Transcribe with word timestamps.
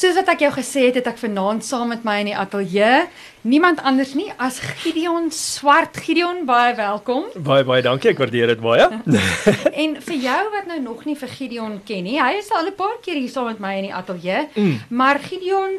Soos 0.00 0.16
wat 0.16 0.30
ek 0.32 0.46
jou 0.46 0.48
gesê 0.54 0.86
het, 0.86 0.94
het 0.96 1.08
ek 1.10 1.18
vanaand 1.20 1.60
saam 1.66 1.90
met 1.92 2.06
my 2.08 2.14
in 2.22 2.30
die 2.30 2.36
ateljee 2.38 3.02
niemand 3.44 3.82
anders 3.84 4.14
nie 4.16 4.30
as 4.40 4.56
Gideon 4.80 5.26
Swart. 5.28 5.98
Gideon, 6.00 6.46
baie 6.48 6.72
welkom. 6.78 7.26
Baie 7.36 7.66
baie 7.68 7.84
dankie, 7.84 8.14
ek 8.14 8.22
waardeer 8.22 8.54
dit 8.54 8.62
baie. 8.64 8.86
en 9.84 9.98
vir 10.06 10.16
jou 10.24 10.38
wat 10.54 10.70
nou 10.70 10.78
nog 10.86 11.04
nie 11.04 11.18
vir 11.20 11.32
Gideon 11.34 11.74
ken 11.84 12.08
nie, 12.08 12.16
hy 12.16 12.38
is 12.38 12.48
al 12.48 12.70
'n 12.70 12.78
paar 12.80 12.96
keer 13.04 13.20
hier 13.20 13.28
saam 13.28 13.50
met 13.52 13.60
my 13.60 13.74
in 13.82 13.90
die 13.90 13.94
ateljee. 14.00 14.46
Mm. 14.54 14.80
Maar 14.88 15.20
Gideon, 15.20 15.76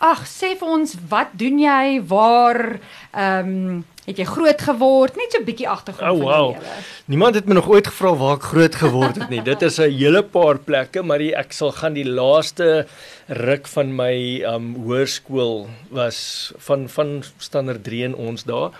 ag, 0.00 0.24
sê 0.28 0.54
vir 0.58 0.68
ons, 0.68 0.96
wat 1.12 1.32
doen 1.38 1.60
jy? 1.60 2.00
Waar 2.08 2.78
ehm 3.12 3.54
um, 3.54 3.80
het 4.08 4.18
jy 4.18 4.24
groot 4.26 4.62
geword? 4.64 5.14
Net 5.14 5.30
so 5.30 5.38
'n 5.38 5.46
bietjie 5.46 5.68
agtergrond 5.68 6.10
oh, 6.10 6.24
wow. 6.24 6.24
van 6.24 6.34
jou 6.34 6.62
lewe. 6.64 6.84
Niemand 7.04 7.34
het 7.34 7.46
my 7.46 7.54
nog 7.54 7.68
ooit 7.68 7.86
gevra 7.86 8.14
waar 8.16 8.36
ek 8.36 8.48
groot 8.48 8.74
geword 8.74 9.16
het 9.20 9.28
nie. 9.30 9.42
Dit 9.42 9.62
is 9.62 9.78
'n 9.78 9.92
hele 9.92 10.22
paar 10.22 10.58
plekke, 10.58 11.02
maar 11.02 11.18
die, 11.18 11.34
ek 11.36 11.52
sal 11.52 11.70
gaan 11.72 11.94
die 11.94 12.08
laaste 12.08 12.86
ruk 13.28 13.66
van 13.66 13.94
my 13.94 14.42
um 14.42 14.74
hoërskool 14.74 15.68
was 15.90 16.52
van 16.58 16.88
van 16.88 17.22
standaard 17.38 17.84
3 17.84 18.04
in 18.04 18.14
ons 18.14 18.44
daar 18.44 18.70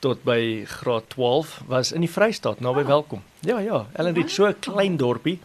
tot 0.00 0.24
by 0.24 0.64
graad 0.66 1.08
12 1.08 1.60
was 1.68 1.92
in 1.92 2.00
die 2.00 2.10
Vrystaat 2.10 2.60
naby 2.60 2.80
oh. 2.80 2.86
Welkom. 2.86 3.22
Ja 3.40 3.58
ja, 3.58 3.86
Ellenridge 3.92 4.34
so 4.34 4.46
'n 4.46 4.56
klein 4.60 4.96
dorpie 4.96 5.38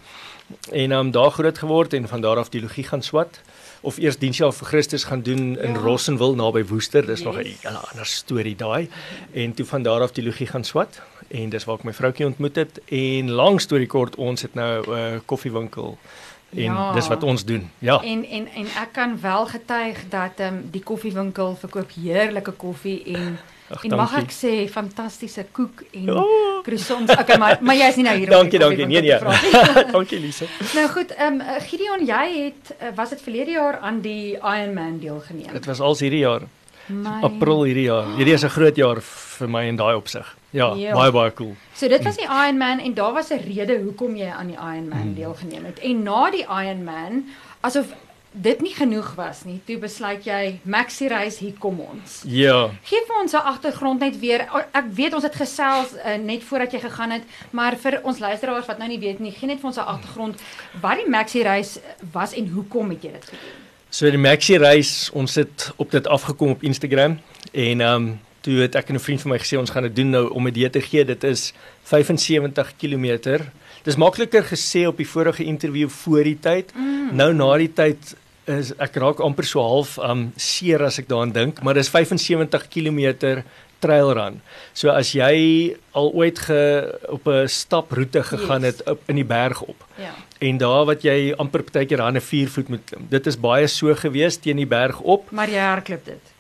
en 0.71 0.91
um 0.91 1.12
daar 1.12 1.31
groot 1.31 1.57
geword 1.57 1.93
en 1.93 2.07
van 2.07 2.21
daar 2.21 2.38
af 2.38 2.49
teologie 2.49 2.84
gaan 2.84 3.02
swat 3.02 3.41
of 3.85 3.98
eers 4.02 4.17
diensjaar 4.17 4.53
vir 4.53 4.67
Christus 4.67 5.03
gaan 5.03 5.21
doen 5.21 5.55
in 5.57 5.77
ja. 5.77 5.80
Rossenwil 5.80 6.35
naby 6.35 6.66
Woester. 6.66 7.05
Dis 7.05 7.21
yes. 7.21 7.26
nog 7.26 7.38
'n 7.38 7.45
hele 7.45 7.77
ander 7.77 8.05
storie 8.05 8.55
daai. 8.55 8.89
En 9.34 9.53
toe 9.53 9.66
van 9.66 9.84
daar 9.84 10.02
af 10.02 10.12
teologie 10.12 10.48
gaan 10.48 10.63
swat 10.63 11.02
en 11.27 11.49
dis 11.49 11.66
waar 11.66 11.77
ek 11.77 11.84
my 11.84 11.93
vroutjie 11.93 12.26
ontmoet 12.26 12.55
het 12.55 12.81
en 12.85 13.31
lank 13.31 13.59
storie 13.59 13.88
kort 13.88 14.16
ons 14.16 14.41
het 14.41 14.53
nou 14.53 14.84
'n 14.85 14.91
uh, 14.91 15.20
koffiewinkel 15.26 15.98
en 16.55 16.63
ja. 16.63 16.93
dis 16.93 17.07
wat 17.07 17.23
ons 17.23 17.45
doen. 17.45 17.70
Ja. 17.79 18.02
En 18.02 18.26
en 18.26 18.48
en 18.48 18.66
ek 18.66 18.90
kan 18.91 19.20
wel 19.21 19.45
getuig 19.45 20.04
dat 20.09 20.31
ehm 20.35 20.54
um, 20.54 20.67
die 20.71 20.84
koffiewinkel 20.84 21.55
verkoop 21.55 21.91
heerlike 22.02 22.52
koffie 22.52 23.04
en 23.04 23.40
Ach, 23.70 23.82
en 23.82 23.96
mag 23.98 24.12
ek 24.20 24.30
sê 24.30 24.52
fantastiese 24.70 25.48
koek 25.55 25.82
en 25.98 26.10
oh. 26.13 26.60
croissants. 26.66 27.10
Okay, 27.10 27.38
maar 27.41 27.58
maar 27.66 27.77
jy 27.77 27.88
is 27.90 27.96
nie 27.98 28.05
nou 28.05 28.13
hier 28.20 28.30
om 28.30 28.35
Dankie, 28.35 28.60
dankie. 28.62 28.85
Nee 28.85 29.02
nee. 29.02 29.18
dankie 29.96 30.20
Lise. 30.21 30.46
Nou 30.77 30.85
goed, 30.94 31.16
ehm 31.16 31.41
um, 31.41 31.63
Gideon, 31.66 32.05
jy 32.05 32.26
het 32.36 32.76
eh, 32.77 32.93
was 32.96 33.16
dit 33.16 33.24
verlede 33.26 33.58
jaar 33.58 33.80
aan 33.82 34.04
die 34.05 34.36
Ironman 34.38 34.99
deelgeneem. 35.02 35.49
Dit 35.58 35.66
was 35.66 35.82
al 35.82 35.98
hierdie 35.98 36.21
jaar. 36.21 36.46
My. 36.86 37.18
April 37.26 37.63
hierdie 37.66 37.88
jaar. 37.88 38.12
Hierdie 38.20 38.38
is 38.38 38.46
'n 38.46 38.54
groot 38.54 38.76
jaar 38.77 39.02
vir 39.02 39.49
my 39.49 39.66
in 39.66 39.76
daai 39.82 39.96
opsig. 39.96 40.36
Ja, 40.54 40.70
jo. 40.77 40.93
baie 40.93 41.12
baie 41.12 41.34
cool. 41.34 41.55
So 41.74 41.88
dit 41.88 42.04
was 42.04 42.16
die 42.21 42.30
Ironman 42.30 42.80
en 42.80 42.93
daar 42.93 43.13
was 43.13 43.34
'n 43.34 43.41
rede 43.48 43.82
hoekom 43.82 44.16
jy 44.16 44.30
aan 44.30 44.48
die 44.48 44.58
Ironman 44.62 45.02
hmm. 45.02 45.16
deelgeneem 45.16 45.66
het. 45.66 45.80
En 45.80 46.04
na 46.04 46.30
die 46.32 46.46
Ironman, 46.46 47.26
asof 47.62 47.86
dit 48.41 48.61
nie 48.61 48.73
genoeg 48.75 49.13
was 49.15 49.43
nie, 49.47 49.59
toe 49.65 49.77
besluit 49.79 50.25
jy 50.27 50.59
Maxi 50.63 51.07
reis 51.07 51.37
hier 51.39 51.53
kom 51.59 51.79
ons. 51.79 52.21
Ja. 52.27 52.69
Geef 52.83 53.07
vir 53.07 53.21
ons 53.21 53.33
'n 53.33 53.47
agtergrond 53.51 53.99
net 53.99 54.19
weer. 54.19 54.47
Ek 54.73 54.91
weet 54.91 55.13
ons 55.13 55.23
het 55.23 55.35
gesels 55.35 55.93
uh, 55.95 56.15
net 56.17 56.43
voordat 56.43 56.71
jy 56.71 56.79
gegaan 56.79 57.11
het, 57.11 57.23
maar 57.51 57.77
vir 57.77 57.99
ons 58.03 58.19
luisteraars 58.19 58.65
wat 58.65 58.77
nou 58.77 58.87
nie 58.87 58.99
weet 58.99 59.19
nie, 59.19 59.31
gee 59.31 59.47
net 59.47 59.59
vir 59.59 59.67
ons 59.67 59.77
'n 59.77 59.87
agtergrond 59.87 60.41
wat 60.81 60.97
die 60.97 61.09
Maxi 61.09 61.41
reis 61.41 61.79
was 62.11 62.33
en 62.33 62.47
hoekom 62.47 62.89
het 62.89 63.03
jy 63.03 63.11
dit 63.11 63.25
gedoen? 63.25 63.63
So 63.89 64.09
die 64.09 64.17
Maxi 64.17 64.57
reis, 64.57 65.09
ons 65.13 65.35
het 65.35 65.72
op 65.75 65.91
dit 65.91 66.07
afgekom 66.07 66.50
op 66.50 66.63
Instagram 66.63 67.19
en 67.51 67.81
ehm 67.81 67.95
um, 67.95 68.19
toe 68.45 68.59
het 68.61 68.75
ek 68.75 68.89
en 68.89 68.95
'n 68.95 69.00
vriend 69.00 69.22
van 69.22 69.31
my 69.31 69.39
gesê 69.39 69.57
ons 69.57 69.69
gaan 69.69 69.83
dit 69.83 69.95
doen 69.95 70.09
nou 70.09 70.29
om 70.29 70.44
'n 70.44 70.47
idee 70.47 70.69
te 70.69 70.81
gee. 70.81 71.06
Dit 71.06 71.23
is 71.23 71.53
75 71.83 72.75
km. 72.78 73.41
Dis 73.83 73.95
makliker 73.95 74.44
gesê 74.44 74.85
op 74.88 74.97
die 74.97 75.07
vorige 75.07 75.45
onderhoud 75.45 75.91
voor 75.91 76.23
die 76.23 76.39
tyd. 76.39 76.73
Mm. 76.75 77.16
Nou 77.16 77.33
na 77.33 77.57
die 77.57 77.73
tyd 77.73 78.16
is 78.46 78.74
ek 78.81 78.97
raak 79.01 79.22
amper 79.24 79.46
so 79.47 79.62
half 79.63 79.97
um 79.97 80.31
seer 80.38 80.84
as 80.85 81.00
ek 81.01 81.07
daaraan 81.09 81.34
dink, 81.34 81.62
maar 81.63 81.78
dis 81.78 81.90
75 81.90 82.68
km 82.69 83.44
trail 83.84 84.13
run. 84.18 84.40
So 84.74 84.90
as 84.94 85.12
jy 85.16 85.75
al 85.97 86.12
ooit 86.13 86.40
ge 86.47 86.62
op 87.09 87.28
'n 87.28 87.47
staproete 87.47 88.24
gegaan 88.24 88.62
yes. 88.62 88.78
het 88.78 88.90
op 88.90 89.02
in 89.06 89.16
die 89.16 89.25
berg 89.25 89.62
op. 89.62 89.86
Ja. 89.97 90.14
En 90.40 90.58
daar 90.58 90.86
wat 90.86 91.02
jy 91.03 91.34
amper 91.38 91.64
partykeer 91.64 92.02
aan 92.02 92.18
'n 92.18 92.22
4 92.22 92.50
voet 92.50 92.69
moet 92.69 92.86
klim. 92.86 93.06
Dit 93.09 93.28
is 93.28 93.40
baie 93.40 93.68
so 93.68 93.96
gewees 93.96 94.38
teen 94.38 94.58
die 94.58 94.68
berg 94.68 95.00
op. 95.00 95.31
Maar 95.31 95.50
jy 95.50 95.59
hardloop 95.59 96.06
dit. 96.06 96.34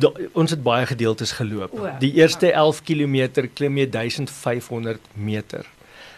Da, 0.00 0.10
ons 0.32 0.50
het 0.50 0.62
baie 0.62 0.86
gedeeltes 0.86 1.32
geloop. 1.32 1.72
O, 1.78 1.88
die 1.98 2.12
eerste 2.14 2.52
11 2.52 2.82
km 2.82 3.48
klim 3.54 3.78
jy 3.78 3.88
1500 3.90 5.00
meter 5.14 5.66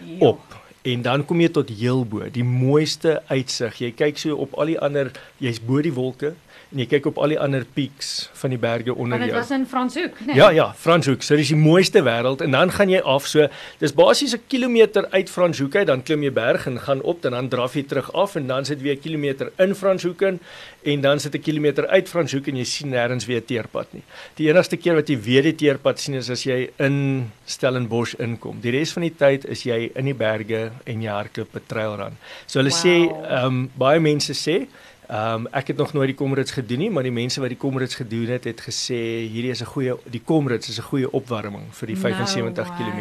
ja. 0.00 0.26
op 0.26 0.40
en 0.86 1.02
dan 1.02 1.24
kom 1.26 1.40
jy 1.42 1.48
tot 1.50 1.70
heel 1.74 2.04
bo, 2.06 2.22
die 2.30 2.46
mooiste 2.46 3.18
uitsig. 3.26 3.80
Jy 3.82 3.92
kyk 3.98 4.20
so 4.22 4.36
op 4.46 4.54
al 4.60 4.70
die 4.70 4.80
ander, 4.82 5.10
jy's 5.42 5.58
bo 5.62 5.82
die 5.82 5.94
wolke 5.94 6.36
en 6.72 6.80
jy 6.82 6.86
kyk 6.90 7.06
op 7.12 7.18
al 7.22 7.34
die 7.34 7.38
ander 7.38 7.64
peaks 7.76 8.28
van 8.40 8.50
die 8.50 8.58
berge 8.58 8.94
onder 8.94 9.20
jou. 9.20 9.28
En 9.28 9.30
dit 9.30 9.36
was 9.38 9.52
in 9.54 9.66
Franshoek, 9.70 10.18
né? 10.20 10.26
Nee? 10.32 10.36
Ja, 10.40 10.50
ja, 10.50 10.66
Franshoek. 10.74 11.22
So 11.22 11.38
dis 11.38 11.52
die 11.52 11.58
mooiste 11.58 12.02
wêreld 12.02 12.42
en 12.42 12.56
dan 12.56 12.72
gaan 12.74 12.90
jy 12.90 13.00
af 13.06 13.28
so 13.30 13.46
dis 13.78 13.94
basies 13.94 14.34
'n 14.34 14.42
kilometer 14.48 15.06
uit 15.10 15.30
Franshoek 15.30 15.76
uit, 15.76 15.86
dan 15.86 16.02
klim 16.02 16.22
jy 16.22 16.32
berg 16.32 16.66
en 16.66 16.80
gaan 16.80 17.02
op 17.02 17.24
en 17.24 17.30
dan 17.30 17.48
draf 17.48 17.74
jy 17.74 17.82
terug 17.82 18.12
af 18.12 18.34
en 18.36 18.46
dan 18.46 18.64
sit 18.64 18.82
weer 18.82 18.96
'n 18.96 19.00
kilometer 19.00 19.52
in 19.58 19.74
Franshoek 19.74 20.22
in 20.22 20.40
en 20.82 21.00
dan 21.00 21.20
sit 21.20 21.34
'n 21.34 21.40
kilometer 21.40 21.86
uit 21.86 22.08
Franshoek 22.08 22.48
en 22.48 22.56
jy 22.56 22.64
sien 22.64 22.90
nêrens 22.90 23.26
weer 23.26 23.40
'n 23.40 23.44
teerpad 23.44 23.92
nie. 23.92 24.02
Die 24.34 24.48
enigste 24.48 24.76
keer 24.76 24.94
wat 24.94 25.08
jy 25.08 25.20
weer 25.20 25.42
die 25.42 25.54
teerpad 25.54 26.00
sien 26.00 26.14
is 26.14 26.30
as 26.30 26.44
jy 26.44 26.70
in 26.78 27.30
Stellenbosch 27.44 28.14
inkom. 28.18 28.60
Die 28.60 28.70
res 28.70 28.92
van 28.92 29.02
die 29.02 29.14
tyd 29.16 29.44
is 29.44 29.62
jy 29.62 29.90
in 29.94 30.04
die 30.04 30.14
berge 30.14 30.72
en 30.84 31.02
jy 31.02 31.10
hardloop 31.10 31.54
'n 31.54 31.62
trailrun. 31.66 32.16
So 32.46 32.58
hulle 32.58 32.70
wow. 32.70 32.84
sê, 32.84 32.96
ehm 33.30 33.46
um, 33.46 33.70
baie 33.76 34.00
mense 34.00 34.32
sê 34.32 34.66
Ehm 35.06 35.34
um, 35.34 35.46
ek 35.54 35.68
het 35.70 35.76
nog 35.76 35.92
nooit 35.92 36.08
die 36.10 36.16
Comrades 36.18 36.50
gedoen 36.50 36.78
nie, 36.78 36.90
maar 36.90 37.06
die 37.06 37.14
mense 37.14 37.40
wat 37.40 37.52
die 37.52 37.58
Comrades 37.58 37.94
gedoen 37.94 38.26
het, 38.26 38.44
het 38.44 38.60
gesê 38.60 38.98
hierdie 39.30 39.52
is 39.54 39.60
'n 39.62 39.70
goeie 39.70 39.94
die 40.10 40.22
Comrades 40.24 40.68
is 40.68 40.78
'n 40.78 40.82
goeie 40.82 41.10
opwarming 41.10 41.66
vir 41.70 41.86
die 41.86 41.96
75 41.96 42.68
no 42.68 42.74
km. 42.74 43.00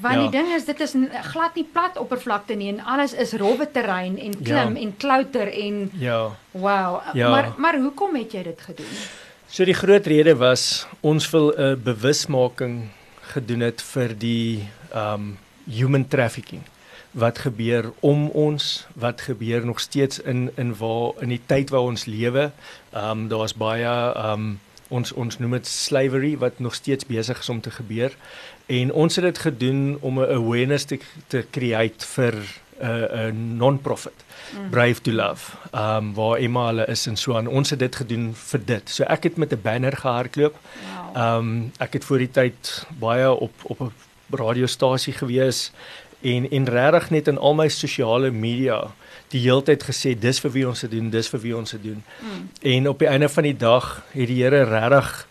Want 0.00 0.14
ja. 0.14 0.20
die 0.20 0.30
ding 0.30 0.48
is 0.54 0.64
dit 0.64 0.80
is 0.80 0.94
glad 1.22 1.54
nie 1.54 1.66
plat 1.72 1.98
oppervlakte 1.98 2.54
nie 2.54 2.68
en 2.68 2.80
alles 2.80 3.14
is 3.14 3.32
rowwe 3.32 3.70
terrein 3.70 4.18
en 4.18 4.42
klim 4.42 4.74
ja. 4.74 4.82
en 4.82 4.96
klouter 4.96 5.52
en 5.52 5.90
Ja. 5.94 6.36
Wow. 6.50 7.00
Ja. 7.12 7.30
Maar 7.30 7.54
maar 7.56 7.78
hoekom 7.78 8.16
het 8.16 8.32
jy 8.32 8.42
dit 8.42 8.60
gedoen? 8.60 8.92
So 9.46 9.64
die 9.64 9.74
groot 9.74 10.06
rede 10.06 10.36
was 10.36 10.86
ons 11.00 11.30
wil 11.30 11.54
'n 11.56 11.82
bewusmaking 11.82 12.88
gedoen 13.20 13.60
het 13.60 13.82
vir 13.82 14.18
die 14.18 14.68
ehm 14.92 15.14
um, 15.14 15.38
human 15.64 16.08
trafficking 16.08 16.62
wat 17.18 17.38
gebeur 17.38 17.90
om 18.00 18.28
ons, 18.28 18.86
wat 18.94 19.20
gebeur 19.20 19.66
nog 19.66 19.80
steeds 19.80 20.20
in 20.20 20.50
in 20.54 20.76
waar 20.76 21.12
in 21.18 21.28
die 21.34 21.42
tyd 21.46 21.70
waar 21.70 21.90
ons 21.90 22.04
lewe. 22.04 22.50
Ehm 22.92 23.10
um, 23.10 23.28
daar's 23.28 23.54
baie 23.54 23.84
ehm 23.88 24.32
um, 24.32 24.60
ons 24.88 25.12
ons 25.12 25.38
noem 25.38 25.58
dit 25.58 25.66
slavery 25.66 26.36
wat 26.40 26.58
nog 26.58 26.74
steeds 26.74 27.06
besig 27.06 27.38
is 27.38 27.48
om 27.48 27.60
te 27.60 27.70
gebeur. 27.70 28.14
En 28.66 28.92
ons 28.92 29.16
het 29.16 29.24
dit 29.24 29.38
gedoen 29.38 29.98
om 30.00 30.20
'n 30.20 30.30
awareness 30.38 30.84
te 30.84 30.98
te 31.26 31.44
create 31.50 32.06
vir 32.06 32.34
'n 32.34 32.86
uh, 32.86 33.26
'n 33.28 33.56
non-profit. 33.56 34.24
Mm. 34.52 34.70
Brave 34.70 35.00
to 35.00 35.12
Love. 35.12 35.56
Ehm 35.70 35.96
um, 35.96 36.14
waar 36.14 36.36
Emma 36.38 36.66
hulle 36.66 36.86
is 36.86 37.06
en 37.06 37.16
so 37.16 37.36
aan. 37.36 37.46
Ons 37.46 37.70
het 37.70 37.78
dit 37.78 37.96
gedoen 37.96 38.34
vir 38.34 38.60
dit. 38.64 38.90
So 38.90 39.02
ek 39.04 39.22
het 39.22 39.36
met 39.36 39.52
'n 39.52 39.60
banner 39.62 39.96
gehardloop. 39.96 40.56
Ehm 41.14 41.14
wow. 41.14 41.36
um, 41.38 41.72
ek 41.78 41.92
het 41.92 42.04
voor 42.04 42.18
die 42.18 42.30
tyd 42.30 42.86
baie 42.98 43.30
op 43.30 43.52
op 43.62 43.80
'n 43.80 43.92
radiostasie 44.30 45.12
gewees 45.12 45.72
en 46.20 46.50
en 46.50 46.64
regtig 46.68 47.10
net 47.10 47.28
in 47.28 47.38
al 47.38 47.54
my 47.54 47.68
sosiale 47.68 48.30
media 48.30 48.80
die 49.32 49.40
heeltyd 49.44 49.84
gesê 49.84 50.14
dis 50.18 50.40
vir 50.40 50.52
wie 50.54 50.66
ons 50.68 50.80
dit 50.80 50.90
doen, 50.90 51.10
dis 51.12 51.28
vir 51.28 51.42
wie 51.42 51.56
ons 51.56 51.74
dit 51.76 51.82
doen. 51.82 52.02
Mm. 52.20 52.48
En 52.72 52.88
op 52.88 52.98
die 52.98 53.08
einde 53.08 53.28
van 53.28 53.44
die 53.44 53.56
dag 53.56 53.90
het 54.14 54.30
die 54.30 54.42
Here 54.42 54.64
regtig 54.64 55.26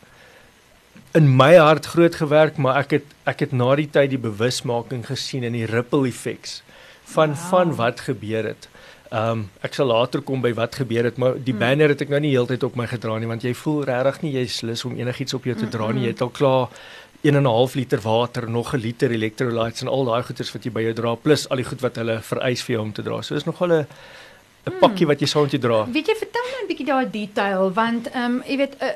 in 1.18 1.30
my 1.36 1.56
hart 1.56 1.86
groot 1.86 2.16
gewerk, 2.16 2.58
maar 2.58 2.78
ek 2.84 3.00
het 3.00 3.14
ek 3.26 3.46
het 3.48 3.54
na 3.54 3.74
die 3.76 3.90
tyd 3.90 4.14
die 4.14 4.22
bewusmaking 4.22 5.06
gesien 5.08 5.44
in 5.48 5.58
die 5.58 5.66
ripple 5.66 6.08
effects 6.08 6.62
van 7.14 7.34
wow. 7.34 7.48
van 7.50 7.76
wat 7.76 8.06
gebeur 8.10 8.52
het. 8.54 8.70
Ehm 9.08 9.32
um, 9.32 9.44
ek 9.64 9.74
sal 9.74 9.88
later 9.88 10.22
kom 10.22 10.42
by 10.44 10.52
wat 10.54 10.76
gebeur 10.76 11.08
het, 11.08 11.18
maar 11.18 11.38
die 11.40 11.56
mm. 11.56 11.60
banner 11.64 11.94
het 11.94 12.02
ek 12.04 12.10
nou 12.12 12.20
nie 12.20 12.34
heeltyd 12.36 12.64
op 12.68 12.76
my 12.76 12.88
gedra 12.92 13.18
nie 13.18 13.30
want 13.30 13.44
jy 13.44 13.54
voel 13.56 13.86
regtig 13.88 14.22
nie 14.26 14.34
jy's 14.36 14.62
lus 14.68 14.84
om 14.86 14.98
enigiets 15.00 15.34
op 15.38 15.48
jou 15.48 15.56
te 15.56 15.70
dra 15.72 15.92
nie. 15.92 16.06
Jy 16.06 16.16
het 16.16 16.26
al 16.26 16.34
klaar 16.36 16.68
1 17.22 17.36
en 17.36 17.44
'n 17.44 17.46
half 17.46 17.76
liter 17.76 18.02
water, 18.02 18.50
nog 18.50 18.74
'n 18.74 18.78
liter 18.80 19.12
electrolytes 19.12 19.82
en 19.82 19.88
al 19.88 20.06
daai 20.06 20.24
goeders 20.24 20.52
wat 20.52 20.64
jy 20.64 20.72
by 20.72 20.82
jou 20.82 20.94
dra 20.94 21.16
plus 21.16 21.50
al 21.50 21.58
die 21.58 21.66
goed 21.66 21.82
wat 21.82 21.96
hulle 21.96 22.22
vereis 22.22 22.62
vir 22.62 22.76
jou 22.76 22.84
om 22.84 22.94
te 22.94 23.02
dra. 23.02 23.22
So 23.22 23.36
is 23.36 23.46
nogal 23.46 23.72
'n 23.72 23.82
'n 23.82 23.86
hmm. 24.72 24.80
pakkie 24.80 25.08
wat 25.08 25.20
jy 25.20 25.28
saam 25.28 25.44
met 25.44 25.52
jou 25.52 25.62
dra. 25.62 25.86
Weet 25.86 26.08
jy 26.08 26.16
vertel 26.16 26.44
my 26.44 26.64
'n 26.64 26.68
bietjie 26.68 26.86
daai 26.86 27.10
detail 27.12 27.74
want 27.74 28.08
ehm 28.08 28.24
um, 28.24 28.44
jy 28.46 28.58
weet 28.58 28.76
uh, 28.82 28.88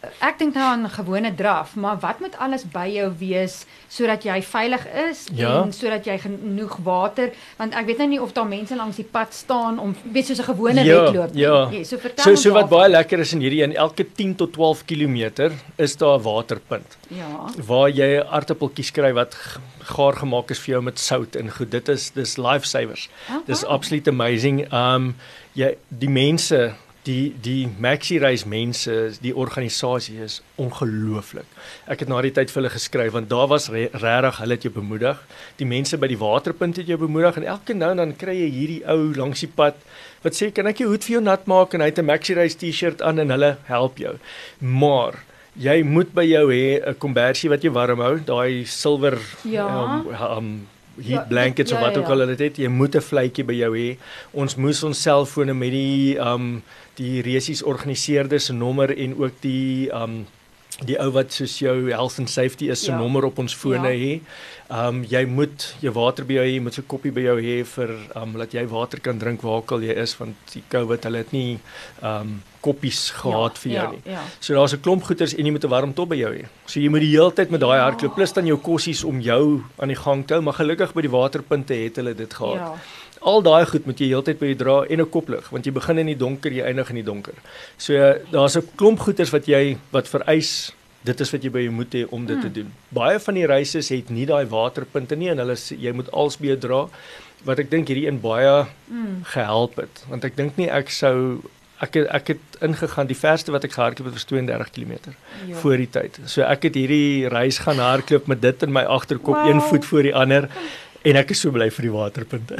ek 0.00 0.38
dink 0.40 0.54
nou 0.56 0.64
aan 0.64 0.84
'n 0.84 0.90
gewone 0.90 1.34
draf, 1.34 1.74
maar 1.76 1.98
wat 2.00 2.20
moet 2.20 2.36
alles 2.38 2.64
by 2.64 2.88
jou 2.88 3.12
wees 3.18 3.66
sodat 3.88 4.22
jy 4.24 4.42
veilig 4.42 4.86
is 5.10 5.26
ja. 5.34 5.62
en 5.62 5.72
sodat 5.72 6.04
jy 6.04 6.18
genoeg 6.18 6.76
water, 6.82 7.30
want 7.58 7.74
ek 7.74 7.86
weet 7.86 7.98
nou 7.98 8.08
nie 8.08 8.20
of 8.22 8.32
daar 8.32 8.46
mense 8.46 8.76
langs 8.76 8.96
die 8.96 9.04
pad 9.04 9.34
staan 9.34 9.78
om 9.78 9.94
weet 10.12 10.26
soos 10.26 10.40
'n 10.40 10.48
gewone 10.54 10.84
ja, 10.84 11.02
wedloop. 11.02 11.34
Ja. 11.34 11.68
Nee, 11.68 11.84
so 11.84 11.98
vertel 11.98 12.24
so, 12.24 12.34
so 12.34 12.52
wat 12.52 12.68
baie 12.68 12.88
lekker 12.88 13.18
is 13.18 13.32
in 13.32 13.40
hierdie 13.40 13.62
in 13.62 13.76
elke 13.76 14.04
10 14.04 14.34
tot 14.36 14.52
12 14.52 14.84
km 14.84 15.50
is 15.76 15.96
daar 15.96 16.18
'n 16.18 16.22
waterpunt. 16.22 16.96
Ja. 17.08 17.50
Waar 17.66 17.90
jy 17.90 18.22
aardappeltjies 18.22 18.92
kry 18.92 19.12
wat 19.12 19.36
gaar 19.80 20.16
gemaak 20.16 20.50
is 20.50 20.58
vir 20.58 20.74
jou 20.74 20.82
met 20.82 20.98
sout 20.98 21.36
en 21.36 21.50
goed. 21.50 21.70
Dit 21.70 21.88
is 21.88 22.10
dis 22.10 22.36
lifesavers. 22.36 23.08
Dis 23.46 23.64
absolute 23.64 24.10
amazing. 24.10 24.72
Um 24.72 25.16
jy 25.52 25.76
die 25.88 26.10
mense 26.10 26.74
die 27.06 27.32
die 27.42 27.68
Maxi 27.80 28.18
Reis 28.20 28.44
mense, 28.44 28.92
die 29.24 29.32
organisasie 29.36 30.18
is 30.20 30.40
ongelooflik. 30.60 31.48
Ek 31.88 32.04
het 32.04 32.10
na 32.12 32.20
die 32.24 32.32
tyd 32.36 32.52
vir 32.52 32.62
hulle 32.62 32.72
geskryf 32.74 33.14
want 33.16 33.30
daar 33.30 33.48
was 33.48 33.70
regtig 33.72 34.40
hulle 34.42 34.58
het 34.58 34.66
jou 34.66 34.72
bemoedig. 34.74 35.22
Die 35.56 35.68
mense 35.68 35.98
by 36.00 36.10
die 36.12 36.20
waterpunt 36.20 36.80
het 36.80 36.90
jou 36.90 36.98
bemoedig 37.00 37.40
en 37.40 37.48
elke 37.56 37.76
nou 37.76 37.90
en 37.94 38.02
dan 38.04 38.16
kry 38.20 38.36
jy 38.42 38.50
hierdie 38.56 38.82
ou 38.90 39.14
langs 39.16 39.46
die 39.46 39.52
pad 39.56 39.80
wat 40.24 40.36
sê 40.36 40.50
kan 40.52 40.68
ek 40.68 40.82
jou 40.82 40.90
hoed 40.90 41.06
vir 41.06 41.16
jou 41.16 41.24
nat 41.24 41.46
maak 41.48 41.74
en 41.74 41.80
hy 41.80 41.88
het 41.88 41.98
'n 41.98 42.10
Maxi 42.10 42.34
Reis 42.34 42.56
T-shirt 42.60 43.02
aan 43.02 43.18
en 43.18 43.30
hulle 43.30 43.56
help 43.64 43.96
jou. 43.98 44.18
Maar 44.60 45.24
jy 45.56 45.82
moet 45.82 46.12
by 46.14 46.24
jou 46.24 46.46
hê 46.52 46.80
'n 46.84 46.98
kombersie 46.98 47.48
wat 47.48 47.62
jou 47.62 47.72
warm 47.72 48.00
hou, 48.00 48.20
daai 48.20 48.64
silwer 48.66 49.18
ja. 49.44 49.66
um, 49.66 50.06
um 50.36 50.68
heat 50.96 51.24
ja, 51.24 51.28
blankets 51.28 51.70
ja, 51.70 51.76
of 51.76 51.82
wat 51.82 51.94
ja, 51.94 52.00
ook 52.00 52.08
al 52.08 52.26
dit 52.26 52.38
het, 52.38 52.56
jy 52.58 52.68
moet 52.68 52.94
'n 52.94 53.00
vletjie 53.00 53.44
by 53.44 53.54
jou 53.54 53.72
hê. 53.76 53.96
Ons 54.32 54.56
moes 54.56 54.82
ons 54.82 55.02
selfone 55.02 55.54
met 55.54 55.70
die 55.70 56.18
um 56.18 56.62
die 57.00 57.22
resies 57.26 57.64
organiseerde 57.64 58.38
se 58.38 58.52
nommer 58.56 58.92
en 58.96 59.16
ook 59.20 59.40
die 59.44 59.88
um 59.96 60.22
die 60.86 60.96
ou 61.02 61.10
wat 61.12 61.34
soos 61.34 61.58
jou 61.60 61.74
health 61.90 62.18
and 62.22 62.30
safety 62.30 62.70
is 62.72 62.84
se 62.86 62.92
ja. 62.92 62.96
nommer 62.96 63.26
op 63.28 63.38
ons 63.42 63.54
fone 63.56 63.90
ja. 63.90 63.96
hê. 64.00 64.12
Um 64.72 65.02
jy 65.08 65.24
moet 65.28 65.66
jou 65.84 65.92
water 65.96 66.24
by 66.24 66.38
jou 66.38 66.44
hê, 66.46 66.52
jy 66.54 66.62
moet 66.64 66.78
'n 66.78 66.86
koppie 66.88 67.12
by 67.12 67.24
jou 67.26 67.36
hê 67.42 67.56
vir 67.64 67.90
um 68.16 68.32
dat 68.38 68.54
jy 68.54 68.64
water 68.70 69.00
kan 69.00 69.18
drink 69.18 69.42
waar 69.42 69.60
ook 69.60 69.72
al 69.72 69.82
jy 69.82 69.96
is 69.98 70.16
want 70.16 70.36
die 70.54 70.62
COVID 70.70 71.04
hulle 71.04 71.18
het 71.18 71.32
nie 71.32 71.58
um 72.02 72.40
koppies 72.60 73.10
gehad 73.10 73.56
ja, 73.56 73.60
vir 73.60 73.72
jou 73.72 73.84
ja, 73.84 73.90
nie. 73.90 74.02
Ja. 74.04 74.22
So 74.40 74.54
daar's 74.54 74.72
'n 74.72 74.80
klomp 74.80 75.02
goeders 75.04 75.34
en 75.34 75.44
jy 75.44 75.52
moet 75.52 75.64
'n 75.64 75.70
warm 75.70 75.92
top 75.92 76.08
by 76.08 76.16
jou 76.16 76.32
hê. 76.32 76.46
So 76.66 76.80
jy 76.80 76.88
moet 76.88 77.00
die 77.00 77.12
hele 77.12 77.32
tyd 77.32 77.50
met 77.50 77.60
daai 77.60 77.76
ja. 77.76 77.84
hardloop 77.84 78.14
plus 78.14 78.32
dan 78.32 78.46
jou 78.46 78.58
kossies 78.58 79.04
om 79.04 79.20
jou 79.20 79.62
aan 79.78 79.88
die 79.88 79.96
gang 79.96 80.26
te 80.26 80.34
hou, 80.34 80.42
maar 80.42 80.54
gelukkig 80.54 80.94
by 80.94 81.02
die 81.02 81.10
waterpunte 81.10 81.74
het 81.74 81.96
hulle 81.96 82.14
dit 82.14 82.32
gehad. 82.32 82.56
Ja. 82.56 82.74
Al 83.20 83.42
daai 83.44 83.66
goed 83.68 83.86
moet 83.86 84.00
jy 84.00 84.10
heeltyd 84.14 84.38
by 84.40 84.52
jou 84.52 84.58
dra 84.62 84.76
en 84.88 85.00
'n 85.00 85.10
koplig 85.10 85.48
want 85.50 85.66
jy 85.66 85.72
begin 85.72 85.98
in 85.98 86.06
die 86.06 86.16
donker, 86.16 86.52
jy 86.52 86.64
eindig 86.64 86.90
in 86.90 86.96
die 86.96 87.04
donker. 87.04 87.34
So 87.76 87.94
daar's 88.32 88.56
'n 88.56 88.68
klomp 88.76 89.00
goeders 89.00 89.30
wat 89.30 89.46
jy 89.46 89.76
wat 89.92 90.08
vereis 90.08 90.72
dit 91.02 91.20
is 91.20 91.30
wat 91.32 91.42
jy 91.42 91.50
by 91.50 91.62
jou 91.64 91.72
moet 91.72 91.94
hê 91.94 92.04
om 92.10 92.26
dit 92.26 92.36
hmm. 92.36 92.44
te 92.44 92.52
doen. 92.60 92.72
Baie 92.88 93.18
van 93.18 93.34
die 93.34 93.46
reise 93.46 93.80
het 93.80 94.10
nie 94.10 94.26
daai 94.26 94.46
waterpunte 94.46 95.16
nie 95.16 95.30
en 95.30 95.38
hulle 95.38 95.56
jy 95.56 95.92
moet 95.92 96.10
als 96.12 96.36
by 96.36 96.46
jou 96.46 96.56
dra 96.56 96.88
wat 97.44 97.58
ek 97.58 97.70
dink 97.70 97.88
hierdie 97.88 98.08
in 98.08 98.20
baie 98.20 98.66
hmm. 98.88 99.22
gehelp 99.24 99.76
het 99.76 100.04
want 100.08 100.24
ek 100.24 100.36
dink 100.36 100.56
nie 100.56 100.68
ek 100.68 100.90
sou 100.90 101.40
ek 101.80 101.96
het, 101.96 102.08
ek 102.12 102.26
het 102.34 102.58
ingegaan 102.60 103.08
die 103.08 103.16
verste 103.16 103.52
wat 103.54 103.64
ek 103.64 103.72
gehardloop 103.72 104.10
het 104.10 104.18
was 104.18 104.28
32 104.28 104.72
km 104.76 104.92
ja. 105.48 105.56
voor 105.62 105.80
die 105.80 105.88
tyd. 105.88 106.20
So 106.28 106.44
ek 106.44 106.68
het 106.68 106.76
hierdie 106.76 107.28
reis 107.32 107.60
gaan 107.64 107.80
hardloop 107.80 108.28
met 108.28 108.42
dit 108.42 108.66
in 108.66 108.72
my 108.72 108.84
agterkop, 108.84 109.38
wow. 109.38 109.48
een 109.48 109.62
voet 109.70 109.88
voor 109.88 110.08
die 110.08 110.14
ander 110.14 110.50
en 111.02 111.16
ek 111.16 111.30
is 111.34 111.40
so 111.40 111.50
bly 111.54 111.70
vir 111.70 111.88
die 111.88 111.92
waterpunte. 111.92 112.58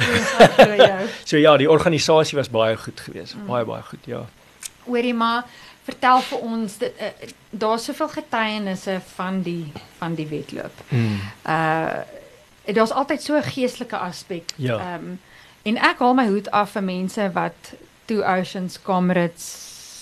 Ja, 0.77 0.99
so 1.29 1.37
ja, 1.37 1.57
die 1.57 1.69
organisasie 1.69 2.37
was 2.37 2.49
baie 2.49 2.77
goed 2.77 2.99
geweest. 2.99 3.35
Mm. 3.35 3.49
Baie 3.51 3.65
baie 3.65 3.83
goed, 3.89 4.05
ja. 4.09 4.25
Hoorie 4.85 5.13
maar, 5.13 5.45
vertel 5.85 6.21
vir 6.29 6.45
ons 6.45 6.77
dit 6.81 7.01
uh, 7.01 7.29
daar's 7.49 7.85
soveel 7.89 8.09
getuienisse 8.15 8.99
van 9.15 9.41
die 9.45 9.71
van 9.99 10.15
die 10.15 10.27
wedloop. 10.27 10.83
Mm. 10.89 11.21
Uh 11.45 12.01
daar's 12.71 12.91
altyd 12.91 13.23
so 13.23 13.35
'n 13.35 13.43
geestelike 13.43 13.97
aspek. 13.97 14.53
Ja. 14.55 14.77
Ehm 14.77 15.05
um, 15.05 15.19
en 15.63 15.77
ek 15.77 15.99
haal 15.99 16.13
my 16.13 16.27
hoed 16.27 16.51
af 16.51 16.71
vir 16.71 16.83
mense 16.83 17.31
wat 17.33 17.73
Two 18.05 18.23
Oceans 18.23 18.81
Comrades 18.81 19.47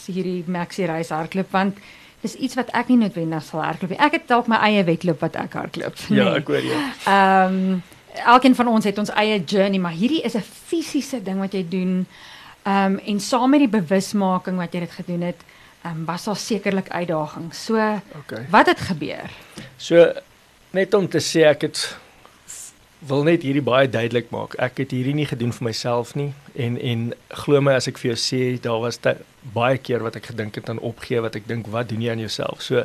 hierdie 0.06 0.44
maxi 0.48 0.86
reis 0.86 1.10
hardloop 1.10 1.52
want 1.52 1.78
dis 2.22 2.36
iets 2.36 2.56
wat 2.60 2.72
ek 2.76 2.88
nie 2.88 2.98
noodwendig 2.98 3.44
sal 3.44 3.64
hardloop 3.64 3.90
nie. 3.90 4.00
Ek 4.00 4.18
het 4.18 4.28
dalk 4.28 4.48
my 4.48 4.60
eie 4.68 4.84
wedloop 4.84 5.20
wat 5.20 5.36
ek 5.36 5.54
hardloop. 5.54 5.96
Nee. 6.10 6.20
Ja, 6.20 6.36
ek 6.36 6.48
hoor 6.48 6.66
jou. 6.66 6.82
Ehm 7.06 7.56
um, 7.56 7.84
elkeen 8.14 8.56
van 8.56 8.68
ons 8.68 8.86
het 8.86 8.98
ons 8.98 9.10
eie 9.10 9.44
journey, 9.44 9.80
maar 9.80 9.92
hierdie 9.92 10.22
is 10.22 10.36
'n 10.36 10.44
fisiese 10.66 11.24
ding 11.24 11.40
wat 11.40 11.54
jy 11.54 11.66
doen. 11.70 12.08
Ehm 12.64 12.86
um, 12.86 13.00
en 13.00 13.20
saam 13.20 13.50
met 13.50 13.60
die 13.60 13.82
bewusmaking 13.82 14.58
wat 14.58 14.74
jy 14.74 14.80
dit 14.80 14.92
gedoen 14.92 15.22
het, 15.22 15.42
ehm 15.82 15.96
um, 15.96 16.06
was 16.06 16.24
daar 16.24 16.38
sekerlik 16.38 16.90
uitdagings. 16.90 17.66
So 17.66 17.76
okay. 18.16 18.46
wat 18.50 18.66
het 18.66 18.80
gebeur? 18.80 19.30
So 19.78 20.14
net 20.72 20.94
om 20.94 21.08
te 21.08 21.20
sê 21.20 21.48
ek 21.48 21.62
het 21.62 21.98
wil 23.00 23.24
net 23.24 23.46
hierdie 23.48 23.64
baie 23.64 23.90
duidelik 23.90 24.30
maak. 24.30 24.58
Ek 24.60 24.78
het 24.78 24.92
hierdie 24.92 25.16
nie 25.16 25.26
gedoen 25.26 25.54
vir 25.56 25.64
myself 25.64 26.16
nie 26.20 26.34
en 26.56 26.76
en 26.78 27.14
glo 27.28 27.62
my 27.62 27.74
as 27.80 27.88
ek 27.88 27.98
vir 27.98 28.12
jou 28.12 28.20
sê 28.20 28.42
daar 28.62 28.82
was 28.84 29.00
baie 29.54 29.78
keer 29.78 30.04
wat 30.04 30.16
ek 30.20 30.26
gedink 30.26 30.56
het 30.56 30.70
aan 30.70 30.80
opgee 30.84 31.22
wat 31.22 31.36
ek 31.36 31.48
dink 31.48 31.68
wat 31.72 31.90
doen 31.90 32.02
jy 32.02 32.12
aan 32.12 32.20
jouself. 32.20 32.62
So 32.62 32.84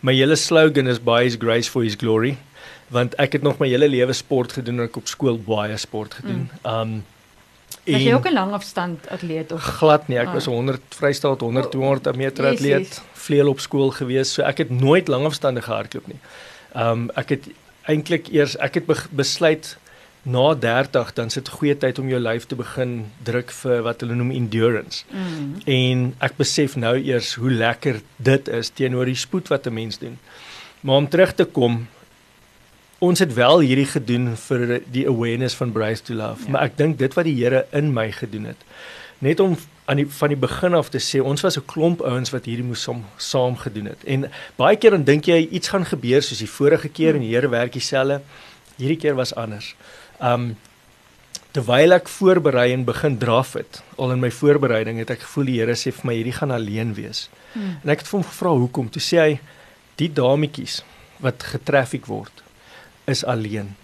my 0.00 0.14
hele 0.14 0.36
slogan 0.36 0.88
is 0.88 0.98
by 0.98 1.22
his 1.24 1.36
grace 1.36 1.68
for 1.68 1.82
his 1.82 1.94
glory 1.94 2.38
want 2.92 3.16
ek 3.22 3.38
het 3.38 3.42
nog 3.42 3.58
my 3.58 3.68
hele 3.72 3.88
lewe 3.88 4.12
sport 4.16 4.52
gedoen 4.58 4.82
en 4.82 4.90
ek 4.90 5.00
op 5.00 5.10
skool 5.10 5.40
baie 5.40 5.76
sport 5.80 6.20
gedoen. 6.20 6.46
Mm. 6.62 6.70
Um 6.74 7.02
en 7.88 7.98
jy 8.04 8.12
ook 8.14 8.28
'n 8.28 8.36
lang 8.36 8.52
afstand 8.52 9.08
atleet 9.08 9.52
of 9.52 9.62
glad 9.80 10.08
nie. 10.08 10.18
Ek 10.18 10.28
ah. 10.30 10.34
was 10.34 10.44
100 10.44 10.80
vrystaat 10.94 11.40
100 11.40 11.70
200 11.70 12.16
meter 12.16 12.46
atleet, 12.46 13.02
vleuel 13.12 13.48
op 13.48 13.60
skool 13.60 13.90
gewees. 13.90 14.32
So 14.32 14.42
ek 14.42 14.58
het 14.58 14.70
nooit 14.70 15.08
lang 15.08 15.24
afstande 15.24 15.62
gehardloop 15.62 16.06
nie. 16.06 16.20
Um 16.74 17.10
ek 17.16 17.28
het 17.28 17.48
eintlik 17.88 18.28
eers 18.28 18.56
ek 18.56 18.74
het 18.74 18.86
besluit 19.10 19.76
na 20.22 20.54
30 20.54 21.12
dan 21.12 21.30
sit 21.30 21.48
goeie 21.48 21.74
tyd 21.78 21.98
om 21.98 22.08
jou 22.08 22.20
lyf 22.20 22.46
te 22.46 22.54
begin 22.54 23.10
druk 23.26 23.50
vir 23.50 23.82
wat 23.82 24.00
hulle 24.00 24.14
noem 24.14 24.30
endurance. 24.30 25.04
Mm. 25.10 25.56
En 25.66 26.04
ek 26.22 26.36
besef 26.38 26.76
nou 26.76 26.94
eers 27.00 27.34
hoe 27.34 27.50
lekker 27.50 28.00
dit 28.16 28.48
is 28.48 28.70
teenoor 28.70 29.10
die 29.10 29.18
spoed 29.18 29.48
wat 29.48 29.66
'n 29.66 29.74
mens 29.74 29.98
doen. 29.98 30.18
Maar 30.80 30.96
om 30.96 31.08
terug 31.08 31.34
te 31.34 31.44
kom, 31.44 31.88
ons 33.02 33.18
het 33.18 33.34
wel 33.34 33.64
hierdie 33.66 33.88
gedoen 33.90 34.32
vir 34.44 34.78
die 34.94 35.02
awareness 35.10 35.56
van 35.58 35.72
Brace 35.74 36.04
to 36.06 36.14
Love, 36.14 36.46
ja. 36.46 36.54
maar 36.54 36.68
ek 36.68 36.76
dink 36.78 37.00
dit 37.00 37.14
wat 37.18 37.26
die 37.26 37.34
Here 37.34 37.64
in 37.74 37.90
my 37.94 38.06
gedoen 38.14 38.46
het, 38.52 38.60
net 39.26 39.40
om 39.42 39.56
aan 39.90 39.98
die 39.98 40.06
van 40.06 40.30
die 40.30 40.38
begin 40.38 40.76
af 40.78 40.92
te 40.94 41.00
sê 41.02 41.18
ons 41.18 41.42
was 41.42 41.58
'n 41.58 41.66
klomp 41.66 42.04
ouens 42.06 42.30
wat 42.30 42.46
hierdie 42.46 42.66
moes 42.66 42.82
saam 42.86 43.02
saam 43.18 43.56
gedoen 43.58 43.90
het. 43.90 44.04
En 44.06 44.30
baie 44.56 44.76
keer 44.76 44.94
dan 44.94 45.04
dink 45.04 45.26
jy 45.26 45.48
iets 45.50 45.68
gaan 45.68 45.84
gebeur 45.84 46.22
soos 46.22 46.38
die 46.38 46.50
vorige 46.50 46.88
keer 46.88 47.14
en 47.14 47.20
die 47.20 47.34
Here 47.34 47.48
werk 47.48 47.72
dieselfde. 47.72 48.22
Hierdie 48.78 48.96
keer 48.96 49.14
was 49.14 49.34
anders. 49.34 49.74
Um 50.20 50.56
terwyl 51.52 51.92
ek 51.92 52.08
voorberei 52.08 52.72
en 52.72 52.84
begin 52.84 53.18
draf 53.18 53.52
het, 53.52 53.82
al 53.98 54.12
in 54.12 54.20
my 54.20 54.30
voorbereiding 54.30 54.98
het 54.98 55.10
ek 55.10 55.20
gevoel 55.20 55.44
die 55.44 55.58
Here 55.58 55.74
sê 55.74 55.92
vir 55.92 56.06
my 56.06 56.14
hierdie 56.14 56.38
gaan 56.38 56.50
alleen 56.50 56.94
wees. 56.94 57.28
Hmm. 57.52 57.76
En 57.82 57.90
ek 57.90 57.98
het 57.98 58.08
vir 58.08 58.20
hom 58.20 58.28
gevra 58.28 58.50
hoekom? 58.50 58.88
Toe 58.90 59.02
sê 59.02 59.18
hy 59.18 59.40
die 59.96 60.08
dametjies 60.08 60.82
wat 61.18 61.42
getraffiek 61.42 62.06
word 62.06 62.41
is 63.12 63.24
alleen. 63.24 63.74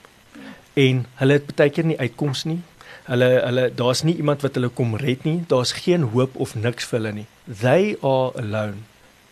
En 0.78 1.06
hulle 1.20 1.38
het 1.38 1.54
baie 1.58 1.72
keer 1.74 1.86
nie 1.88 1.98
uitkoms 1.98 2.44
nie. 2.48 2.60
Hulle 3.08 3.28
hulle 3.40 3.64
daar's 3.74 4.04
nie 4.04 4.16
iemand 4.20 4.44
wat 4.44 4.58
hulle 4.58 4.70
kom 4.80 4.96
red 5.00 5.24
nie. 5.28 5.40
Daar's 5.50 5.72
geen 5.80 6.10
hoop 6.12 6.36
of 6.36 6.54
niks 6.54 6.88
vir 6.90 6.98
hulle 7.00 7.12
nie. 7.22 7.26
They 7.48 7.96
are 8.02 8.32
alone 8.42 8.84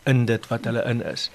in 0.08 0.24
dit 0.30 0.48
wat 0.50 0.68
hulle 0.68 0.84
in 0.88 1.02
is. 1.04 1.30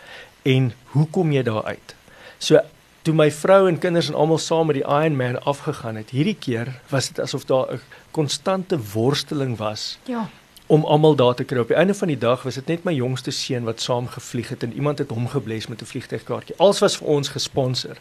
En 0.48 0.72
hoe 0.94 1.08
kom 1.14 1.32
jy 1.36 1.44
daar 1.48 1.64
uit? 1.70 1.96
So 2.42 2.62
toe 3.06 3.14
my 3.18 3.30
vrou 3.34 3.66
en 3.70 3.80
kinders 3.82 4.10
en 4.12 4.18
almal 4.18 4.42
saam 4.42 4.70
met 4.70 4.78
die 4.78 4.86
Ironman 4.86 5.40
afgegaan 5.50 5.98
het, 5.98 6.14
hierdie 6.14 6.38
keer 6.38 6.70
was 6.90 7.10
dit 7.10 7.22
asof 7.24 7.46
daar 7.50 7.74
'n 7.74 7.82
konstante 8.12 8.78
worsteling 8.94 9.58
was. 9.58 9.98
Ja 10.06 10.30
om 10.72 10.86
almal 10.86 11.16
daar 11.16 11.36
te 11.36 11.44
kry. 11.44 11.60
Op 11.60 11.68
die 11.68 11.76
einde 11.76 11.94
van 11.94 12.08
die 12.08 12.18
dag 12.18 12.44
was 12.48 12.56
dit 12.56 12.68
net 12.72 12.86
my 12.88 12.94
jongste 12.96 13.32
seun 13.36 13.66
wat 13.68 13.82
saam 13.84 14.06
gevlieg 14.08 14.54
het 14.54 14.64
en 14.64 14.74
iemand 14.74 15.02
het 15.04 15.10
hom 15.12 15.28
gebless 15.28 15.68
met 15.68 15.82
'n 15.82 15.86
vliegtuigkaartjie. 15.86 16.56
Alles 16.58 16.80
was 16.80 16.96
vir 16.98 17.08
ons 17.08 17.30
gesponsor. 17.30 17.98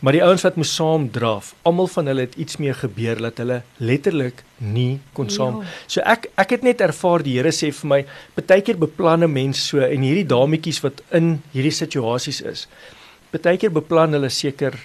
Maar 0.00 0.12
die 0.12 0.22
ouens 0.24 0.42
wat 0.44 0.58
moes 0.60 0.74
saam 0.76 1.06
draf, 1.10 1.54
almal 1.64 1.88
van 1.88 2.10
hulle 2.10 2.26
het 2.26 2.34
iets 2.40 2.58
meer 2.60 2.74
gebeur 2.76 3.20
dat 3.20 3.38
hulle 3.40 3.62
letterlik 3.76 4.42
nie 4.60 4.98
kon 5.16 5.30
saam. 5.32 5.62
Ja. 5.62 5.72
So 5.86 6.04
ek 6.04 6.28
ek 6.36 6.52
het 6.56 6.66
net 6.66 6.84
ervaar 6.84 7.24
die 7.24 7.38
Here 7.38 7.52
sê 7.52 7.72
vir 7.72 7.90
my, 7.92 8.02
partykeer 8.36 8.76
beplanne 8.80 9.28
mense 9.30 9.62
so 9.64 9.80
en 9.80 10.04
hierdie 10.04 10.26
dametjies 10.28 10.82
wat 10.84 11.00
in 11.16 11.38
hierdie 11.54 11.74
situasies 11.74 12.42
is. 12.44 12.66
Partykeer 13.32 13.72
beplan 13.72 14.16
hulle 14.16 14.30
seker 14.30 14.76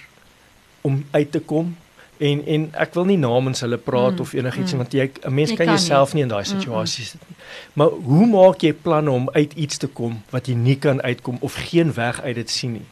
om 0.82 1.02
uit 1.12 1.30
te 1.32 1.40
kom 1.40 1.76
en 2.22 2.42
en 2.46 2.66
ek 2.84 2.96
wil 2.96 3.06
nie 3.08 3.18
namens 3.20 3.62
hulle 3.64 3.78
praat 3.82 4.16
mm, 4.16 4.24
of 4.24 4.32
enigiets 4.36 4.72
mm. 4.72 4.82
want 4.82 4.96
jy 4.96 5.06
'n 5.10 5.34
mens 5.34 5.50
jy 5.50 5.56
kan 5.60 5.72
jouself 5.74 6.14
nie 6.14 6.24
in 6.24 6.32
daai 6.32 6.44
situasies 6.44 7.14
sit 7.14 7.22
nie. 7.28 7.36
Maar 7.74 7.90
hoe 8.08 8.26
maak 8.26 8.62
jy 8.62 8.72
planne 8.72 9.10
om 9.10 9.28
uit 9.32 9.52
iets 9.52 9.76
te 9.76 9.86
kom 9.86 10.22
wat 10.30 10.48
jy 10.48 10.54
nie 10.54 10.76
kan 10.76 11.02
uitkom 11.02 11.38
of 11.40 11.54
geen 11.68 11.92
weg 11.92 12.20
uit 12.22 12.36
dit 12.36 12.50
sien 12.50 12.72
nie? 12.72 12.88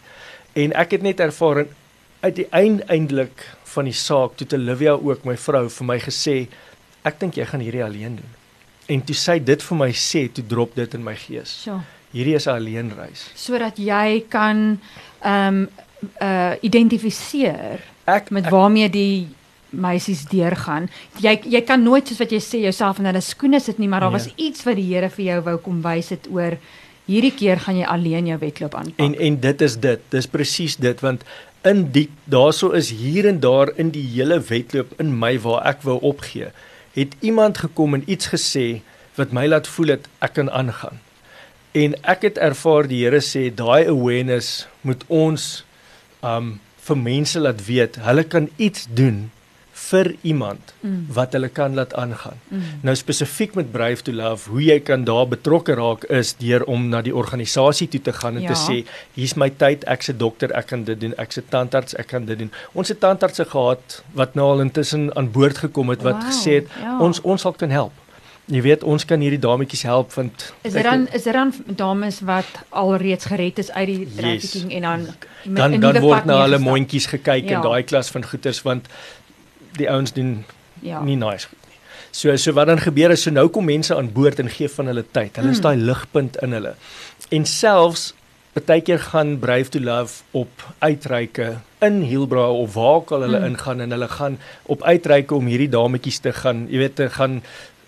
En 0.52 0.72
ek 0.72 0.90
het 0.90 1.02
net 1.02 1.20
ervaar 1.20 1.64
uit 1.64 1.76
die 2.20 2.48
eindelik 2.52 3.46
van 3.74 3.84
die 3.84 3.96
saak 3.96 4.36
toe 4.36 4.46
Olivia 4.58 4.92
ook 4.92 5.24
my 5.24 5.36
vrou 5.36 5.68
vir 5.68 5.86
my 5.86 5.98
gesê 5.98 6.36
ek 7.06 7.20
dink 7.20 7.38
jy 7.38 7.46
gaan 7.48 7.64
hierdie 7.64 7.84
alleen 7.84 8.18
doen. 8.20 8.36
En 8.90 9.02
toe 9.06 9.16
sy 9.16 9.38
dit 9.38 9.62
vir 9.62 9.78
my 9.78 9.90
sê, 9.94 10.26
toe 10.34 10.44
drop 10.46 10.74
dit 10.76 10.94
in 10.94 11.04
my 11.06 11.14
gees. 11.16 11.52
So. 11.64 11.80
Hierdie 12.10 12.34
is 12.34 12.46
'n 12.46 12.58
alleen 12.58 12.90
reis. 12.96 13.30
Sodat 13.34 13.78
jy 13.78 14.24
kan 14.28 14.80
ehm 15.22 15.46
um, 15.46 15.68
uh 16.20 16.54
identifiseer 16.60 17.80
ek 18.04 18.30
met 18.30 18.48
waarmee 18.48 18.90
die 18.90 19.28
meisies 19.70 20.24
deurgaan. 20.24 20.88
Jy 21.20 21.40
jy 21.44 21.62
kan 21.62 21.82
nooit 21.82 22.08
soos 22.08 22.18
wat 22.18 22.32
jy 22.32 22.40
sê 22.40 22.62
jouself 22.64 22.98
in 22.98 23.04
hulle 23.04 23.20
skoene 23.20 23.60
sit 23.60 23.78
nie, 23.78 23.88
maar 23.88 24.00
daar 24.00 24.10
nee. 24.10 24.18
was 24.18 24.34
iets 24.36 24.64
wat 24.66 24.76
die 24.76 24.94
Here 24.94 25.10
vir 25.10 25.24
jou 25.24 25.40
wou 25.42 25.56
kom 25.58 25.82
wys 25.82 26.10
het 26.10 26.26
oor 26.30 26.58
hierdie 27.10 27.34
keer 27.34 27.60
gaan 27.60 27.76
jy 27.76 27.86
alleen 27.86 28.26
jou 28.26 28.38
wedloop 28.38 28.74
aanpak. 28.74 28.98
En 28.98 29.14
en 29.14 29.40
dit 29.40 29.62
is 29.66 29.76
dit. 29.76 30.00
Dis 30.08 30.26
presies 30.26 30.76
dit 30.76 31.00
want 31.00 31.24
in 31.62 31.90
die 31.92 32.08
daarso 32.24 32.70
is 32.76 32.90
hier 32.90 33.26
en 33.28 33.40
daar 33.40 33.72
in 33.76 33.90
die 33.92 34.04
hele 34.14 34.40
wedloop 34.40 34.92
in 35.02 35.12
my 35.18 35.34
waar 35.44 35.66
ek 35.68 35.82
wou 35.84 35.98
opgee, 36.00 36.48
het 36.96 37.14
iemand 37.20 37.60
gekom 37.64 37.94
en 37.94 38.06
iets 38.06 38.32
gesê 38.32 38.80
wat 39.18 39.34
my 39.36 39.46
laat 39.46 39.68
voel 39.68 39.94
dat 39.96 40.08
ek 40.24 40.38
kan 40.38 40.50
aangaan. 40.50 41.00
En 41.76 41.94
ek 42.02 42.24
het 42.26 42.40
ervaar 42.40 42.88
die 42.90 43.04
Here 43.04 43.20
sê 43.22 43.50
daai 43.54 43.86
awareness 43.86 44.66
moet 44.82 45.04
ons 45.08 45.64
um 46.26 46.58
vir 46.80 46.98
mense 46.98 47.38
laat 47.38 47.60
weet 47.68 48.00
hulle 48.02 48.24
kan 48.24 48.48
iets 48.56 48.88
doen 48.96 49.28
vir 49.80 50.10
iemand 50.22 50.72
mm. 50.80 51.06
wat 51.16 51.32
hulle 51.36 51.48
kan 51.48 51.74
laat 51.74 51.94
aangaan. 51.98 52.38
Mm. 52.48 52.62
Nou 52.86 52.94
spesifiek 52.98 53.54
met 53.58 53.70
Brave 53.72 54.04
to 54.06 54.12
Love, 54.12 54.50
hoe 54.50 54.62
jy 54.64 54.78
kan 54.84 55.04
daar 55.08 55.28
betrokke 55.30 55.74
raak 55.78 56.04
is 56.20 56.34
deur 56.42 56.64
om 56.70 56.88
na 56.92 57.02
die 57.06 57.14
organisasie 57.14 57.88
toe 57.88 58.02
te 58.10 58.14
gaan 58.16 58.36
en 58.40 58.46
ja. 58.46 58.52
te 58.52 58.58
sê, 58.60 58.76
hier's 59.16 59.36
my 59.40 59.50
tyd, 59.62 59.86
ek's 59.90 60.12
'n 60.12 60.18
dokter, 60.18 60.52
ek 60.52 60.70
kan 60.74 60.84
dit 60.84 61.00
doen, 61.00 61.16
ek's 61.16 61.40
'n 61.40 61.48
tandarts, 61.48 61.96
ek 61.96 62.12
kan 62.12 62.24
dit 62.24 62.38
doen. 62.38 62.52
Ons 62.72 62.88
het 62.88 63.00
tandartse 63.00 63.44
gehad 63.44 64.02
wat 64.12 64.34
nou 64.34 64.46
al 64.52 64.60
intussen 64.60 65.10
aan 65.16 65.32
boord 65.32 65.58
gekom 65.58 65.88
het 65.88 66.02
wat 66.02 66.20
wow. 66.20 66.28
gesê 66.30 66.60
het 66.60 66.68
ja. 66.80 66.98
ons 67.00 67.20
ons 67.20 67.40
sal 67.40 67.52
kan 67.52 67.70
help. 67.70 67.92
Jy 68.50 68.60
weet 68.64 68.82
ons 68.82 69.04
kan 69.06 69.20
hierdie 69.22 69.38
dametjies 69.38 69.84
help 69.86 70.14
want 70.16 70.48
Is 70.66 70.74
dit 70.74 70.82
dan 70.82 71.06
is 71.14 71.22
dit 71.22 71.34
dan 71.36 71.52
dames 71.78 72.20
wat 72.26 72.48
alreeds 72.68 73.28
gered 73.30 73.60
is 73.62 73.70
uit 73.70 73.86
die 73.86 74.08
trafficking 74.16 74.72
yes. 74.72 74.76
en 74.76 74.82
dan 74.82 75.06
dan 75.44 75.80
dan 75.80 76.00
word 76.02 76.26
na 76.26 76.40
hulle 76.42 76.58
mondjies 76.58 77.06
gekyk 77.12 77.46
ja. 77.46 77.60
in 77.60 77.66
daai 77.66 77.86
klas 77.86 78.10
van 78.10 78.26
goeters 78.26 78.62
want 78.66 78.90
die 79.80 79.90
ouens 79.90 80.12
doen 80.16 80.40
ja. 80.84 81.02
nie 81.04 81.16
nice 81.18 81.48
goed 81.48 81.58
nie. 81.68 81.78
So 82.10 82.36
so 82.36 82.54
wat 82.56 82.70
dan 82.70 82.80
gebeur 82.82 83.14
is 83.14 83.24
so 83.26 83.32
nou 83.34 83.48
kom 83.48 83.68
mense 83.68 83.96
aan 83.96 84.12
boord 84.12 84.40
en 84.42 84.50
gee 84.50 84.68
van 84.68 84.90
hulle 84.92 85.04
tyd. 85.04 85.36
Hulle 85.36 85.52
mm. 85.52 85.58
is 85.58 85.64
daai 85.64 85.76
ligpunt 85.76 86.38
in 86.44 86.56
hulle. 86.56 86.74
En 87.30 87.46
selfs 87.46 88.10
baie 88.66 88.82
keer 88.84 88.98
gaan 88.98 89.38
Brave 89.38 89.70
to 89.70 89.80
Love 89.80 90.22
op 90.36 90.64
uitreike 90.78 91.60
in 91.80 92.00
Hielbra 92.02 92.50
of 92.50 92.74
waar 92.74 92.94
ook 93.00 93.10
al 93.10 93.20
hulle 93.20 93.38
mm. 93.38 93.44
ingaan 93.52 93.80
en 93.80 93.90
hulle 93.90 94.08
gaan 94.08 94.38
op 94.62 94.82
uitreike 94.82 95.34
om 95.34 95.46
hierdie 95.46 95.68
dametjies 95.70 96.18
te 96.18 96.32
gaan, 96.32 96.66
jy 96.68 96.82
weet, 96.82 96.96
te 96.98 97.10
gaan 97.10 97.40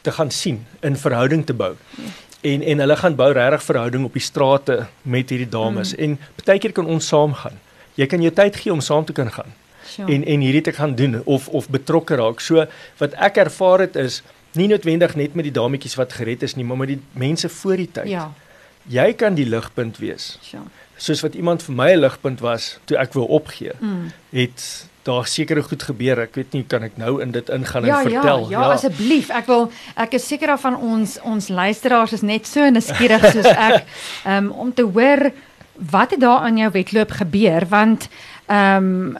te 0.02 0.10
gaan 0.12 0.30
sien 0.30 0.64
in 0.82 0.96
verhouding 0.96 1.44
te 1.46 1.54
bou. 1.54 1.74
Ja. 1.96 2.12
En 2.52 2.62
en 2.62 2.78
hulle 2.78 2.96
gaan 2.96 3.14
bou 3.14 3.32
regtig 3.32 3.62
verhouding 3.62 4.04
op 4.04 4.16
die 4.18 4.22
strate 4.22 4.86
met 5.02 5.30
hierdie 5.30 5.50
dames 5.50 5.94
mm. 5.94 6.02
en 6.02 6.46
baie 6.46 6.58
keer 6.58 6.72
kan 6.72 6.86
ons 6.86 7.06
saam 7.06 7.34
gaan. 7.34 7.58
Jy 7.94 8.06
kan 8.06 8.22
jou 8.22 8.32
tyd 8.32 8.56
gee 8.56 8.72
om 8.72 8.80
saam 8.80 9.04
te 9.04 9.12
kan 9.12 9.30
gaan 9.30 9.52
sure. 9.94 10.08
en 10.12 10.24
en 10.24 10.44
hierdie 10.44 10.64
te 10.68 10.74
gaan 10.76 10.94
doen 10.98 11.20
of 11.24 11.48
of 11.48 11.68
betrokke 11.68 12.18
raak. 12.20 12.40
So 12.40 12.66
wat 13.02 13.16
ek 13.30 13.42
ervaar 13.46 13.86
het 13.86 13.96
is 13.96 14.22
nie 14.58 14.68
noodwendig 14.68 15.16
net 15.16 15.34
met 15.38 15.48
die 15.48 15.54
dametjies 15.54 15.96
wat 16.00 16.12
gered 16.18 16.42
is 16.42 16.56
nie, 16.58 16.64
maar 16.64 16.80
met 16.82 16.94
die 16.94 17.00
mense 17.16 17.48
voor 17.48 17.76
die 17.80 17.90
tyd. 17.92 18.08
Ja. 18.12 18.30
Jy 18.90 19.12
kan 19.14 19.36
die 19.38 19.46
ligpunt 19.46 20.00
wees. 20.02 20.36
Sure. 20.42 20.64
Soos 20.96 21.22
wat 21.24 21.34
iemand 21.38 21.62
vir 21.62 21.74
my 21.74 21.90
'n 21.92 22.00
ligpunt 22.00 22.40
was 22.40 22.78
toe 22.84 22.98
ek 22.98 23.12
wou 23.12 23.26
opgee, 23.28 23.72
mm. 23.80 24.10
het 24.30 24.86
daar 25.02 25.26
sekere 25.26 25.62
goed 25.62 25.82
gebeur. 25.82 26.20
Ek 26.20 26.34
weet 26.34 26.52
nie 26.52 26.64
kan 26.68 26.82
ek 26.82 26.96
nou 27.00 27.20
in 27.22 27.32
dit 27.34 27.48
ingaan 27.48 27.84
ja, 27.84 28.02
en 28.02 28.10
vertel. 28.10 28.44
Ja, 28.50 28.50
ja, 28.50 28.66
ja, 28.66 28.72
asseblief. 28.76 29.30
Ek 29.30 29.46
wil 29.50 29.70
ek 29.96 30.14
is 30.18 30.26
seker 30.26 30.54
daarvan 30.54 30.76
ons 30.78 31.18
ons 31.26 31.48
luisteraars 31.48 32.12
is 32.12 32.22
net 32.22 32.46
so 32.46 32.68
nuuskierig 32.70 33.26
soos 33.32 33.50
ek 33.70 33.82
um, 34.26 34.50
om 34.50 34.72
te 34.74 34.86
hoor 34.86 35.30
wat 35.90 36.14
het 36.14 36.20
daar 36.20 36.46
aan 36.46 36.60
jou 36.60 36.70
wedloop 36.70 37.10
gebeur 37.22 37.66
want 37.68 38.08
ehm 38.46 39.16
um, 39.16 39.18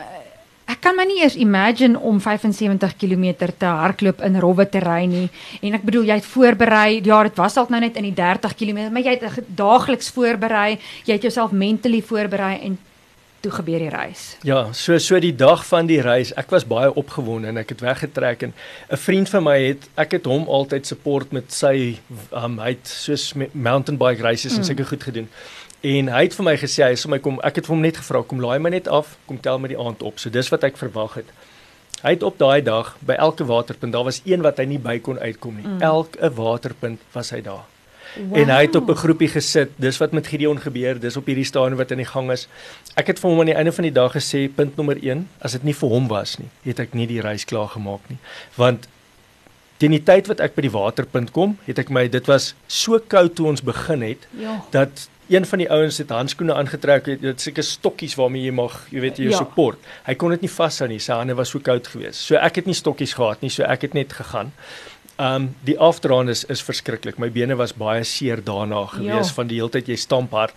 Ek 0.72 0.78
kan 0.80 0.96
my 0.96 1.04
nie 1.04 1.18
eers 1.20 1.34
imagine 1.36 1.98
om 2.00 2.20
75 2.22 2.94
km 2.96 3.26
te 3.60 3.68
hardloop 3.68 4.22
in 4.24 4.38
rowwe 4.40 4.64
terrein 4.72 5.10
nie. 5.12 5.26
En 5.60 5.76
ek 5.76 5.84
bedoel 5.84 6.06
jy 6.08 6.16
het 6.20 6.28
voorberei. 6.28 7.02
Ja, 7.04 7.18
dit 7.28 7.40
was 7.40 7.58
dalk 7.58 7.72
nou 7.74 7.82
net 7.82 7.98
in 8.00 8.06
die 8.08 8.14
30 8.16 8.54
km, 8.56 8.86
maar 8.94 9.04
jy 9.04 9.18
het 9.18 9.42
daagliks 9.58 10.08
voorberei. 10.16 10.78
Jy 11.04 11.18
het 11.18 11.28
jouself 11.28 11.52
mentally 11.52 12.00
voorberei 12.08 12.54
en 12.70 12.78
toe 13.42 13.50
gebeur 13.50 13.82
die 13.82 13.90
reis. 13.90 14.22
Ja, 14.46 14.68
so 14.76 14.96
so 15.02 15.18
die 15.20 15.34
dag 15.34 15.64
van 15.66 15.88
die 15.90 15.98
reis, 16.04 16.30
ek 16.38 16.52
was 16.54 16.64
baie 16.68 16.92
opgewonde 16.94 17.50
en 17.50 17.58
ek 17.62 17.74
het 17.74 17.82
weggetrek 17.82 18.44
en 18.46 18.52
'n 18.90 19.00
vriend 19.04 19.28
van 19.28 19.42
my 19.42 19.58
het 19.58 19.88
ek 19.98 20.12
het 20.18 20.24
hom 20.30 20.46
altyd 20.46 20.86
support 20.86 21.32
met 21.32 21.52
sy 21.52 21.98
um, 22.30 22.58
hy 22.58 22.70
het 22.78 22.86
soos 22.86 23.32
mountain 23.52 23.98
bike 23.98 24.22
races 24.22 24.54
en 24.54 24.62
mm. 24.62 24.70
seker 24.70 24.86
goed 24.86 25.02
gedoen. 25.02 25.28
En 25.82 26.08
hy 26.14 26.22
het 26.22 26.34
vir 26.38 26.46
my 26.46 26.54
gesê 26.60 26.84
hy 26.86 26.94
sê 26.98 27.10
my 27.10 27.18
kom 27.18 27.40
ek 27.42 27.58
het 27.58 27.66
vir 27.66 27.74
hom 27.74 27.82
net 27.82 27.98
gevra 27.98 28.22
kom 28.22 28.42
laai 28.42 28.58
my 28.62 28.70
net 28.70 28.88
af 28.88 29.16
kom 29.26 29.40
tel 29.42 29.58
my 29.58 29.72
die 29.72 29.78
aand 29.78 30.02
op. 30.06 30.20
So 30.22 30.30
dis 30.30 30.50
wat 30.54 30.64
ek 30.68 30.78
verwag 30.78 31.18
het. 31.22 31.34
Hy 32.02 32.14
het 32.16 32.22
op 32.26 32.38
daai 32.38 32.62
dag 32.66 32.96
by 33.06 33.14
elke 33.14 33.46
waterpunt, 33.46 33.94
daar 33.94 34.06
was 34.06 34.22
een 34.26 34.42
wat 34.42 34.58
hy 34.58 34.66
nie 34.70 34.78
by 34.82 34.98
kon 34.98 35.18
uitkom 35.18 35.58
nie. 35.58 35.66
Mm. 35.66 35.82
Elke 35.86 36.30
waterpunt 36.34 37.02
was 37.14 37.30
hy 37.34 37.42
daar. 37.42 37.66
Wow. 38.12 38.36
En 38.38 38.50
hy 38.52 38.60
het 38.66 38.74
op 38.76 38.90
'n 38.90 38.94
groepie 38.94 39.28
gesit. 39.28 39.70
Dis 39.76 39.98
wat 39.98 40.12
met 40.12 40.26
Gideon 40.26 40.60
gebeur. 40.60 41.00
Dis 41.00 41.16
op 41.16 41.26
hierdie 41.26 41.44
stadium 41.44 41.76
wat 41.76 41.90
in 41.90 41.96
die 41.96 42.06
gang 42.06 42.30
is. 42.30 42.48
Ek 42.94 43.06
het 43.06 43.18
vir 43.18 43.30
hom 43.30 43.40
aan 43.40 43.46
die 43.46 43.54
einde 43.54 43.72
van 43.72 43.82
die 43.82 43.92
dag 43.92 44.12
gesê 44.12 44.48
punt 44.54 44.76
nommer 44.76 44.98
1, 45.02 45.28
as 45.40 45.52
dit 45.52 45.62
nie 45.62 45.74
vir 45.74 45.88
hom 45.88 46.08
was 46.08 46.38
nie, 46.38 46.48
het 46.62 46.80
ek 46.80 46.94
nie 46.94 47.06
die 47.06 47.20
reis 47.20 47.44
klaar 47.44 47.68
gemaak 47.68 48.00
nie. 48.08 48.18
Want 48.54 48.88
teen 49.76 49.90
die 49.90 50.02
tyd 50.02 50.26
wat 50.26 50.40
ek 50.40 50.54
by 50.54 50.62
die 50.62 50.70
waterpunt 50.70 51.30
kom, 51.30 51.58
het 51.64 51.78
ek 51.78 51.90
my 51.90 52.08
dit 52.08 52.26
was 52.26 52.54
so 52.66 52.98
koud 52.98 53.34
toe 53.34 53.46
ons 53.46 53.62
begin 53.62 54.02
het 54.02 54.28
ja. 54.38 54.60
dat 54.70 55.08
een 55.32 55.46
van 55.48 55.62
die 55.62 55.68
ouens 55.70 55.98
het 55.98 56.12
handskoene 56.12 56.54
aangetrek, 56.54 57.08
dit 57.20 57.40
seker 57.40 57.64
stokkies 57.64 58.14
waarmee 58.20 58.46
jy 58.46 58.54
mag, 58.54 58.76
jy 58.92 59.02
weet 59.04 59.20
jy 59.22 59.30
ja. 59.30 59.40
support. 59.40 59.80
Hy 60.06 60.14
kon 60.20 60.34
dit 60.34 60.44
nie 60.44 60.52
vashou 60.52 60.88
nie, 60.90 61.00
sy 61.02 61.16
hande 61.18 61.36
was 61.38 61.52
so 61.54 61.62
koud 61.64 61.88
geweest. 61.88 62.20
So 62.26 62.38
ek 62.40 62.60
het 62.60 62.70
nie 62.70 62.76
stokkies 62.76 63.16
gehad 63.18 63.44
nie, 63.44 63.50
so 63.52 63.64
ek 63.68 63.88
het 63.88 63.96
net 63.98 64.14
gegaan. 64.18 64.52
Um 65.22 65.50
die 65.66 65.76
afdraand 65.78 66.32
is 66.32 66.44
is 66.52 66.62
verskriklik. 66.64 67.18
My 67.20 67.30
bene 67.30 67.56
was 67.56 67.74
baie 67.76 68.04
seer 68.08 68.42
daarna 68.44 68.86
geweest 68.94 69.32
ja. 69.32 69.36
van 69.40 69.50
die 69.50 69.60
hele 69.60 69.72
tyd 69.72 69.88
jy 69.92 69.98
stamp 70.00 70.32
hard. 70.36 70.56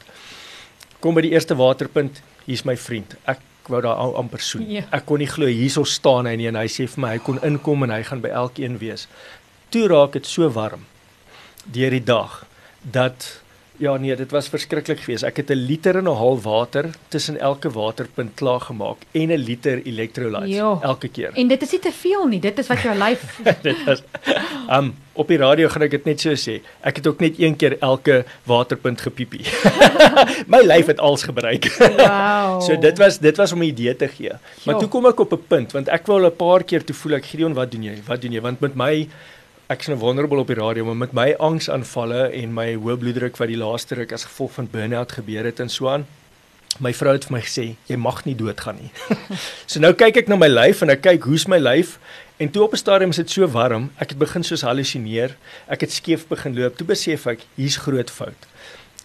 Kom 1.03 1.15
by 1.15 1.25
die 1.25 1.36
eerste 1.36 1.58
waterpunt, 1.60 2.22
hier's 2.46 2.65
my 2.65 2.77
vriend. 2.79 3.17
Ek 3.29 3.41
wou 3.70 3.82
daar 3.82 3.98
amper 4.17 4.41
soen. 4.41 4.65
Ja. 4.70 4.86
Ek 4.94 5.05
kon 5.10 5.22
nie 5.22 5.29
glo 5.29 5.50
hierso 5.50 5.84
staan 5.84 6.29
hy 6.29 6.36
nie 6.39 6.50
en 6.50 6.60
hy 6.60 6.67
sê 6.72 6.88
vir 6.89 7.01
my 7.01 7.15
hy 7.15 7.24
kon 7.25 7.41
inkom 7.46 7.86
en 7.86 7.94
hy 7.94 8.01
gaan 8.08 8.22
by 8.24 8.34
elkeen 8.44 8.79
wees. 8.82 9.08
Toe 9.74 9.88
raak 9.91 10.15
dit 10.17 10.27
so 10.29 10.50
warm 10.53 10.86
deur 11.65 11.94
die 11.96 12.03
dag 12.03 12.44
dat 12.82 13.41
Ja 13.77 13.98
nee, 13.98 14.15
dit 14.15 14.32
was 14.32 14.48
verskriklik 14.48 15.00
geweest. 15.03 15.24
Ek 15.27 15.38
het 15.38 15.50
'n 15.50 15.65
liter 15.67 15.96
en 15.96 16.08
'n 16.08 16.15
half 16.15 16.44
water 16.44 16.89
tussen 17.08 17.39
elke 17.39 17.70
waterpunt 17.70 18.34
klaar 18.34 18.62
gemaak 18.62 18.98
en 19.12 19.32
'n 19.32 19.38
liter 19.38 19.82
electrolytes 19.86 20.55
jo. 20.55 20.79
elke 20.82 21.08
keer. 21.08 21.32
En 21.34 21.48
dit 21.48 21.62
is 21.62 21.72
nie 21.72 21.79
te 21.79 21.91
veel 21.91 22.27
nie. 22.27 22.39
Dit 22.39 22.60
is 22.60 22.67
wat 22.67 22.82
jou 22.82 22.98
lyf 22.98 23.39
Dit 23.62 23.77
is 23.88 24.01
Um 24.70 24.96
op 25.13 25.27
die 25.27 25.38
radio 25.38 25.70
gaan 25.72 25.82
ek 25.82 25.91
dit 25.91 26.05
net 26.05 26.20
so 26.20 26.36
sê. 26.36 26.62
Ek 26.84 26.96
het 26.96 27.08
ook 27.08 27.20
net 27.20 27.39
een 27.39 27.55
keer 27.55 27.77
elke 27.79 28.25
waterpunt 28.44 29.01
gepiepie. 29.01 29.46
My 30.51 30.60
lyf 30.63 30.86
het 30.86 31.00
als 31.00 31.24
gebruik. 31.24 31.65
wow. 31.77 32.62
So 32.65 32.75
dit 32.79 32.98
was 32.98 33.20
dit 33.20 33.38
was 33.38 33.51
om 33.51 33.60
'n 33.60 33.72
idee 33.72 33.96
te 33.96 34.08
gee. 34.08 34.32
Maar 34.63 34.75
jo. 34.75 34.79
toe 34.79 34.89
kom 34.89 35.05
ek 35.05 35.20
op 35.20 35.34
'n 35.34 35.44
punt 35.48 35.72
want 35.72 35.88
ek 35.88 36.08
wou 36.08 36.20
al 36.20 36.27
'n 36.27 36.36
paar 36.36 36.63
keer 36.63 36.84
toe 36.84 36.96
voel 36.96 37.13
ek 37.13 37.25
Gideon, 37.25 37.53
wat 37.53 37.72
doen 37.72 37.84
jy? 37.84 37.96
Wat 38.05 38.22
doen 38.22 38.32
jy? 38.32 38.41
Want 38.41 38.60
met 38.60 38.75
my 38.75 39.08
ek 39.65 39.81
is 39.81 39.88
nou 39.89 39.98
wonderbaal 39.98 40.43
op 40.43 40.51
die 40.51 40.60
radio 40.60 40.86
maar 40.86 40.98
met 41.00 41.13
my 41.17 41.31
angsaanvalle 41.41 42.27
en 42.38 42.51
my 42.53 42.67
hoë 42.77 43.00
bloeddruk 43.01 43.39
wat 43.41 43.50
die 43.50 43.57
laaste 43.57 43.95
ruk 43.98 44.12
as 44.13 44.27
gevolg 44.29 44.51
van 44.60 44.67
burn-out 44.69 45.15
gebeur 45.17 45.48
het 45.50 45.62
en 45.63 45.72
so 45.74 45.89
aan 45.89 46.05
my 46.86 46.91
vrou 46.93 47.15
het 47.15 47.25
vir 47.25 47.34
my 47.34 47.41
gesê 47.41 47.65
jy 47.89 47.98
mag 47.98 48.19
nie 48.27 48.36
doodgaan 48.38 48.77
nie. 48.77 48.91
So 49.72 49.81
nou 49.81 49.93
kyk 49.98 50.22
ek 50.22 50.29
na 50.29 50.38
my 50.38 50.51
lyf 50.51 50.84
en 50.86 50.93
ek 50.93 51.01
kyk 51.07 51.25
hoe's 51.25 51.48
my 51.50 51.57
lyf 51.57 51.95
en 52.38 52.53
toe 52.53 52.67
op 52.67 52.77
'n 52.77 52.84
stadium 52.84 53.10
is 53.10 53.22
dit 53.24 53.31
so 53.31 53.48
warm 53.48 53.89
ek 53.98 54.13
het 54.13 54.22
begin 54.22 54.45
soos 54.45 54.62
halusineer 54.62 55.34
ek 55.67 55.88
het 55.88 55.98
skeef 55.98 56.27
begin 56.29 56.53
loop 56.53 56.77
toe 56.77 56.86
besef 56.86 57.25
ek 57.25 57.50
hier's 57.57 57.81
groot 57.81 58.12
fout. 58.12 58.38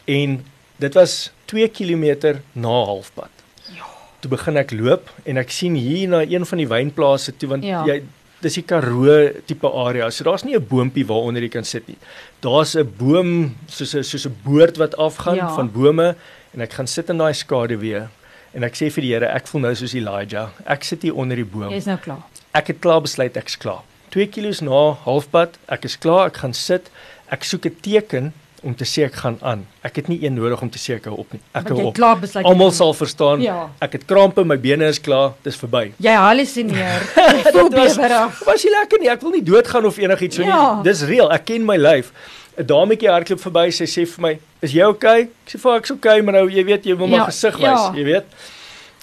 En 0.04 0.44
dit 0.76 0.94
was 0.94 1.32
2 1.46 1.68
km 1.68 2.36
na 2.52 2.84
halfpad. 2.84 3.32
Ja. 3.72 3.88
Toe 4.20 4.30
begin 4.30 4.56
ek 4.56 4.76
loop 4.76 5.08
en 5.24 5.38
ek 5.38 5.50
sien 5.50 5.74
hier 5.74 6.08
na 6.08 6.20
een 6.20 6.44
van 6.44 6.58
die 6.58 6.68
wynplase 6.68 7.32
toe 7.32 7.48
want 7.48 7.64
ja. 7.64 7.86
jy 7.86 8.02
dis 8.40 8.56
die 8.58 8.64
Karoo 8.64 9.16
tipe 9.46 9.68
area. 9.68 10.10
So 10.10 10.24
daar's 10.24 10.44
nie 10.44 10.56
'n 10.56 10.66
boontjie 10.66 11.06
waaronder 11.06 11.42
jy 11.42 11.48
kan 11.48 11.64
sit 11.64 11.88
nie. 11.88 11.98
Daar's 12.40 12.74
'n 12.76 12.88
boom 12.98 13.56
soos 13.68 13.94
'n 13.94 14.02
soos 14.02 14.26
'n 14.26 14.36
boord 14.44 14.76
wat 14.76 14.96
afgaan 14.96 15.36
ja. 15.36 15.54
van 15.54 15.70
bome 15.70 16.16
en 16.54 16.60
ek 16.60 16.72
gaan 16.72 16.86
sit 16.86 17.10
in 17.10 17.18
daai 17.18 17.34
skaduwee 17.34 18.08
en 18.54 18.64
ek 18.64 18.74
sê 18.74 18.90
vir 18.90 19.02
die 19.02 19.12
Here, 19.12 19.26
ek 19.26 19.46
voel 19.46 19.60
nou 19.60 19.74
soos 19.74 19.94
Elijah. 19.94 20.50
Ek 20.66 20.84
sit 20.84 21.02
hier 21.02 21.14
onder 21.14 21.36
die 21.36 21.44
boom. 21.44 21.70
Jy's 21.70 21.86
nou 21.86 21.98
klaar. 21.98 22.22
Ek 22.52 22.66
het 22.66 22.80
klaar 22.80 23.00
besluit 23.00 23.36
ek's 23.36 23.56
klaar. 23.56 23.82
2 24.10 24.26
km 24.26 24.64
na 24.64 24.92
halfpad, 25.04 25.58
ek 25.68 25.84
is 25.84 25.96
klaar, 25.96 26.26
ek 26.26 26.36
gaan 26.42 26.54
sit. 26.54 26.90
Ek 27.30 27.44
soek 27.44 27.66
'n 27.66 27.76
teken 27.80 28.32
om 28.62 28.74
te 28.76 28.84
sê 28.84 29.04
ek 29.06 29.14
gaan 29.22 29.38
aan. 29.40 29.62
Ek 29.86 29.96
het 29.96 30.08
nie 30.08 30.18
een 30.24 30.34
nodig 30.36 30.60
om 30.60 30.70
te 30.70 30.78
sê 30.78 30.96
ek 30.98 31.06
hou 31.08 31.16
op 31.22 31.32
nie. 31.32 31.40
Ek 31.56 31.70
hou 31.72 31.86
op. 31.88 32.00
Almal 32.42 32.72
sal 32.76 32.92
verstaan. 32.96 33.40
Ja. 33.44 33.70
Ek 33.80 33.96
het 33.96 34.04
krampe, 34.08 34.44
my 34.44 34.58
bene 34.60 34.90
is 34.92 35.00
klaar, 35.00 35.32
dis 35.46 35.56
verby. 35.60 35.92
Jy 36.02 36.16
hallusineer. 36.16 37.06
Voel 37.54 37.72
bewerig. 37.72 38.42
Was 38.48 38.66
jy 38.66 38.74
lekker 38.74 39.00
nie? 39.02 39.10
Ek 39.12 39.24
wil 39.24 39.36
nie 39.38 39.44
doodgaan 39.46 39.88
of 39.88 39.98
enigiets 40.02 40.40
so 40.40 40.44
ja. 40.44 40.60
nie. 40.76 40.84
Dis 40.90 41.02
reël. 41.08 41.32
Ek 41.32 41.48
ken 41.48 41.66
my 41.66 41.78
lyf. 41.80 42.12
'n 42.60 42.66
Dametjie 42.66 43.08
hardloop 43.08 43.40
verby, 43.40 43.70
sy 43.72 43.86
sê 43.88 44.02
vir 44.04 44.22
my, 44.22 44.32
"Is 44.60 44.72
jy 44.74 44.84
okay?" 44.84 45.20
Ek 45.22 45.48
sê 45.48 45.60
vir 45.60 45.70
haar, 45.70 45.80
"Ek's 45.80 45.90
okay, 45.90 46.20
maar 46.20 46.34
nou 46.34 46.48
jy 46.50 46.64
weet 46.64 46.84
jy 46.84 46.96
wil 46.96 47.08
ja. 47.08 47.18
my 47.18 47.24
gesig 47.30 47.56
wys, 47.56 47.64
ja. 47.64 47.92
jy 47.94 48.04
weet." 48.04 48.26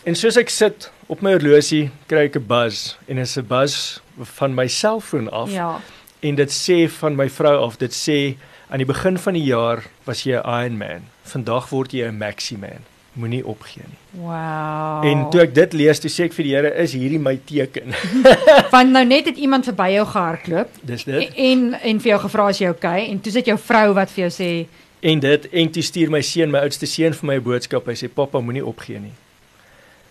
En 0.05 0.15
soos 0.15 0.37
ek 0.37 0.49
sit 0.49 0.91
op 1.07 1.21
my 1.21 1.33
horlosie, 1.33 1.89
kry 2.07 2.27
ek 2.27 2.35
'n 2.35 2.45
buzz 2.45 2.95
en 3.07 3.15
dit 3.15 3.25
is 3.25 3.37
'n 3.37 3.47
buzz 3.47 3.99
van 4.37 4.53
my 4.53 4.67
selfoon 4.67 5.29
af. 5.31 5.49
Ja. 5.49 5.79
En 6.21 6.35
dit 6.35 6.49
sê 6.49 6.89
van 6.89 7.15
my 7.15 7.29
vrou 7.29 7.65
af, 7.65 7.77
dit 7.77 7.91
sê 7.91 8.37
Aan 8.69 8.77
die 8.83 8.85
begin 8.85 9.17
van 9.17 9.33
die 9.33 9.45
jaar 9.47 9.83
was 10.03 10.23
jy 10.23 10.35
'n 10.35 10.43
Iron 10.63 10.77
Man. 10.77 11.01
Vandag 11.23 11.69
word 11.69 11.91
jy 11.93 12.05
'n 12.07 12.17
Maxi 12.17 12.57
Man. 12.57 12.83
moenie 13.17 13.45
opgee 13.45 13.83
nie. 13.87 14.21
Wow. 14.21 15.05
En 15.05 15.29
toe 15.33 15.41
ek 15.41 15.53
dit 15.55 15.73
lees, 15.73 15.99
toe 15.99 16.09
sê 16.11 16.27
ek 16.27 16.35
vir 16.37 16.43
die 16.43 16.53
Here, 16.55 16.71
is 16.83 16.93
hierdie 16.93 17.19
my 17.19 17.35
teken? 17.49 17.95
Want 18.75 18.93
nou 18.93 19.03
net 19.05 19.25
het 19.31 19.37
iemand 19.41 19.65
verby 19.65 19.89
jou 19.95 20.05
gehardloop. 20.05 20.69
Dis 20.81 21.03
dit. 21.03 21.33
En 21.35 21.73
en 21.81 21.99
vir 22.03 22.11
jou 22.13 22.19
gevra 22.27 22.47
as 22.53 22.61
jy 22.61 22.69
okay 22.69 23.07
en 23.09 23.21
toe 23.21 23.31
sit 23.31 23.49
jou 23.49 23.57
vrou 23.57 23.93
wat 23.97 24.13
vir 24.13 24.27
jou 24.27 24.33
sê 24.37 24.51
En 24.99 25.19
dit 25.19 25.45
en 25.61 25.69
toe 25.71 25.83
stuur 25.83 26.09
my 26.09 26.21
seun, 26.25 26.49
my 26.51 26.59
oudste 26.65 26.85
seun 26.89 27.13
vir 27.13 27.27
my 27.27 27.35
'n 27.37 27.43
boodskap. 27.43 27.85
Hy 27.85 27.93
sê 27.93 28.07
pappa 28.09 28.39
moenie 28.41 28.65
opgee 28.65 28.99
nie. 28.99 29.13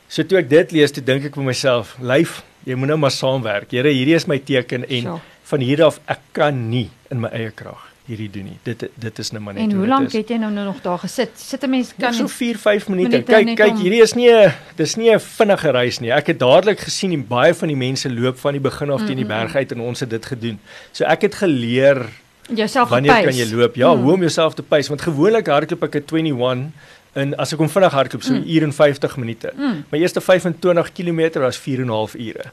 So 0.09 0.23
toe 0.23 0.39
ek 0.39 0.49
dit 0.49 0.73
lees, 0.73 0.93
toe 0.93 1.03
dink 1.03 1.25
ek 1.25 1.35
vir 1.35 1.45
myself, 1.45 1.97
lyf, 2.01 2.43
jy 2.65 2.75
moet 2.75 2.89
nou 2.89 2.99
maar 2.99 3.11
saamwerk. 3.11 3.71
Here, 3.71 3.91
hierdie 3.91 4.15
is 4.15 4.27
my 4.27 4.39
teken 4.39 4.85
en 4.89 5.03
Sure. 5.03 5.21
van 5.45 5.61
hier 5.61 5.85
af 5.85 6.01
ek 6.07 6.21
kan 6.33 6.71
nie 6.71 6.91
in 7.11 7.21
my 7.21 7.29
eie 7.29 7.51
krag 7.51 7.96
hierdie 8.07 8.31
doen 8.31 8.45
nie. 8.45 8.59
Dit 8.63 8.85
dit 8.95 9.19
is 9.19 9.31
nou 9.31 9.43
maar 9.43 9.55
net 9.55 9.63
En 9.63 9.73
hoe 9.77 9.87
lank 9.87 10.13
het 10.13 10.29
jy 10.29 10.37
nou 10.37 10.53
nou 10.53 10.65
nog 10.67 10.81
daar 10.83 10.99
gesit? 10.99 11.31
Sit 11.35 11.63
'n 11.65 11.71
mens 11.71 11.93
Kan 11.99 12.15
so 12.15 12.27
4 12.27 12.57
5 12.59 12.89
minute. 12.89 13.23
Kyk, 13.23 13.57
kyk, 13.57 13.71
om- 13.71 13.77
hierdie 13.77 14.03
is 14.03 14.15
nie 14.15 14.31
'n 14.31 14.53
dis 14.77 14.97
nie 14.97 15.11
'n 15.15 15.21
vinnige 15.21 15.71
reis 15.71 15.99
nie. 16.01 16.11
Ek 16.13 16.27
het 16.27 16.39
dadelik 16.39 16.79
gesien 16.81 17.11
die 17.11 17.19
baie 17.19 17.55
van 17.55 17.69
die 17.69 17.77
mense 17.77 18.11
loop 18.13 18.39
van 18.39 18.53
die 18.53 18.61
begin 18.61 18.91
af 18.91 19.05
teen 19.07 19.17
die 19.17 19.27
berg 19.27 19.55
uit 19.57 19.73
en 19.73 19.81
ons 19.81 20.01
het 20.01 20.11
dit 20.11 20.27
gedoen. 20.27 20.59
So 20.93 21.05
ek 21.05 21.23
het 21.23 21.35
geleer 21.35 22.07
jouself 22.55 22.89
wanneer 22.89 23.23
kan 23.25 23.35
jy 23.35 23.55
loop? 23.55 23.75
Ja, 23.77 23.95
Mm. 23.95 24.03
hoe 24.03 24.13
om 24.13 24.21
jouself 24.21 24.55
te 24.55 24.63
pace 24.63 24.89
want 24.89 25.03
gewoonlik 25.03 25.47
hardloop 25.47 25.83
ek 25.83 25.95
'n 25.97 26.05
21 26.17 26.73
en 27.17 27.33
as 27.41 27.53
ek 27.53 27.59
hom 27.59 27.69
vinnig 27.73 27.93
hardloop 27.93 28.23
so 28.23 28.33
'n 28.35 28.45
uur 28.47 28.63
en 28.63 28.73
50 28.73 29.17
minute. 29.17 29.51
Mm. 29.57 29.85
My 29.91 29.99
eerste 29.99 30.21
25 30.21 30.93
km 30.93 31.41
was 31.41 31.57
4 31.57 31.81
en 31.81 31.87
'n 31.87 31.89
half 31.91 32.15
ure. 32.15 32.45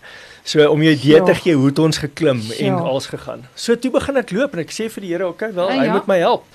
So 0.43 0.69
om 0.71 0.81
jou 0.81 0.93
idee 0.93 1.19
te 1.23 1.33
Sjoe. 1.33 1.41
gee 1.43 1.53
hoe 1.55 1.65
het 1.67 1.79
ons 1.79 1.97
geklim 1.97 2.39
en 2.39 2.75
Sjoe. 2.77 2.81
als 2.81 3.07
gegaan. 3.07 3.45
So 3.55 3.75
toe 3.75 3.91
begin 3.91 4.17
ek 4.17 4.31
loop 4.31 4.53
en 4.53 4.59
ek 4.59 4.71
sê 4.71 4.89
vir 4.89 5.01
die 5.01 5.11
Here, 5.11 5.27
okay, 5.27 5.53
wel, 5.53 5.67
Ah, 5.69 5.77
hy 5.79 5.85
ja. 5.85 5.91
moet 5.91 6.07
my 6.07 6.17
help. 6.17 6.45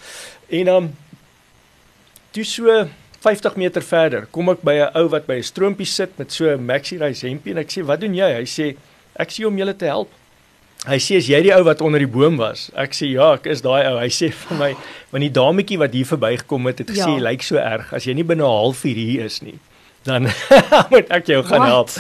En 0.51 0.65
dan 0.65 0.83
um, 0.83 0.95
toe 2.33 2.45
so 2.45 2.89
50 3.21 3.57
meter 3.57 3.83
verder, 3.83 4.27
kom 4.31 4.49
ek 4.49 4.63
by 4.63 4.73
'n 4.79 4.91
ou 4.97 5.09
wat 5.09 5.27
by 5.27 5.35
'n 5.39 5.43
stroompie 5.43 5.87
sit 5.87 6.19
met 6.19 6.33
so 6.33 6.45
'n 6.49 6.65
maxi 6.65 6.97
rice 6.99 7.27
hempie 7.27 7.53
en 7.53 7.59
ek 7.59 7.71
sê, 7.71 7.83
"Wat 7.85 8.01
doen 8.01 8.15
jy?" 8.15 8.35
Hy 8.35 8.45
sê, 8.45 8.77
"Ek 9.17 9.29
sê 9.31 9.45
om 9.47 9.57
julle 9.59 9.77
te 9.77 9.85
help." 9.85 10.09
Hy 10.87 10.97
sê, 10.99 11.17
"Is 11.17 11.27
jy 11.29 11.43
die 11.43 11.53
ou 11.55 11.65
wat 11.65 11.81
onder 11.81 11.99
die 11.99 12.07
boom 12.07 12.37
was?" 12.37 12.71
Ek 12.77 12.93
sê, 12.93 13.11
"Ja, 13.13 13.33
ek 13.35 13.47
is 13.47 13.61
daai 13.63 13.85
ou." 13.91 13.99
Hy 13.99 14.09
sê 14.09 14.33
vir 14.33 14.57
my, 14.59 14.77
"Want 15.11 15.23
die 15.23 15.31
dametjie 15.31 15.79
wat 15.79 15.93
hier 15.93 16.05
verbygekom 16.07 16.67
het, 16.67 16.79
het 16.79 16.89
gesê 16.89 16.97
Ja. 16.97 17.17
jy 17.17 17.21
lyk 17.21 17.43
so 17.43 17.57
erg. 17.57 17.93
As 17.93 18.05
jy 18.07 18.15
nie 18.15 18.23
binne 18.25 18.43
'n 18.45 18.47
halfuur 18.47 18.95
hier 18.95 19.25
is 19.25 19.43
nie, 19.43 19.59
dan 20.05 20.23
moet 20.91 21.09
ek 21.11 21.27
jou 21.27 21.43
gaan 21.43 21.59
Wat? 21.61 21.69
help." 21.69 21.91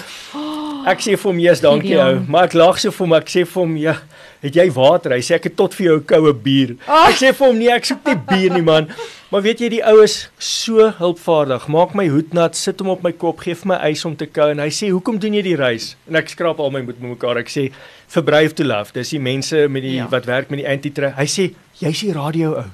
Ek 0.88 1.02
sê 1.04 1.16
vir 1.16 1.30
hom, 1.30 1.38
"Jesus, 1.38 1.60
dankie 1.60 1.96
ou." 1.96 2.04
Gideon. 2.04 2.26
Maar 2.28 2.44
ek 2.44 2.54
lag 2.54 2.78
so 2.78 2.90
vir 2.90 3.06
hom, 3.06 3.12
ek 3.14 3.26
sê 3.28 3.46
vir 3.46 3.62
hom, 3.62 3.76
"Ja, 3.76 3.96
het 4.42 4.54
jy 4.54 4.70
water?" 4.72 5.10
Hy 5.12 5.20
sê, 5.20 5.34
"Ek 5.34 5.44
het 5.44 5.56
tot 5.56 5.74
vir 5.74 5.86
jou 5.86 5.96
'n 5.98 6.04
koue 6.04 6.32
bier." 6.32 6.76
Ah. 6.86 7.08
Ek 7.08 7.16
sê 7.16 7.34
vir 7.34 7.46
hom, 7.46 7.58
"Nee, 7.58 7.70
ek 7.70 7.84
soek 7.84 8.06
nie 8.06 8.16
bier 8.16 8.52
nie, 8.52 8.62
man." 8.62 8.88
Maar 9.30 9.42
weet 9.42 9.60
jy, 9.60 9.68
die 9.68 9.82
ou 9.84 10.02
is 10.02 10.30
so 10.38 10.90
hulpvaardig. 10.90 11.66
Maak 11.68 11.94
my 11.94 12.06
hoed 12.08 12.32
nat, 12.32 12.56
sit 12.56 12.78
hom 12.80 12.88
op 12.88 13.02
my 13.02 13.12
kop, 13.12 13.40
gee 13.40 13.54
vir 13.54 13.66
my 13.66 13.90
ys 13.90 14.04
om 14.04 14.16
te 14.16 14.24
kou 14.26 14.50
en 14.50 14.58
hy 14.58 14.70
sê, 14.70 14.88
"Hoekom 14.90 15.18
doen 15.18 15.34
jy 15.34 15.42
die 15.42 15.56
reis?" 15.56 15.96
En 16.08 16.16
ek 16.16 16.28
skraap 16.28 16.58
al 16.58 16.70
my 16.70 16.80
moed 16.80 17.00
met 17.00 17.18
mekaar. 17.18 17.36
Ek 17.36 17.48
sê, 17.48 17.70
"For 18.06 18.22
brave 18.22 18.54
to 18.54 18.64
love." 18.64 18.92
Dis 18.92 19.10
die 19.10 19.20
mense 19.20 19.68
met 19.68 19.82
die 19.82 19.96
Ja. 19.96 20.08
wat 20.08 20.24
werk 20.24 20.48
met 20.50 20.60
die 20.60 20.68
anti-tra. 20.68 21.12
Hy 21.16 21.26
sê, 21.26 21.54
"Jy's 21.80 22.00
die 22.00 22.12
radio 22.12 22.54
ou." 22.54 22.64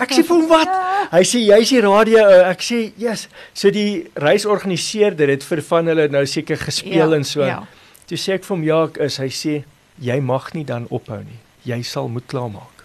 Ek 0.00 0.12
sê 0.14 0.22
vir 0.24 0.36
hom, 0.36 0.48
"Wat?" 0.48 0.68
Hy 1.16 1.22
sê, 1.28 1.42
"Jy's 1.44 1.68
die 1.68 1.80
radio 1.80 2.24
ou." 2.24 2.40
Ek 2.48 2.60
sê, 2.60 2.92
"Yes." 2.96 3.28
So 3.54 3.70
die 3.70 4.06
reisorganiseerder 4.14 5.28
het 5.28 5.44
vir 5.44 5.62
van 5.62 5.86
hulle 5.86 6.08
nou 6.08 6.24
seker 6.26 6.56
gespeel 6.56 7.10
Ja, 7.10 7.16
en 7.16 7.24
so. 7.24 7.44
ja. 7.44 7.62
Toe 8.06 8.18
sê 8.18 8.34
ek 8.34 8.44
vir 8.44 8.56
hom, 8.56 8.64
"Ja, 8.64 8.84
ek 8.84 8.96
is." 8.98 9.16
Hy 9.18 9.28
sê, 9.28 9.64
"Jy 10.00 10.20
mag 10.20 10.54
nie 10.54 10.64
dan 10.64 10.86
ophou 10.90 11.18
nie. 11.18 11.40
Jy 11.64 11.82
sal 11.82 12.08
moet 12.08 12.26
klaarmaak." 12.26 12.84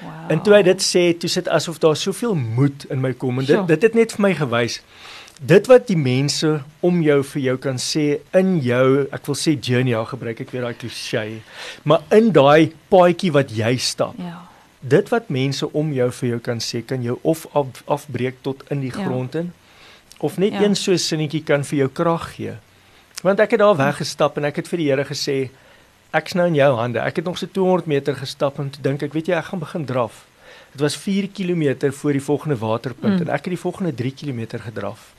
Wow. 0.00 0.30
En 0.30 0.42
toe 0.42 0.54
hy 0.54 0.62
dit 0.62 0.78
sê, 0.78 1.18
toe 1.18 1.28
sit 1.28 1.48
asof 1.48 1.78
daar 1.78 1.96
soveel 1.96 2.34
moed 2.34 2.86
in 2.90 3.00
my 3.00 3.12
kom 3.12 3.38
en 3.38 3.44
dit 3.44 3.66
dit 3.66 3.82
het 3.82 3.94
net 3.94 4.12
vir 4.12 4.22
my 4.22 4.34
gewys 4.34 4.80
dit 5.38 5.68
wat 5.70 5.86
die 5.86 5.96
mense 5.98 6.50
om 6.84 7.00
jou 7.02 7.20
vir 7.32 7.42
jou 7.42 7.56
kan 7.62 7.78
sê 7.78 8.18
in 8.36 8.58
jou, 8.64 9.06
ek 9.14 9.26
wil 9.26 9.38
sê 9.38 9.54
journey, 9.54 9.92
ja, 9.94 10.02
gebruik 10.04 10.40
ek 10.42 10.50
weer 10.54 10.66
daai 10.66 10.74
klise, 10.78 11.24
maar 11.86 12.02
in 12.14 12.32
daai 12.34 12.72
paadjie 12.90 13.32
wat 13.32 13.52
jy 13.54 13.76
stap. 13.78 14.18
Ja. 14.18 14.47
Dit 14.80 15.08
wat 15.08 15.28
mense 15.28 15.72
om 15.72 15.92
jou 15.92 16.10
vir 16.12 16.28
jou 16.28 16.38
kan 16.38 16.58
sê, 16.62 16.84
kan 16.86 17.02
jou 17.02 17.18
of 17.22 17.46
af, 17.52 17.82
afbreek 17.86 18.36
tot 18.42 18.62
in 18.70 18.80
die 18.80 18.92
Ja. 18.94 19.04
grond 19.04 19.34
in 19.34 19.52
of 20.20 20.38
net 20.38 20.52
Ja. 20.52 20.62
een 20.62 20.74
so 20.76 20.96
sinnetjie 20.96 21.42
kan 21.44 21.64
vir 21.64 21.78
jou 21.78 21.88
krag 21.88 22.34
gee. 22.34 22.52
Want 23.22 23.40
ek 23.40 23.50
het 23.50 23.58
daar 23.60 23.76
weggestap 23.76 24.36
en 24.36 24.44
ek 24.44 24.56
het 24.56 24.68
vir 24.68 24.76
die 24.78 24.88
Here 24.90 25.04
gesê 25.04 25.50
ek's 26.14 26.32
nou 26.34 26.46
in 26.46 26.54
jou 26.54 26.76
hande. 26.76 26.98
Ek 27.00 27.16
het 27.16 27.24
nog 27.24 27.38
so 27.38 27.46
200 27.46 27.86
meter 27.86 28.14
gestap 28.14 28.58
en 28.58 28.70
toe 28.70 28.82
dink 28.82 29.02
ek, 29.02 29.12
weet 29.12 29.26
jy, 29.26 29.34
ek 29.34 29.44
gaan 29.44 29.58
begin 29.60 29.84
draf. 29.84 30.26
Dit 30.72 30.80
was 30.80 30.96
4 30.96 31.28
km 31.28 31.90
voor 31.92 32.12
die 32.12 32.22
volgende 32.22 32.56
waterpunt 32.58 33.14
Mm. 33.20 33.20
en 33.20 33.28
ek 33.34 33.44
het 33.44 33.54
die 33.54 33.58
volgende 33.58 33.94
3 33.94 34.12
km 34.14 34.58
gedraf. 34.60 35.12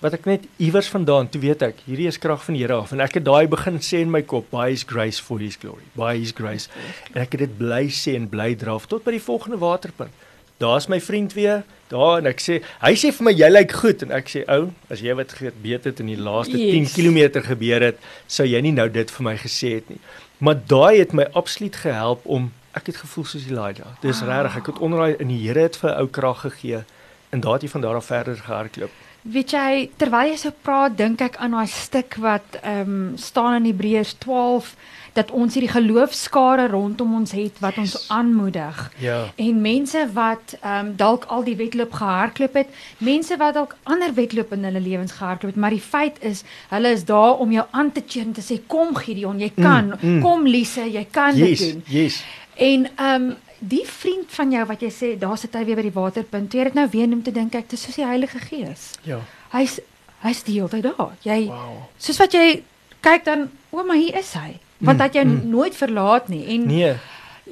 Wat 0.00 0.14
ek 0.16 0.24
net 0.24 0.46
iewers 0.56 0.88
vandaan, 0.88 1.28
toe 1.28 1.40
weet 1.42 1.62
ek, 1.66 1.82
hierdie 1.84 2.06
is 2.08 2.16
krag 2.18 2.40
van 2.46 2.56
die 2.56 2.62
Here 2.64 2.78
af 2.80 2.92
en 2.96 3.02
ek 3.04 3.18
het 3.18 3.24
daai 3.26 3.44
begin 3.52 3.76
sê 3.84 4.00
in 4.00 4.10
my 4.10 4.22
kop, 4.24 4.46
by 4.50 4.70
his 4.70 4.84
grace 4.88 5.20
for 5.20 5.38
his 5.42 5.58
glory. 5.60 5.84
By 5.98 6.14
his 6.16 6.32
grace. 6.32 6.70
En 7.12 7.20
ek 7.20 7.36
het 7.36 7.42
dit 7.44 7.58
bly 7.58 7.82
sê 7.92 8.14
en 8.16 8.28
bly 8.32 8.54
draf 8.56 8.86
tot 8.88 9.04
by 9.04 9.12
die 9.18 9.20
volgende 9.20 9.58
waterpunt. 9.60 10.14
Daar's 10.60 10.88
my 10.92 10.98
vriend 11.00 11.32
weer, 11.36 11.62
daar 11.88 12.18
en 12.20 12.26
ek 12.28 12.40
sê, 12.44 12.58
hy 12.82 12.92
sê 13.00 13.10
vir 13.16 13.24
my 13.28 13.32
jy 13.32 13.48
lyk 13.52 13.72
goed 13.80 14.02
en 14.04 14.10
ek 14.12 14.28
sê 14.28 14.42
ou, 14.52 14.70
as 14.92 15.00
jy 15.04 15.14
wat 15.16 15.32
geweet 15.36 15.84
het 15.88 16.00
in 16.04 16.10
die 16.12 16.18
laaste 16.20 16.56
Yes. 16.56 16.92
10 16.92 16.96
km 16.96 17.40
gebeur 17.46 17.84
het, 17.90 18.00
sou 18.28 18.44
jy 18.48 18.60
nie 18.64 18.72
nou 18.76 18.88
dit 18.92 19.10
vir 19.16 19.24
my 19.24 19.36
gesê 19.40 19.74
het 19.78 19.88
nie. 19.92 20.00
Maar 20.40 20.60
daai 20.68 20.98
het 21.00 21.12
my 21.16 21.28
absoluut 21.36 21.76
gehelp 21.76 22.24
om 22.24 22.50
ek 22.76 22.86
het 22.92 23.00
gevoel 23.02 23.24
soos 23.28 23.44
Elijah. 23.48 23.96
Dis 24.04 24.20
Wow. 24.20 24.28
regtig, 24.32 24.56
ek 24.60 24.66
het 24.72 24.78
onder 24.84 24.98
daai 25.04 25.16
in 25.20 25.28
die 25.28 25.40
Here 25.46 25.60
het 25.68 25.76
vir 25.76 25.96
ou 25.96 26.06
krag 26.08 26.40
gegee 26.44 26.84
en 27.32 27.40
daardie 27.40 27.68
van 27.70 27.80
daar 27.84 27.96
af 28.00 28.08
verder 28.12 28.36
gehardloop. 28.36 28.90
Weet 29.22 29.50
jy, 29.52 29.90
terwyl 30.00 30.30
jy 30.32 30.36
so 30.40 30.52
praat, 30.64 30.94
dink 30.96 31.20
ek 31.20 31.36
aan 31.44 31.52
daai 31.52 31.66
stuk 31.68 32.14
wat 32.24 32.56
ehm 32.62 32.80
um, 32.88 33.16
staan 33.20 33.58
in 33.60 33.66
Hebreërs 33.68 34.14
12 34.22 34.70
dat 35.12 35.30
ons 35.34 35.54
hierdie 35.54 35.72
geloofskare 35.72 36.68
rondom 36.70 37.14
ons 37.18 37.32
het 37.34 37.58
wat 37.60 37.76
ons 37.82 37.92
Yes. 37.92 38.04
aanmoedig. 38.14 38.78
Ja. 39.02 39.26
En 39.36 39.60
mense 39.60 40.06
wat 40.14 40.54
ehm 40.62 40.86
um, 40.86 40.96
dalk 40.96 41.24
al 41.28 41.44
die 41.44 41.56
wedloop 41.56 41.92
gehardloop 41.92 42.54
het, 42.54 42.68
mense 42.98 43.36
wat 43.36 43.54
dalk 43.54 43.76
ander 43.82 44.14
wedloop 44.14 44.52
in 44.56 44.64
hulle 44.64 44.80
lewens 44.80 45.12
gehardloop 45.12 45.52
het, 45.52 45.60
maar 45.60 45.70
die 45.76 45.80
feit 45.84 46.16
is, 46.24 46.42
hulle 46.70 46.88
is 46.96 47.04
daar 47.04 47.36
om 47.44 47.52
jou 47.52 47.66
aan 47.70 47.92
te 47.92 48.02
cheer 48.06 48.24
en 48.24 48.32
te 48.32 48.40
sê 48.46 48.60
kom 48.66 48.94
Gideon, 48.96 49.38
jy 49.40 49.50
kan. 49.56 49.92
Mm, 50.00 50.14
mm. 50.14 50.22
Kom 50.22 50.46
Lise, 50.46 50.86
jy 50.90 51.04
kan 51.10 51.36
Yes, 51.36 51.58
dit 51.58 51.72
doen. 51.72 51.82
yes. 51.86 52.22
En 52.56 52.88
ehm 52.96 53.22
um, 53.30 53.36
die 53.60 53.84
vriend 53.86 54.30
van 54.32 54.52
jou 54.52 54.64
wat 54.66 54.80
jy 54.82 54.88
sê, 54.90 55.08
daar 55.20 55.38
sit 55.38 55.54
hy 55.54 55.64
weer 55.68 55.76
by 55.76 55.82
die 55.82 55.92
waterpunt. 55.94 56.50
Toe 56.50 56.60
jy 56.60 56.64
dit 56.70 56.74
nou 56.78 56.86
weer 56.92 57.06
noem 57.08 57.22
te 57.22 57.32
dink 57.32 57.54
ek, 57.54 57.68
dis 57.70 57.82
soos 57.82 57.96
die 58.00 58.04
Heilige 58.06 58.38
Gees. 58.38 58.90
Ja. 59.04 59.18
Hy's 59.52 59.78
hy's 60.22 60.42
die 60.44 60.54
hele 60.58 60.68
tyd 60.68 60.82
daar. 60.84 61.14
Jy 61.24 61.46
Wow. 61.48 61.82
soos 61.98 62.18
wat 62.20 62.32
jy 62.32 62.62
kyk 63.00 63.24
dan, 63.24 63.50
o, 63.70 63.84
maar 63.84 63.96
hier 63.96 64.16
is 64.18 64.32
hy. 64.34 64.58
Want 64.80 64.98
Mm, 64.98 65.04
dat 65.04 65.14
jy 65.14 65.24
mm. 65.24 65.48
nooit 65.50 65.74
verlaat 65.76 66.28
nie. 66.28 66.46
En 66.54 66.66
Nee. 66.66 66.94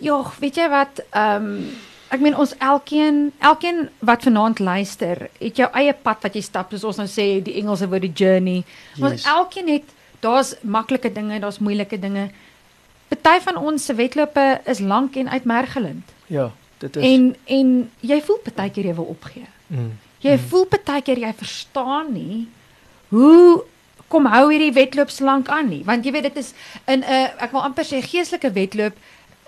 ja, 0.00 0.22
weet 0.40 0.56
jy 0.56 0.68
wat, 0.68 1.00
ehm 1.12 1.62
ek 2.10 2.20
meen 2.20 2.36
ons 2.36 2.54
elkeen, 2.58 3.32
elkeen 3.38 3.88
wat 4.00 4.22
vanaand 4.22 4.58
luister, 4.58 5.28
het 5.40 5.56
jou 5.56 5.68
eie 5.74 5.92
pad 5.92 6.22
wat 6.22 6.34
jy 6.34 6.40
stap, 6.40 6.70
soos 6.70 6.84
ons 6.84 6.96
nou 6.96 7.06
sê 7.08 7.42
die 7.42 7.54
Engelse 7.60 7.88
woord 7.88 8.00
die 8.02 8.12
journey. 8.14 8.64
Ons 9.00 9.12
Yes. 9.12 9.24
elkeen 9.26 9.68
het 9.68 9.84
daar's 10.20 10.54
maklike 10.62 11.12
dinge, 11.12 11.38
daar's 11.40 11.58
moeilike 11.58 11.98
dinge. 12.00 12.30
Party 13.08 13.40
van 13.44 13.56
ons 13.56 13.84
se 13.84 13.94
wedlope 13.94 14.60
is 14.64 14.78
lank 14.80 15.16
en 15.16 15.28
uitmergelend. 15.28 16.04
Ja, 16.26 16.50
dit 16.78 16.96
is 16.96 17.02
En 17.04 17.36
en 17.44 17.90
jy 18.00 18.20
voel 18.22 18.38
partykeer 18.44 18.84
jy 18.84 18.94
wil 18.94 19.04
opgee. 19.04 19.46
mm, 19.66 19.92
Jy 20.20 20.32
mm. 20.34 20.38
voel 20.48 20.64
partykeer 20.66 21.18
jy 21.18 21.32
verstaan 21.36 22.12
nie 22.12 22.48
hoe 23.08 23.62
kom 24.08 24.26
hou 24.26 24.48
hierdie 24.50 24.72
wedloop 24.72 25.10
so 25.10 25.24
lank 25.24 25.48
aan 25.48 25.68
nie, 25.68 25.82
want 25.84 26.04
jy 26.04 26.12
weet 26.12 26.22
dit 26.22 26.36
is 26.36 26.54
in 26.86 27.00
'n 27.00 27.02
uh, 27.02 27.28
ek 27.44 27.52
wil 27.52 27.60
amper 27.62 27.84
sê 27.84 28.00
geestelike 28.02 28.50
wedloop 28.52 28.92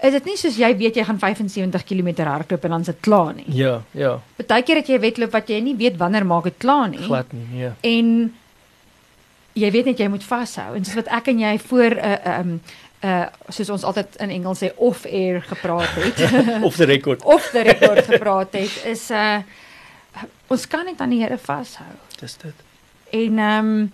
is 0.02 0.12
dit 0.12 0.24
nie 0.24 0.36
soos 0.36 0.56
jy 0.56 0.76
weet 0.76 0.96
jy 0.96 1.04
gaan 1.04 1.18
75 1.18 1.84
km 1.84 2.24
hardloop 2.24 2.64
en 2.64 2.70
dan 2.70 2.84
sit 2.84 3.00
klaar 3.00 3.34
nie. 3.34 3.44
Ja, 3.48 3.82
ja, 3.90 4.20
Partykeer 4.36 4.76
het 4.76 4.86
jy 4.88 4.94
'n 4.96 5.00
wedloop 5.00 5.32
wat 5.32 5.48
jy 5.48 5.60
nie 5.60 5.76
weet 5.76 5.96
wanneer 5.96 6.26
maak 6.26 6.44
dit 6.44 6.56
klaar 6.58 6.88
nie. 6.88 6.98
glad 6.98 7.32
nie, 7.32 7.46
nee. 7.52 7.70
En 7.80 8.34
jy 9.52 9.70
weet 9.70 9.84
net 9.84 9.98
jy 9.98 10.08
moet 10.08 10.24
vashou 10.24 10.74
en 10.76 10.84
soos 10.84 10.94
wat 10.94 11.08
ek 11.08 11.28
en 11.28 11.38
jy 11.38 11.58
voor 11.58 11.90
'n 11.94 11.98
uh, 11.98 12.38
um 12.38 12.60
uh 13.00 13.26
soos 13.48 13.70
ons 13.72 13.84
altyd 13.88 14.16
in 14.20 14.30
Engels 14.30 14.60
sê 14.60 14.72
off 14.76 15.06
air 15.08 15.40
gepraat 15.42 15.94
het. 15.96 16.20
Of 16.68 16.76
die 16.76 16.86
rekord. 16.86 17.24
of 17.24 17.50
die 17.54 17.62
rekord 17.62 18.04
gepraat 18.04 18.52
het 18.52 18.84
is 18.84 19.10
uh 19.10 19.40
ons 20.50 20.66
kan 20.66 20.84
net 20.84 21.00
aan 21.00 21.12
die 21.14 21.20
Here 21.22 21.38
vashou. 21.38 21.86
Dis 22.20 22.36
dit. 22.36 22.66
En 23.10 23.38
ehm 23.38 23.68
um, 23.68 23.92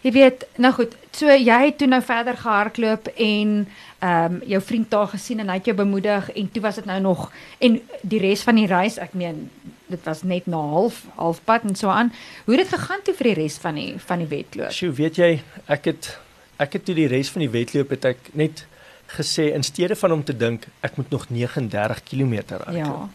jy 0.00 0.12
weet, 0.12 0.46
nou 0.56 0.70
goed, 0.72 0.94
so 1.12 1.28
jy 1.28 1.56
het 1.66 1.76
toe 1.78 1.88
nou 1.90 2.00
verder 2.02 2.36
gehardloop 2.36 3.10
en 3.16 3.50
ehm 3.98 4.38
um, 4.38 4.40
jou 4.48 4.62
vriend 4.62 4.90
daar 4.90 5.10
gesien 5.12 5.42
en 5.42 5.50
hy 5.52 5.58
het 5.58 5.68
jou 5.68 5.76
bemoedig 5.76 6.30
en 6.32 6.48
toe 6.52 6.62
was 6.62 6.80
dit 6.80 6.88
nou 6.88 7.00
nog 7.00 7.26
en 7.58 7.80
die 8.00 8.22
res 8.22 8.42
van 8.46 8.56
die 8.56 8.66
reis, 8.70 8.96
ek 8.98 9.12
meen 9.12 9.50
dit 9.90 10.04
was 10.06 10.22
net 10.22 10.46
na 10.46 10.56
half 10.56 11.02
halfpad 11.18 11.66
en 11.68 11.76
so 11.76 11.88
aan. 11.88 12.12
Hoe 12.44 12.56
het 12.56 12.64
dit 12.64 12.78
gegaan 12.78 13.02
toe 13.04 13.14
vir 13.14 13.32
die 13.32 13.38
res 13.42 13.58
van 13.58 13.74
die 13.74 13.94
van 13.98 14.24
die 14.24 14.30
wedloop? 14.30 14.72
Sjoe, 14.72 14.92
weet 14.96 15.20
jy, 15.20 15.30
ek 15.66 15.90
het 15.92 16.12
ek 16.60 16.76
het 16.76 16.84
toe 16.88 16.96
die 16.98 17.08
res 17.10 17.30
van 17.32 17.44
die 17.44 17.52
wedloop 17.52 17.94
het 17.96 18.10
ek 18.12 18.30
net 18.38 18.64
gesê 19.10 19.50
in 19.56 19.64
steede 19.66 19.96
van 19.98 20.12
om 20.18 20.22
te 20.24 20.36
dink 20.36 20.68
ek 20.86 20.98
moet 21.00 21.10
nog 21.10 21.26
39 21.32 22.02
km 22.06 22.36
hardloop. 22.52 22.76
Ja. 22.76 23.08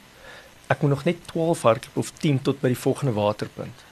Ek 0.73 0.81
moet 0.81 0.95
nog 0.95 1.05
net 1.05 1.21
12 1.31 1.61
hardloop 1.61 2.03
of 2.03 2.11
10 2.23 2.41
tot 2.49 2.61
by 2.63 2.73
die 2.73 2.79
volgende 2.79 3.13
waterpunt. 3.15 3.85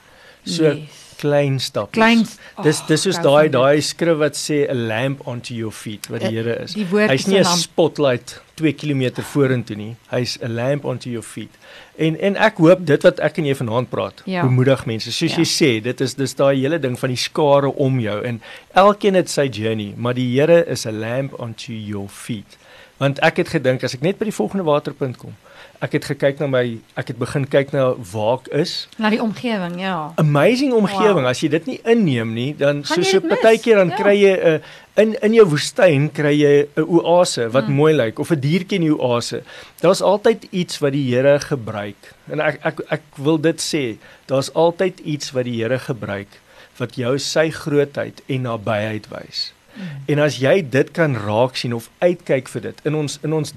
So 0.44 0.74
yes. 0.74 1.03
Klein 1.17 1.60
stappies. 1.60 1.97
Klein 1.97 2.26
Dis 2.63 2.82
dis 2.88 3.06
soos 3.08 3.19
daai 3.23 3.49
daai 3.54 3.82
skrif 3.82 4.19
wat 4.21 4.38
sê 4.39 4.63
a 4.69 4.76
lamp 4.78 5.26
onto 5.28 5.56
your 5.56 5.71
feet 5.71 6.10
wat 6.12 6.26
die 6.26 6.32
eh, 6.32 6.41
Here 6.41 6.56
is. 6.63 6.76
Hy's 6.76 7.28
nie 7.28 7.39
'n 7.39 7.45
spotlight 7.58 8.39
2 8.56 8.73
km 8.73 9.21
vorentoe 9.21 9.76
nie. 9.76 9.95
Hy's 10.12 10.38
a 10.43 10.47
lamp 10.47 10.86
onto 10.86 11.10
your 11.10 11.23
feet. 11.23 11.49
En 11.97 12.19
en 12.19 12.36
ek 12.38 12.58
hoop 12.58 12.86
dit 12.86 13.04
wat 13.04 13.19
ek 13.19 13.38
en 13.38 13.45
jy 13.45 13.56
vanaand 13.56 13.89
praat, 13.89 14.21
ja. 14.26 14.41
bemoedig 14.45 14.86
mense. 14.86 15.12
Soos 15.12 15.36
ja. 15.36 15.41
jy 15.41 15.47
sê, 15.49 15.71
dit 15.84 16.02
is 16.02 16.15
dis 16.17 16.36
daai 16.36 16.56
hele 16.56 16.80
ding 16.80 16.97
van 16.99 17.10
die 17.13 17.19
skare 17.19 17.69
om 17.76 17.99
jou 17.99 18.19
en 18.26 18.41
elkeen 18.73 19.17
het 19.19 19.30
sy 19.30 19.47
journey, 19.49 19.93
maar 19.97 20.17
die 20.17 20.30
Here 20.34 20.63
is 20.65 20.86
a 20.86 20.91
lamp 20.91 21.34
onto 21.39 21.73
your 21.73 22.10
feet. 22.10 22.58
Want 22.97 23.19
ek 23.26 23.43
het 23.43 23.49
gedink 23.54 23.84
as 23.84 23.93
ek 23.97 24.02
net 24.06 24.17
by 24.17 24.30
die 24.30 24.36
volgende 24.36 24.65
waterpunt 24.65 25.17
kom, 25.21 25.36
ek 25.84 25.98
het 25.98 26.06
gekyk 26.13 26.39
na 26.39 26.48
my 26.48 26.63
ek 27.00 27.12
het 27.12 27.19
begin 27.19 27.46
kyk 27.50 27.74
na 27.76 27.89
waar 28.13 28.39
ek 28.39 28.48
is 28.63 28.76
na 29.02 29.12
die 29.12 29.22
omgewing 29.24 29.76
ja 29.82 30.13
amazing 30.22 30.72
omgewing 30.78 31.26
wow. 31.26 31.32
as 31.32 31.43
jy 31.43 31.50
dit 31.52 31.67
nie 31.74 31.80
inneem 31.96 32.32
nie 32.36 32.52
dan 32.60 32.84
soos 32.88 33.12
so 33.12 33.24
partykeer 33.26 33.82
dan 33.82 33.91
ja. 33.91 34.00
kry 34.00 34.15
jy 34.15 34.34
'n 34.38 34.54
uh, 34.54 34.82
in 35.04 35.15
in 35.26 35.34
jou 35.39 35.46
woestyn 35.56 36.08
kry 36.13 36.34
jy 36.38 36.54
'n 36.78 36.86
oase 36.86 37.50
wat 37.56 37.67
mm. 37.67 37.76
mooi 37.82 37.93
lyk 37.93 38.19
of 38.19 38.32
'n 38.32 38.39
diertjie 38.39 38.80
in 38.80 38.88
die 38.88 38.96
oase 38.96 39.43
daar's 39.82 40.02
altyd 40.02 40.48
iets 40.52 40.80
wat 40.80 40.93
die 40.96 41.04
Here 41.10 41.39
gebruik 41.39 42.13
en 42.32 42.39
ek 42.39 42.60
ek 42.63 42.80
ek 42.89 43.04
wil 43.17 43.38
dit 43.38 43.60
sê 43.60 43.98
daar's 44.32 44.54
altyd 44.54 45.04
iets 45.04 45.34
wat 45.36 45.50
die 45.50 45.60
Here 45.60 45.80
gebruik 45.80 46.39
wat 46.80 46.96
jou 46.96 47.17
sy 47.19 47.50
grootheid 47.50 48.24
en 48.28 48.48
nabyheid 48.48 49.12
wys 49.12 49.52
mm. 49.76 50.08
en 50.08 50.19
as 50.19 50.39
jy 50.39 50.62
dit 50.62 50.91
kan 50.91 51.17
raak 51.17 51.60
sien 51.60 51.74
of 51.74 51.89
uitkyk 52.00 52.48
vir 52.48 52.62
dit 52.72 52.86
in 52.86 52.96
ons 52.96 53.19
in 53.24 53.34
ons 53.34 53.54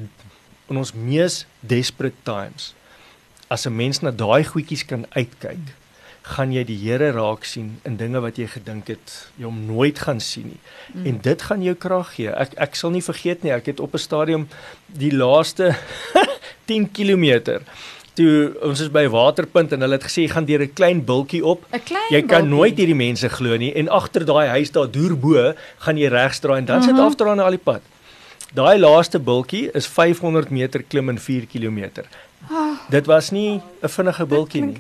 in 0.71 0.77
ons 0.77 0.93
mees 0.93 1.45
desperate 1.61 2.17
times 2.25 2.75
as 3.49 3.67
'n 3.67 3.77
mens 3.77 4.03
na 4.03 4.11
daai 4.11 4.45
goedjies 4.45 4.87
kan 4.87 5.07
uitkyk 5.11 5.75
gaan 6.27 6.53
jy 6.53 6.65
die 6.67 6.77
Here 6.81 7.13
raak 7.15 7.45
sien 7.47 7.77
in 7.87 7.97
dinge 8.01 8.21
wat 8.25 8.39
jy 8.41 8.49
gedink 8.51 8.91
het 8.91 9.15
jy 9.39 9.47
hom 9.47 9.61
nooit 9.69 9.99
gaan 9.99 10.21
sien 10.21 10.51
nie 10.51 10.61
mm. 10.95 11.07
en 11.07 11.21
dit 11.23 11.43
gaan 11.49 11.63
jou 11.63 11.75
krag 11.75 12.15
gee 12.17 12.33
ek 12.35 12.57
ek 12.67 12.79
sal 12.79 12.91
nie 12.91 13.05
vergeet 13.09 13.47
nie 13.47 13.55
ek 13.55 13.71
het 13.71 13.81
op 13.81 13.95
'n 13.95 14.03
stadium 14.03 14.49
die 14.87 15.13
laaste 15.15 15.77
10 16.71 16.91
km 16.91 17.63
toe 18.19 18.57
ons 18.65 18.81
is 18.81 18.91
by 18.91 19.07
waterpunt 19.13 19.73
en 19.73 19.85
hulle 19.85 19.99
het 19.99 20.07
gesê 20.09 20.27
jy 20.27 20.33
gaan 20.35 20.49
deur 20.49 20.67
'n 20.67 20.75
klein 20.75 21.05
bultjie 21.05 21.45
op 21.45 21.63
klein 21.71 22.11
jy 22.11 22.23
kan 22.27 22.43
bulkie. 22.43 22.55
nooit 22.57 22.77
hierdie 22.77 22.99
mense 23.07 23.29
glo 23.29 23.57
nie 23.57 23.73
en 23.75 23.89
agter 23.89 24.25
daai 24.27 24.49
huis 24.59 24.71
daar 24.75 24.91
deur 24.91 25.15
bo 25.15 25.53
gaan 25.79 25.97
jy 25.97 26.09
regsdraai 26.11 26.59
en 26.59 26.67
dan 26.67 26.83
sit 26.83 26.93
mm 26.93 26.99
-hmm. 26.99 27.07
afdraai 27.07 27.37
na 27.37 27.45
al 27.45 27.55
die 27.55 27.67
pad 27.71 27.83
Daai 28.55 28.79
laaste 28.79 29.19
bultjie 29.19 29.71
is 29.75 29.87
500 29.87 30.51
meter 30.51 30.83
klim 30.83 31.09
in 31.09 31.19
4 31.19 31.47
km. 31.47 32.05
Oh, 32.51 32.77
dit 32.91 33.07
was 33.07 33.31
nie 33.31 33.63
'n 33.83 33.89
vinnige 33.89 34.27
bultjie 34.27 34.63
nie. 34.63 34.79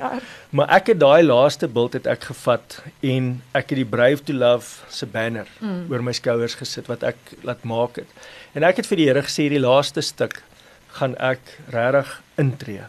Maar 0.50 0.68
ek 0.68 0.86
het 0.86 1.00
daai 1.00 1.22
laaste 1.22 1.68
bult 1.68 1.92
het 1.92 2.06
ek 2.06 2.24
gevat 2.24 2.82
en 3.02 3.42
ek 3.54 3.70
het 3.70 3.76
die 3.76 3.84
Brave 3.84 4.22
to 4.24 4.32
Love 4.32 4.84
se 4.88 5.06
banner 5.06 5.46
mm. 5.60 5.90
oor 5.90 6.02
my 6.02 6.12
skouers 6.12 6.54
gesit 6.54 6.86
wat 6.86 7.02
ek 7.02 7.16
laat 7.42 7.64
maak 7.64 7.96
het. 7.96 8.06
En 8.54 8.62
ek 8.62 8.76
het 8.76 8.86
vir 8.86 8.96
die 8.96 9.06
Here 9.06 9.22
gesê 9.22 9.48
die 9.48 9.60
laaste 9.60 10.00
stuk 10.00 10.42
gaan 10.88 11.16
ek 11.16 11.40
regtig 11.68 12.22
intree. 12.38 12.86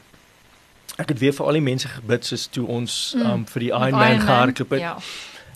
Ek 0.98 1.10
het 1.10 1.20
weer 1.20 1.34
vir 1.34 1.46
al 1.46 1.54
die 1.54 1.62
mense 1.62 1.88
gebid 1.88 2.26
soos 2.26 2.48
toe 2.48 2.68
ons 2.68 3.16
mm. 3.18 3.26
um, 3.26 3.46
vir 3.46 3.60
die 3.60 3.74
Ironman 3.74 4.22
gehardloop 4.22 4.70
het. 4.70 4.82
Ja. 4.82 4.98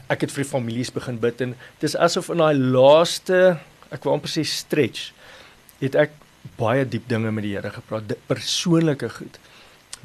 Ek 0.10 0.22
het 0.22 0.32
vir 0.32 0.44
die 0.44 0.52
families 0.52 0.92
begin 0.92 1.20
bid 1.20 1.42
en 1.42 1.56
dis 1.80 1.96
asof 1.96 2.30
in 2.30 2.38
daai 2.38 2.58
laaste 2.58 3.58
ek 3.92 4.04
wou 4.06 4.16
amper 4.16 4.32
sê 4.32 4.44
stretch 4.48 5.12
het 5.82 5.96
ek 5.96 6.18
baie 6.58 6.86
diep 6.88 7.08
dinge 7.10 7.32
met 7.32 7.46
die 7.46 7.56
Here 7.56 7.72
gepraat, 7.74 8.16
persoonlike 8.30 9.10
goed. 9.18 9.40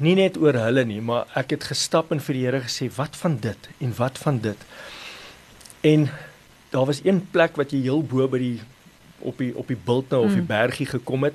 Nie 0.03 0.15
net 0.19 0.37
oor 0.37 0.57
hulle 0.59 0.83
nie, 0.85 0.99
maar 1.01 1.25
ek 1.37 1.55
het 1.55 1.69
gestap 1.71 2.11
en 2.13 2.21
vir 2.21 2.37
die 2.37 2.45
Here 2.45 2.61
gesê, 2.61 2.89
"Wat 2.95 3.15
van 3.15 3.37
dit 3.37 3.69
en 3.81 3.93
wat 3.97 4.17
van 4.17 4.39
dit?" 4.39 4.57
En 5.81 6.09
daar 6.69 6.85
was 6.85 7.01
een 7.03 7.21
plek 7.31 7.55
wat 7.55 7.71
jy 7.71 7.81
heel 7.81 8.03
bo 8.03 8.27
by 8.27 8.37
die 8.37 8.59
op 9.19 9.37
die 9.37 9.55
op 9.55 9.67
die 9.67 9.79
bult 9.85 10.09
nou 10.09 10.25
of 10.25 10.31
die 10.31 10.41
mm. 10.41 10.47
bergie 10.47 10.85
gekom 10.85 11.23
het 11.23 11.33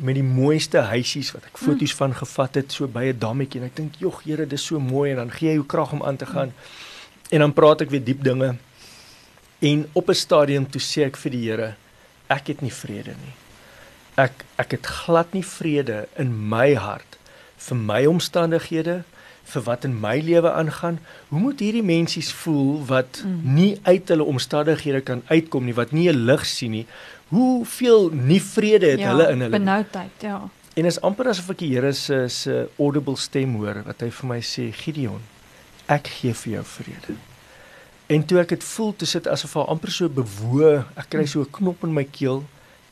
met 0.00 0.14
die 0.14 0.24
mooiste 0.24 0.78
huisies 0.78 1.32
wat 1.32 1.44
ek 1.44 1.58
mm. 1.58 1.66
foto's 1.66 1.94
van 1.94 2.14
gevat 2.14 2.54
het 2.54 2.72
so 2.72 2.86
by 2.86 3.04
'n 3.10 3.18
dammetjie 3.18 3.60
en 3.60 3.66
ek 3.66 3.76
dink, 3.76 3.94
"Jog, 3.98 4.22
Here, 4.24 4.46
dis 4.46 4.64
so 4.64 4.80
mooi" 4.80 5.10
en 5.10 5.16
dan 5.16 5.30
gee 5.30 5.48
jy 5.48 5.54
jou 5.54 5.66
krag 5.66 5.92
om 5.92 6.02
aan 6.02 6.16
te 6.16 6.26
gaan. 6.26 6.52
En 7.30 7.38
dan 7.38 7.52
praat 7.52 7.80
ek 7.80 7.90
weer 7.90 8.04
diep 8.04 8.22
dinge 8.22 8.56
En 9.62 9.86
op 9.92 10.08
'n 10.08 10.14
stadium 10.14 10.70
toe 10.70 10.80
sê 10.80 11.06
ek 11.06 11.16
vir 11.16 11.30
die 11.30 11.44
Here, 11.48 11.74
ek 12.26 12.46
het 12.46 12.60
nie 12.60 12.72
vrede 12.72 13.14
nie. 13.24 13.34
Ek 14.14 14.44
ek 14.56 14.70
het 14.70 14.86
glad 14.86 15.32
nie 15.32 15.44
vrede 15.46 16.08
in 16.18 16.48
my 16.48 16.74
hart 16.74 17.18
vir 17.56 17.76
my 17.76 18.06
omstandighede, 18.06 19.02
vir 19.52 19.62
wat 19.62 19.84
in 19.84 19.94
my 20.00 20.18
lewe 20.18 20.50
aangaan. 20.50 20.98
Hoe 21.28 21.40
moet 21.40 21.60
hierdie 21.60 21.82
mensies 21.82 22.32
voel 22.32 22.84
wat 22.86 23.22
mm. 23.24 23.54
nie 23.54 23.78
uit 23.82 24.08
hulle 24.08 24.24
omstandighede 24.24 25.00
kan 25.00 25.22
uitkom 25.26 25.64
nie, 25.64 25.74
wat 25.74 25.92
nie 25.92 26.08
'n 26.10 26.24
lig 26.24 26.46
sien 26.46 26.70
nie? 26.70 26.86
Hoeveel 27.28 28.10
nie 28.10 28.42
vrede 28.42 28.90
het 28.90 29.00
ja, 29.00 29.10
hulle 29.10 29.30
in 29.30 29.40
hulle 29.40 29.58
benoudheid, 29.58 30.16
ja. 30.20 30.48
En 30.74 30.84
is 30.84 31.00
amper 31.00 31.28
asof 31.28 31.50
ek 31.50 31.58
die 31.58 31.74
Here 31.74 31.92
se 31.92 32.28
se 32.28 32.68
audible 32.78 33.16
stem 33.16 33.54
hoor 33.54 33.82
wat 33.86 34.00
hy 34.00 34.10
vir 34.10 34.28
my 34.28 34.40
sê, 34.40 34.72
Gideon, 34.72 35.20
ek 35.86 36.08
gee 36.08 36.34
vir 36.34 36.52
jou 36.52 36.64
vrede. 36.64 37.16
En 38.12 38.24
toe 38.28 38.40
ek 38.42 38.52
dit 38.52 38.64
voel, 38.64 38.92
toe 38.96 39.08
sit 39.08 39.28
asof 39.30 39.54
haar 39.56 39.70
amper 39.72 39.92
so 39.94 40.10
bewoe, 40.12 40.82
ek 41.00 41.12
kry 41.14 41.24
so 41.26 41.40
'n 41.40 41.50
knop 41.58 41.84
in 41.86 41.94
my 41.96 42.04
keel. 42.04 42.44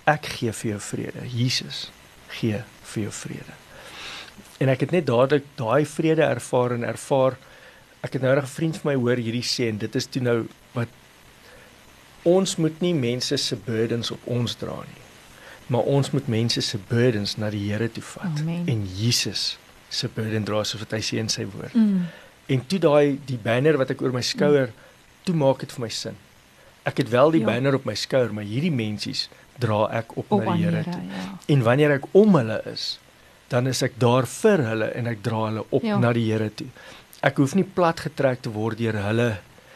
Ek 0.07 0.25
gee 0.27 0.53
vir 0.53 0.71
jou 0.71 0.81
vrede. 0.81 1.23
Jesus 1.29 1.91
gee 2.29 2.63
vir 2.93 3.03
jou 3.03 3.13
vrede. 3.13 3.55
En 4.59 4.69
ek 4.69 4.81
het 4.81 4.91
net 4.91 5.07
dadelik 5.07 5.45
daai 5.57 5.85
vrede 5.85 6.23
ervaar 6.23 6.73
en 6.73 6.85
ervaar 6.85 7.37
ek 8.01 8.13
het 8.13 8.23
nou 8.23 8.37
'n 8.37 8.47
vriend 8.47 8.77
van 8.77 8.93
my 8.93 8.97
hoor 8.97 9.17
hierdie 9.17 9.45
sê 9.45 9.69
en 9.69 9.79
dit 9.79 9.95
is 9.95 10.07
toe 10.07 10.23
nou 10.23 10.47
wat 10.73 10.89
ons 12.23 12.57
moet 12.57 12.81
nie 12.81 12.95
mense 12.95 13.37
se 13.37 13.57
burdens 13.57 14.11
op 14.11 14.21
ons 14.25 14.55
dra 14.55 14.77
nie. 14.77 15.03
Maar 15.67 15.83
ons 15.83 16.11
moet 16.11 16.29
mense 16.29 16.61
se 16.61 16.79
burdens 16.89 17.37
na 17.37 17.51
die 17.51 17.73
Here 17.73 17.93
toe 17.93 18.03
vat 18.03 18.41
Amen. 18.41 18.67
en 18.67 18.87
Jesus 18.97 19.59
se 19.89 20.09
burden 20.09 20.45
dra 20.45 20.65
soos 20.65 20.81
wat 20.81 20.91
hy 20.91 21.01
sê 21.01 21.19
in 21.19 21.29
sy 21.29 21.47
woord. 21.47 21.75
Mm. 21.75 22.07
En 22.47 22.67
toe 22.67 22.79
daai 22.79 23.19
die 23.25 23.39
banner 23.39 23.77
wat 23.77 23.91
ek 23.91 24.03
oor 24.03 24.13
my 24.13 24.23
skouer 24.23 24.67
mm 24.67 24.90
toe 25.25 25.35
maak 25.35 25.61
dit 25.65 25.73
vir 25.73 25.85
my 25.85 25.91
sin. 25.95 26.17
Ek 26.89 27.03
het 27.03 27.11
wel 27.13 27.31
die 27.37 27.43
ja. 27.43 27.51
banner 27.53 27.77
op 27.77 27.85
my 27.89 27.95
skouer, 27.95 28.33
maar 28.33 28.49
hierdie 28.49 28.73
mensies 28.73 29.29
dra 29.61 29.85
ek 30.01 30.17
op, 30.17 30.31
op 30.33 30.45
na 30.45 30.57
die 30.57 30.65
Here 30.65 30.83
toe. 30.87 31.03
Ja. 31.11 31.27
En 31.55 31.63
wanneer 31.67 31.97
ek 31.99 32.09
om 32.17 32.39
hulle 32.39 32.61
is, 32.71 32.87
dan 33.53 33.67
is 33.67 33.83
ek 33.83 33.99
daar 34.01 34.29
vir 34.31 34.65
hulle 34.71 34.89
en 34.97 35.11
ek 35.11 35.23
dra 35.27 35.45
hulle 35.49 35.65
op 35.69 35.85
ja. 35.85 35.99
na 36.01 36.13
die 36.17 36.27
Here 36.31 36.49
toe. 36.55 36.69
Ek 37.27 37.41
hoef 37.43 37.55
nie 37.59 37.67
plat 37.67 38.01
getrek 38.01 38.41
te 38.47 38.53
word 38.55 38.81
deur 38.81 38.97
hulle 39.05 39.31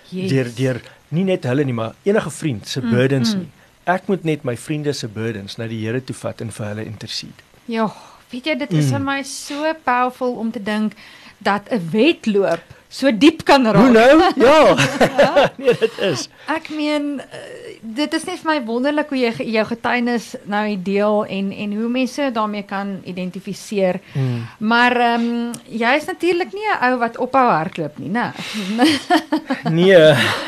yes. 0.09 0.31
deur 0.33 0.51
deur 0.57 0.81
nie 1.15 1.27
net 1.29 1.45
hulle 1.49 1.67
nie, 1.67 1.77
maar 1.77 1.95
enige 2.07 2.31
vriend 2.35 2.69
se 2.69 2.81
mm, 2.81 2.91
burdens 2.91 3.35
mm, 3.35 3.43
nie. 3.45 3.51
Ek 3.95 4.09
moet 4.09 4.25
net 4.25 4.47
my 4.49 4.55
vriende 4.57 4.95
se 4.97 5.09
burdens 5.13 5.59
na 5.61 5.69
die 5.71 5.83
Here 5.85 6.01
toe 6.01 6.17
vat 6.17 6.41
en 6.41 6.55
vir 6.55 6.71
hulle 6.71 6.87
intercede. 6.89 7.45
Ja, 7.71 7.91
weet 8.33 8.49
jy 8.49 8.57
dit 8.65 8.73
is 8.73 8.89
mm. 8.89 8.97
vir 8.97 9.05
my 9.05 9.19
so 9.29 9.75
powerful 9.85 10.39
om 10.41 10.51
te 10.55 10.63
dink 10.63 10.97
dat 11.45 11.69
'n 11.71 11.83
wedloop 11.93 12.65
so 12.95 13.11
diep 13.11 13.43
kan 13.47 13.67
raak. 13.67 13.83
Hoe 13.83 13.91
nou? 13.91 14.13
Ja. 14.45 15.51
nee, 15.57 15.75
dit 15.79 15.99
is. 16.05 16.29
Ek 16.51 16.69
meen 16.75 17.19
uh, 17.23 17.43
dit 17.85 18.15
is 18.17 18.25
net 18.27 18.41
vir 18.41 18.49
my 18.49 18.57
wonderlik 18.67 19.11
hoe 19.13 19.19
jy 19.19 19.31
jou 19.55 19.65
getuienis 19.69 20.31
nou 20.51 20.63
deel 20.87 21.25
en 21.37 21.51
en 21.65 21.75
hoe 21.79 21.89
mense 21.93 22.29
daarmee 22.35 22.65
kan 22.69 22.97
identifiseer. 23.09 24.01
Hmm. 24.15 24.45
Maar 24.59 24.97
ehm 25.07 25.27
um, 25.29 25.53
jy 25.69 25.93
is 25.99 26.09
natuurlik 26.09 26.53
nie 26.57 26.67
'n 26.71 26.79
ou 26.89 26.99
wat 27.03 27.19
ophou 27.19 27.45
hardloop 27.51 27.99
nie, 27.99 28.11
né? 28.11 28.33
nee, 29.79 30.01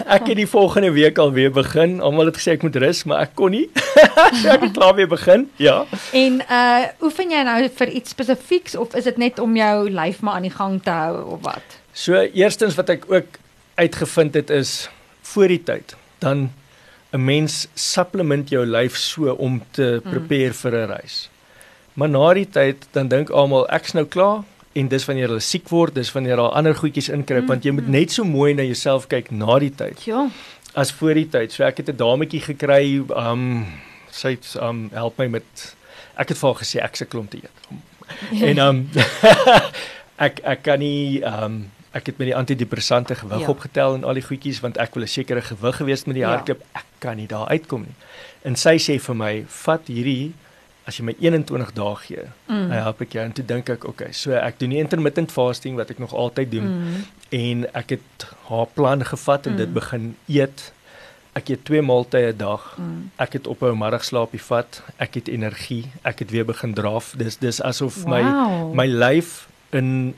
ek 0.07 0.29
het 0.33 0.37
die 0.37 0.49
volgende 0.49 0.93
week 0.93 1.19
al 1.19 1.33
weer 1.33 1.53
begin. 1.53 2.01
Almal 2.01 2.31
het 2.33 2.39
gesê 2.39 2.57
ek 2.57 2.63
moet 2.63 2.77
rus, 2.77 3.05
maar 3.05 3.27
ek 3.27 3.35
kon 3.35 3.51
nie. 3.51 3.69
so 4.43 4.49
ek 4.49 4.69
het 4.69 4.77
klaar 4.77 4.95
weer 4.95 5.09
begin. 5.09 5.49
Ja. 5.57 5.85
En 6.13 6.43
uh 6.51 6.85
oefen 7.03 7.31
jy 7.31 7.43
nou 7.43 7.59
vir 7.69 7.89
iets 7.89 8.11
spesifieks 8.11 8.77
of 8.77 8.95
is 8.95 9.05
dit 9.05 9.17
net 9.17 9.39
om 9.39 9.57
jou 9.57 9.91
lyf 9.91 10.21
maar 10.21 10.35
aan 10.39 10.49
die 10.49 10.57
gang 10.57 10.83
te 10.83 10.91
hou 10.91 11.37
of 11.37 11.43
wat? 11.43 11.86
So 11.97 12.19
eerstens 12.21 12.77
wat 12.77 12.91
ek 12.93 13.07
ook 13.09 13.39
uitgevind 13.81 14.35
het 14.37 14.51
is 14.53 14.89
voor 15.33 15.49
die 15.49 15.63
tyd 15.65 15.95
dan 16.21 16.53
'n 17.17 17.25
mens 17.25 17.69
supplement 17.75 18.49
jou 18.49 18.67
lyf 18.67 18.97
so 18.97 19.33
om 19.33 19.63
te 19.71 20.01
mm. 20.05 20.11
prepare 20.11 20.53
mm. 20.53 20.61
vir 20.61 20.73
'n 20.73 20.91
reis. 20.91 21.31
Maar 21.95 22.09
na 22.09 22.35
die 22.35 22.49
tyd 22.49 22.87
dan 22.91 23.09
dink 23.09 23.31
almal 23.31 23.69
ek's 23.69 23.93
nou 23.93 24.05
klaar 24.05 24.45
en 24.73 24.89
dis 24.89 25.05
wanneer 25.05 25.29
hulle 25.29 25.41
siek 25.41 25.69
word, 25.69 25.95
dis 25.95 26.13
wanneer 26.13 26.37
daar 26.37 26.53
ander 26.53 26.75
goedjies 26.75 27.09
inkruip 27.09 27.43
mm. 27.43 27.49
want 27.49 27.65
jy 27.65 27.71
moet 27.71 27.87
mm. 27.87 27.93
net 27.93 28.13
so 28.13 28.25
mooi 28.25 28.55
na 28.55 28.63
jouself 28.63 29.07
kyk 29.07 29.31
na 29.31 29.59
die 29.59 29.75
tyd. 29.75 30.05
Ja. 30.05 30.29
As 30.75 30.93
voor 30.93 31.15
die 31.15 31.29
tyd. 31.29 31.53
So 31.53 31.65
ek 31.65 31.77
het 31.77 31.89
'n 31.89 31.97
dametjie 31.97 32.41
gekry, 32.41 33.01
um 33.09 33.67
sy 34.11 34.37
het 34.37 34.57
um 34.61 34.91
help 34.93 35.19
my 35.19 35.27
met 35.27 35.77
ek 36.17 36.29
het 36.29 36.39
vir 36.39 36.49
haar 36.49 36.61
gesê 36.61 36.83
ek 36.83 36.97
se 36.97 37.05
klomp 37.05 37.31
te 37.31 37.37
eet. 37.37 37.57
en 38.43 38.59
um 38.59 38.91
ek 40.27 40.41
ek 40.45 40.63
kan 40.63 40.79
nie 40.79 41.23
um 41.25 41.71
ek 41.97 42.11
het 42.13 42.19
met 42.21 42.31
die 42.31 42.37
antidepressante 42.37 43.17
gewig 43.17 43.45
ja. 43.45 43.53
opgetel 43.53 43.95
en 43.97 44.05
al 44.05 44.19
die 44.19 44.25
goedjies 44.27 44.61
want 44.65 44.81
ek 44.83 44.95
wil 44.95 45.07
'n 45.07 45.15
sekere 45.19 45.43
gewig 45.43 45.77
gewees 45.81 46.05
met 46.05 46.19
die 46.19 46.25
ja. 46.25 46.35
hardloop. 46.35 46.65
Ek 46.73 46.89
kan 46.99 47.17
nie 47.17 47.29
daar 47.31 47.49
uitkom 47.49 47.89
nie. 47.89 47.97
En 48.45 48.57
sy 48.57 48.77
sê 48.79 49.01
vir 49.01 49.17
my, 49.17 49.45
"Vat 49.49 49.89
hierdie 49.89 50.35
as 50.87 51.01
jy 51.01 51.05
my 51.09 51.17
21 51.19 51.73
dae 51.75 51.95
gee, 52.05 52.25
mm. 52.47 52.71
help 52.71 53.01
ek 53.03 53.17
jou 53.19 53.25
en 53.27 53.35
toe 53.35 53.45
dink 53.45 53.71
ek, 53.75 53.85
okay, 53.91 54.13
so 54.15 54.37
ek 54.39 54.61
doen 54.61 54.71
die 54.71 54.79
intermittent 54.79 55.35
fasting 55.35 55.75
wat 55.81 55.91
ek 55.91 55.99
nog 55.99 56.15
altyd 56.15 56.53
doen 56.53 56.69
mm. 56.71 57.01
en 57.31 57.67
ek 57.75 57.97
het 57.97 58.27
haar 58.47 58.71
plan 58.79 59.03
gevat 59.03 59.47
en 59.51 59.57
mm. 59.57 59.63
dit 59.65 59.73
begin 59.75 60.15
eet 60.31 60.73
ek 61.37 61.51
eet 61.53 61.65
twee 61.69 61.83
maaltye 61.85 62.33
'n 62.33 62.39
dag. 62.39 62.63
Mm. 62.79 63.11
Ek 63.21 63.35
het 63.37 63.47
ophou 63.47 63.75
middagslaapie 63.77 64.41
vat. 64.41 64.81
Ek 64.97 65.19
het 65.21 65.29
energie. 65.29 65.85
Ek 66.03 66.23
het 66.25 66.31
weer 66.33 66.47
begin 66.49 66.73
draf. 66.73 67.13
Dis 67.19 67.37
dis 67.37 67.61
asof 67.61 68.05
wow. 68.05 68.15
my 68.15 68.23
my 68.73 68.87
lyf 68.87 69.49
in 69.77 70.15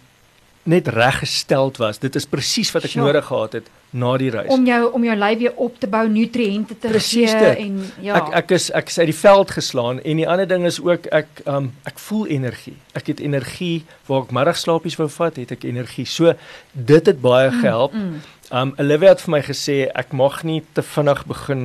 net 0.68 0.88
reggestel 0.92 1.72
was. 1.80 1.98
Dit 1.98 2.16
is 2.18 2.26
presies 2.28 2.70
wat 2.74 2.84
ek 2.84 2.92
sure. 2.92 3.06
nodig 3.06 3.26
gehad 3.28 3.56
het 3.58 3.68
na 3.90 4.10
die 4.20 4.28
reis. 4.30 4.50
Om 4.52 4.66
jou 4.68 4.80
om 4.92 5.04
jou 5.06 5.16
lyf 5.16 5.38
weer 5.40 5.54
op 5.56 5.78
te 5.80 5.88
bou, 5.88 6.02
nutriënte 6.12 6.76
te 6.78 6.92
gee 7.00 7.28
en 7.32 7.78
ja. 8.04 8.18
Ek 8.20 8.32
ek 8.42 8.54
is 8.58 8.68
ek 8.76 8.92
is 8.92 8.98
uit 9.00 9.08
die 9.08 9.16
veld 9.16 9.54
geslaan 9.56 10.02
en 10.02 10.20
die 10.20 10.28
ander 10.28 10.48
ding 10.48 10.66
is 10.68 10.80
ook 10.84 11.08
ek 11.14 11.42
um 11.48 11.70
ek 11.88 12.00
voel 12.08 12.26
energie. 12.36 12.76
Ek 12.98 13.08
het 13.12 13.22
energie 13.24 13.86
waar 14.10 14.26
ek 14.26 14.34
middagslaapies 14.36 14.98
wou 15.00 15.08
vat, 15.18 15.40
het 15.40 15.56
ek 15.56 15.64
energie. 15.68 16.06
So 16.08 16.34
dit 16.72 17.12
het 17.12 17.20
baie 17.24 17.48
mm, 17.50 17.60
gehelp. 17.62 17.96
Mm, 17.96 18.18
mm. 18.18 18.34
Um 18.60 18.74
Olivia 18.80 19.14
het 19.14 19.24
vir 19.24 19.36
my 19.38 19.42
gesê 19.44 19.78
ek 19.88 20.12
mag 20.12 20.42
nie 20.44 20.60
te 20.76 20.84
vinnig 20.84 21.24
begin. 21.28 21.64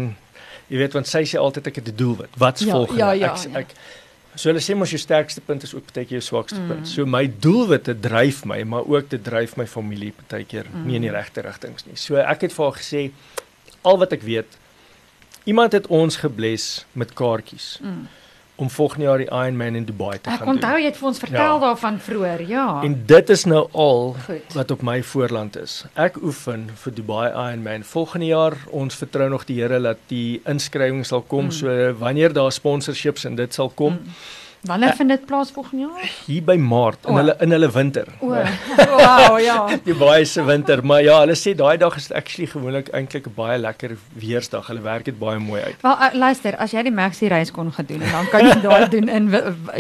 Jy 0.72 0.80
weet 0.80 0.96
want 0.96 1.12
sy 1.12 1.26
sê 1.28 1.40
altyd 1.40 1.68
ek 1.74 1.82
het 1.82 1.92
'n 1.92 2.00
doelwit. 2.00 2.40
Wat's 2.40 2.64
ja, 2.64 2.72
volgende? 2.72 3.04
Ja, 3.04 3.12
ja, 3.12 3.34
ek 3.34 3.52
ja. 3.52 3.60
ek 3.60 3.76
so 4.36 4.50
hulle 4.50 4.62
sê 4.64 4.76
mos 4.78 4.92
jou 4.94 5.02
sterkste 5.02 5.44
punt 5.46 5.64
is 5.64 5.76
ook 5.76 5.86
baie 5.94 6.06
keer 6.06 6.20
jou 6.20 6.26
swakste 6.26 6.60
mm. 6.60 6.72
punt. 6.72 6.90
So 6.90 7.06
my 7.06 7.26
doelwitte 7.46 7.96
dryf 8.00 8.44
my, 8.50 8.62
maar 8.64 8.88
ook 8.90 9.10
dit 9.14 9.24
dryf 9.24 9.56
my 9.60 9.68
familie 9.70 10.14
baie 10.30 10.46
keer 10.50 10.70
mm. 10.72 10.88
nie 10.88 11.00
in 11.00 11.08
die 11.08 11.14
regte 11.14 11.46
rigtings 11.46 11.88
nie. 11.90 12.00
So 12.00 12.20
ek 12.22 12.48
het 12.48 12.56
vir 12.56 12.70
haar 12.70 12.80
gesê 12.80 13.06
al 13.84 14.02
wat 14.02 14.16
ek 14.16 14.26
weet 14.26 14.60
iemand 15.50 15.76
het 15.76 15.90
ons 15.92 16.22
gebless 16.24 16.84
met 16.96 17.16
kaartjies. 17.18 17.78
Mm 17.84 18.04
om 18.56 18.70
volgende 18.70 19.06
jaar 19.06 19.18
die 19.18 19.28
Ironman 19.28 19.76
in 19.76 19.86
Dubai 19.86 20.20
te 20.20 20.30
ek 20.30 20.38
gaan 20.38 20.46
doen. 20.46 20.48
Ek 20.48 20.54
onthou 20.54 20.80
jy 20.80 20.86
het 20.86 20.98
vir 20.98 21.08
ons 21.08 21.20
vertel 21.20 21.56
ja. 21.56 21.60
daarvan 21.64 22.00
vroeër, 22.00 22.44
ja. 22.48 22.68
En 22.86 23.00
dit 23.06 23.30
is 23.30 23.46
nou 23.50 23.64
al 23.72 24.16
Goed. 24.26 24.54
wat 24.54 24.72
op 24.72 24.82
my 24.82 25.00
voorland 25.04 25.58
is. 25.58 25.80
Ek 25.94 26.22
oefen 26.22 26.70
vir 26.84 26.94
Dubai 26.94 27.28
Ironman 27.32 27.84
volgende 27.84 28.30
jaar. 28.30 28.58
Ons 28.70 28.96
vertrou 28.96 29.30
nog 29.30 29.48
die 29.50 29.62
Here 29.62 29.82
dat 29.82 29.98
die 30.08 30.42
inskrywings 30.46 31.14
sal 31.14 31.22
kom. 31.22 31.50
Mm. 31.50 31.52
So 31.52 31.94
wanneer 32.00 32.34
daar 32.34 32.52
sponsorships 32.52 33.26
en 33.26 33.36
dit 33.36 33.54
sal 33.54 33.70
kom. 33.70 34.00
Mm 34.04 34.42
Wanneer 34.64 34.90
uh, 34.90 34.96
vind 34.96 35.10
dit 35.10 35.26
plaas 35.26 35.52
volgende 35.52 35.84
jaar? 35.84 36.12
Hier 36.26 36.44
by 36.44 36.56
Maart 36.56 37.06
in 37.06 37.12
oh. 37.12 37.18
hulle 37.20 37.34
in 37.44 37.52
hulle 37.52 37.70
winter. 37.72 38.08
O. 38.20 38.28
Wow, 38.28 39.40
ja. 39.44 39.58
Die 39.88 39.96
baie 40.00 40.26
se 40.26 40.44
winter, 40.48 40.84
maar 40.86 41.02
ja, 41.04 41.18
hulle 41.20 41.36
sê 41.36 41.52
daai 41.60 41.76
dag 41.82 41.98
is 42.00 42.08
actually 42.16 42.48
gewoonlik 42.48 42.92
eintlik 42.96 43.28
'n 43.28 43.36
baie 43.36 43.58
lekker 43.60 43.98
weersdag. 44.20 44.70
Hulle 44.72 44.86
werk 44.86 45.10
dit 45.10 45.18
baie 45.20 45.40
mooi 45.40 45.62
uit. 45.62 45.82
Wel 45.82 45.98
uh, 46.08 46.12
luister, 46.14 46.56
as 46.56 46.72
jy 46.72 46.86
die 46.88 46.96
Maxi 46.96 47.28
reis 47.28 47.52
kon 47.52 47.74
gedoen 47.76 48.06
en 48.08 48.16
dan 48.16 48.30
kan 48.32 48.48
jy 48.48 48.56
daai 48.64 48.88
doen 48.96 49.10
in 49.10 49.28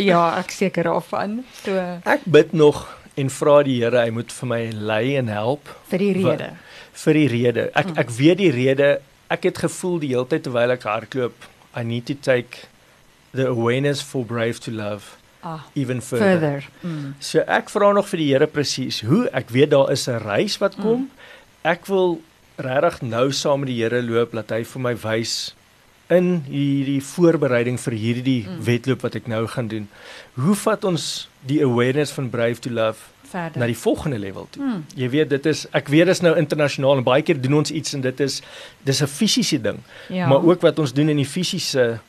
ja, 0.03 0.25
ek 0.41 0.51
seker 0.51 0.91
daarvan. 0.91 1.39
So 1.63 1.79
Ek 2.03 2.27
bid 2.27 2.51
nog 2.51 2.83
en 3.15 3.29
vra 3.29 3.61
die 3.63 3.79
Here 3.83 4.03
hy 4.03 4.11
moet 4.11 4.31
vir 4.31 4.51
my 4.51 4.61
lei 4.91 5.15
en 5.21 5.31
help 5.31 5.71
vir 5.93 6.03
die 6.03 6.13
rede. 6.19 6.51
Vir 7.05 7.21
die 7.21 7.27
rede. 7.31 7.69
Ek 7.71 7.87
mm. 7.93 7.97
ek 8.03 8.13
weet 8.19 8.37
die 8.43 8.51
rede. 8.51 8.91
Ek 9.31 9.47
het 9.47 9.63
gevoel 9.63 9.99
die 10.03 10.11
hele 10.11 10.27
tyd 10.27 10.43
terwyl 10.43 10.75
ek 10.75 10.83
hardloop, 10.83 11.47
I 11.73 11.87
need 11.87 12.05
to 12.11 12.19
take 12.19 12.67
the 13.33 13.47
awareness 13.47 14.01
for 14.01 14.25
brave 14.25 14.59
to 14.59 14.71
love 14.71 15.17
ah, 15.43 15.65
even 15.75 16.01
further. 16.01 16.29
further. 16.29 16.63
Mm. 16.83 17.13
So 17.19 17.43
ek 17.47 17.69
vra 17.73 17.93
nog 17.93 18.07
vir 18.11 18.21
die 18.21 18.29
Here 18.33 18.47
presies 18.47 19.01
hoe 19.07 19.25
ek 19.33 19.51
weet 19.55 19.73
daar 19.73 19.91
is 19.91 20.07
'n 20.07 20.21
reis 20.23 20.57
wat 20.57 20.75
kom. 20.75 21.07
Mm. 21.07 21.09
Ek 21.63 21.85
wil 21.85 22.21
regtig 22.57 23.01
nou 23.01 23.31
saam 23.31 23.59
met 23.59 23.73
die 23.73 23.81
Here 23.81 24.01
loop 24.01 24.31
dat 24.31 24.49
hy 24.49 24.63
vir 24.63 24.81
my 24.81 24.95
wys 24.95 25.55
in 26.09 26.43
hierdie 26.45 27.01
voorbereiding 27.01 27.79
vir 27.79 27.93
hierdie 27.93 28.43
mm. 28.45 28.63
wedloop 28.63 29.01
wat 29.01 29.15
ek 29.15 29.27
nou 29.27 29.47
gaan 29.47 29.67
doen. 29.67 29.89
Hoe 30.35 30.55
vat 30.55 30.83
ons 30.83 31.27
die 31.41 31.63
awareness 31.63 32.11
van 32.11 32.29
brave 32.29 32.59
to 32.59 32.69
love 32.69 33.13
verder 33.33 33.59
na 33.59 33.69
die 33.69 33.77
volgende 33.77 34.19
level 34.19 34.47
toe. 34.49 34.63
Hmm. 34.63 34.85
Jy 34.95 35.09
weet 35.15 35.33
dit 35.33 35.49
is 35.51 35.65
ek 35.75 35.89
weet 35.93 36.09
dit 36.09 36.15
is 36.15 36.23
nou 36.25 36.33
internasionaal 36.39 37.01
en 37.01 37.07
baie 37.07 37.25
keer 37.25 37.39
doen 37.41 37.59
ons 37.61 37.73
iets 37.73 37.95
en 37.97 38.03
dit 38.05 38.23
is 38.25 38.39
dis 38.87 39.01
'n 39.01 39.09
fisiese 39.09 39.59
ding. 39.61 39.79
Ja. 40.09 40.27
Maar 40.27 40.43
ook 40.43 40.61
wat 40.61 40.79
ons 40.79 40.93
doen 40.93 41.09
in 41.09 41.21
die 41.21 41.29
fisiese 41.29 41.99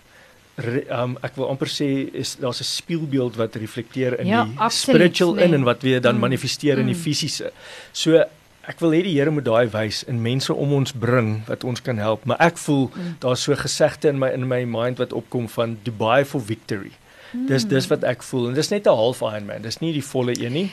um, 0.56 1.16
ek 1.22 1.34
wil 1.38 1.48
amper 1.50 1.70
sê 1.70 1.88
is 2.14 2.36
daar's 2.40 2.60
'n 2.60 2.64
spieelbeeld 2.64 3.36
wat 3.36 3.56
reflekteer 3.56 4.18
in 4.20 4.26
ja, 4.26 4.44
die 4.44 4.58
absoluut, 4.58 4.96
spiritual 4.96 5.34
nee. 5.34 5.44
in 5.44 5.54
en 5.54 5.62
wat 5.62 5.82
weer 5.82 6.00
dan 6.00 6.14
mm. 6.14 6.20
manifesteer 6.20 6.74
mm. 6.74 6.80
in 6.80 6.86
die 6.86 6.94
mm. 6.94 7.02
fisiese. 7.02 7.52
So 7.92 8.22
ek 8.68 8.80
wil 8.80 8.90
hê 8.90 9.02
die 9.02 9.18
Here 9.18 9.30
moet 9.30 9.44
daai 9.44 9.68
wys 9.68 10.04
in 10.08 10.22
mense 10.22 10.54
om 10.54 10.72
ons 10.72 10.92
bring 10.92 11.42
wat 11.46 11.64
ons 11.64 11.82
kan 11.82 11.98
help, 11.98 12.24
maar 12.24 12.40
ek 12.40 12.58
voel 12.58 12.88
mm. 12.88 13.16
daar's 13.20 13.42
so 13.42 13.54
gesegde 13.54 14.08
in 14.08 14.18
my 14.18 14.30
in 14.32 14.48
my 14.48 14.64
mind 14.64 14.98
wat 14.98 15.12
opkom 15.12 15.48
van 15.48 15.78
Dubai 15.82 16.24
for 16.24 16.40
victory. 16.40 16.92
Mm. 17.32 17.46
Dis 17.46 17.64
dis 17.64 17.86
wat 17.90 18.04
ek 18.04 18.22
voel 18.22 18.48
en 18.48 18.54
dis 18.54 18.70
net 18.70 18.86
'n 18.86 18.94
half 18.94 19.20
Ironman. 19.20 19.62
Dis 19.62 19.80
nie 19.80 19.92
die 19.92 20.04
volle 20.04 20.34
een 20.38 20.52
nie. 20.52 20.70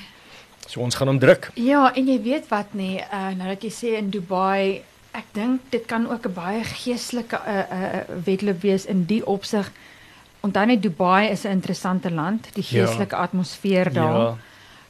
So 0.68 0.80
ons 0.82 0.96
gaan 0.96 1.08
hom 1.08 1.20
druk. 1.20 1.50
Ja, 1.56 1.92
en 1.94 2.08
jy 2.08 2.22
weet 2.22 2.48
wat 2.50 2.74
nee, 2.74 3.02
uh, 3.14 3.34
nou 3.36 3.48
dat 3.48 3.64
jy 3.64 3.70
sê 3.70 3.98
in 3.98 4.10
Dubai 4.10 4.84
ek 5.12 5.34
dink 5.36 5.62
dit 5.70 5.86
kan 5.86 6.10
ook 6.10 6.26
'n 6.28 6.34
baie 6.34 6.64
geestelike 6.64 7.40
uh, 7.48 7.58
uh, 7.58 8.02
wedloop 8.24 8.62
wees 8.62 8.86
in 8.86 9.06
die 9.06 9.26
opsig. 9.26 9.72
Onthou 10.42 10.66
net 10.66 10.82
Dubai 10.82 11.30
is 11.30 11.44
'n 11.44 11.52
interessante 11.52 12.12
land, 12.12 12.48
die 12.54 12.64
ja. 12.68 12.70
geestelike 12.70 13.16
ja. 13.16 13.22
atmosfeer 13.22 13.94
daar. 13.94 14.20
Ja. 14.20 14.38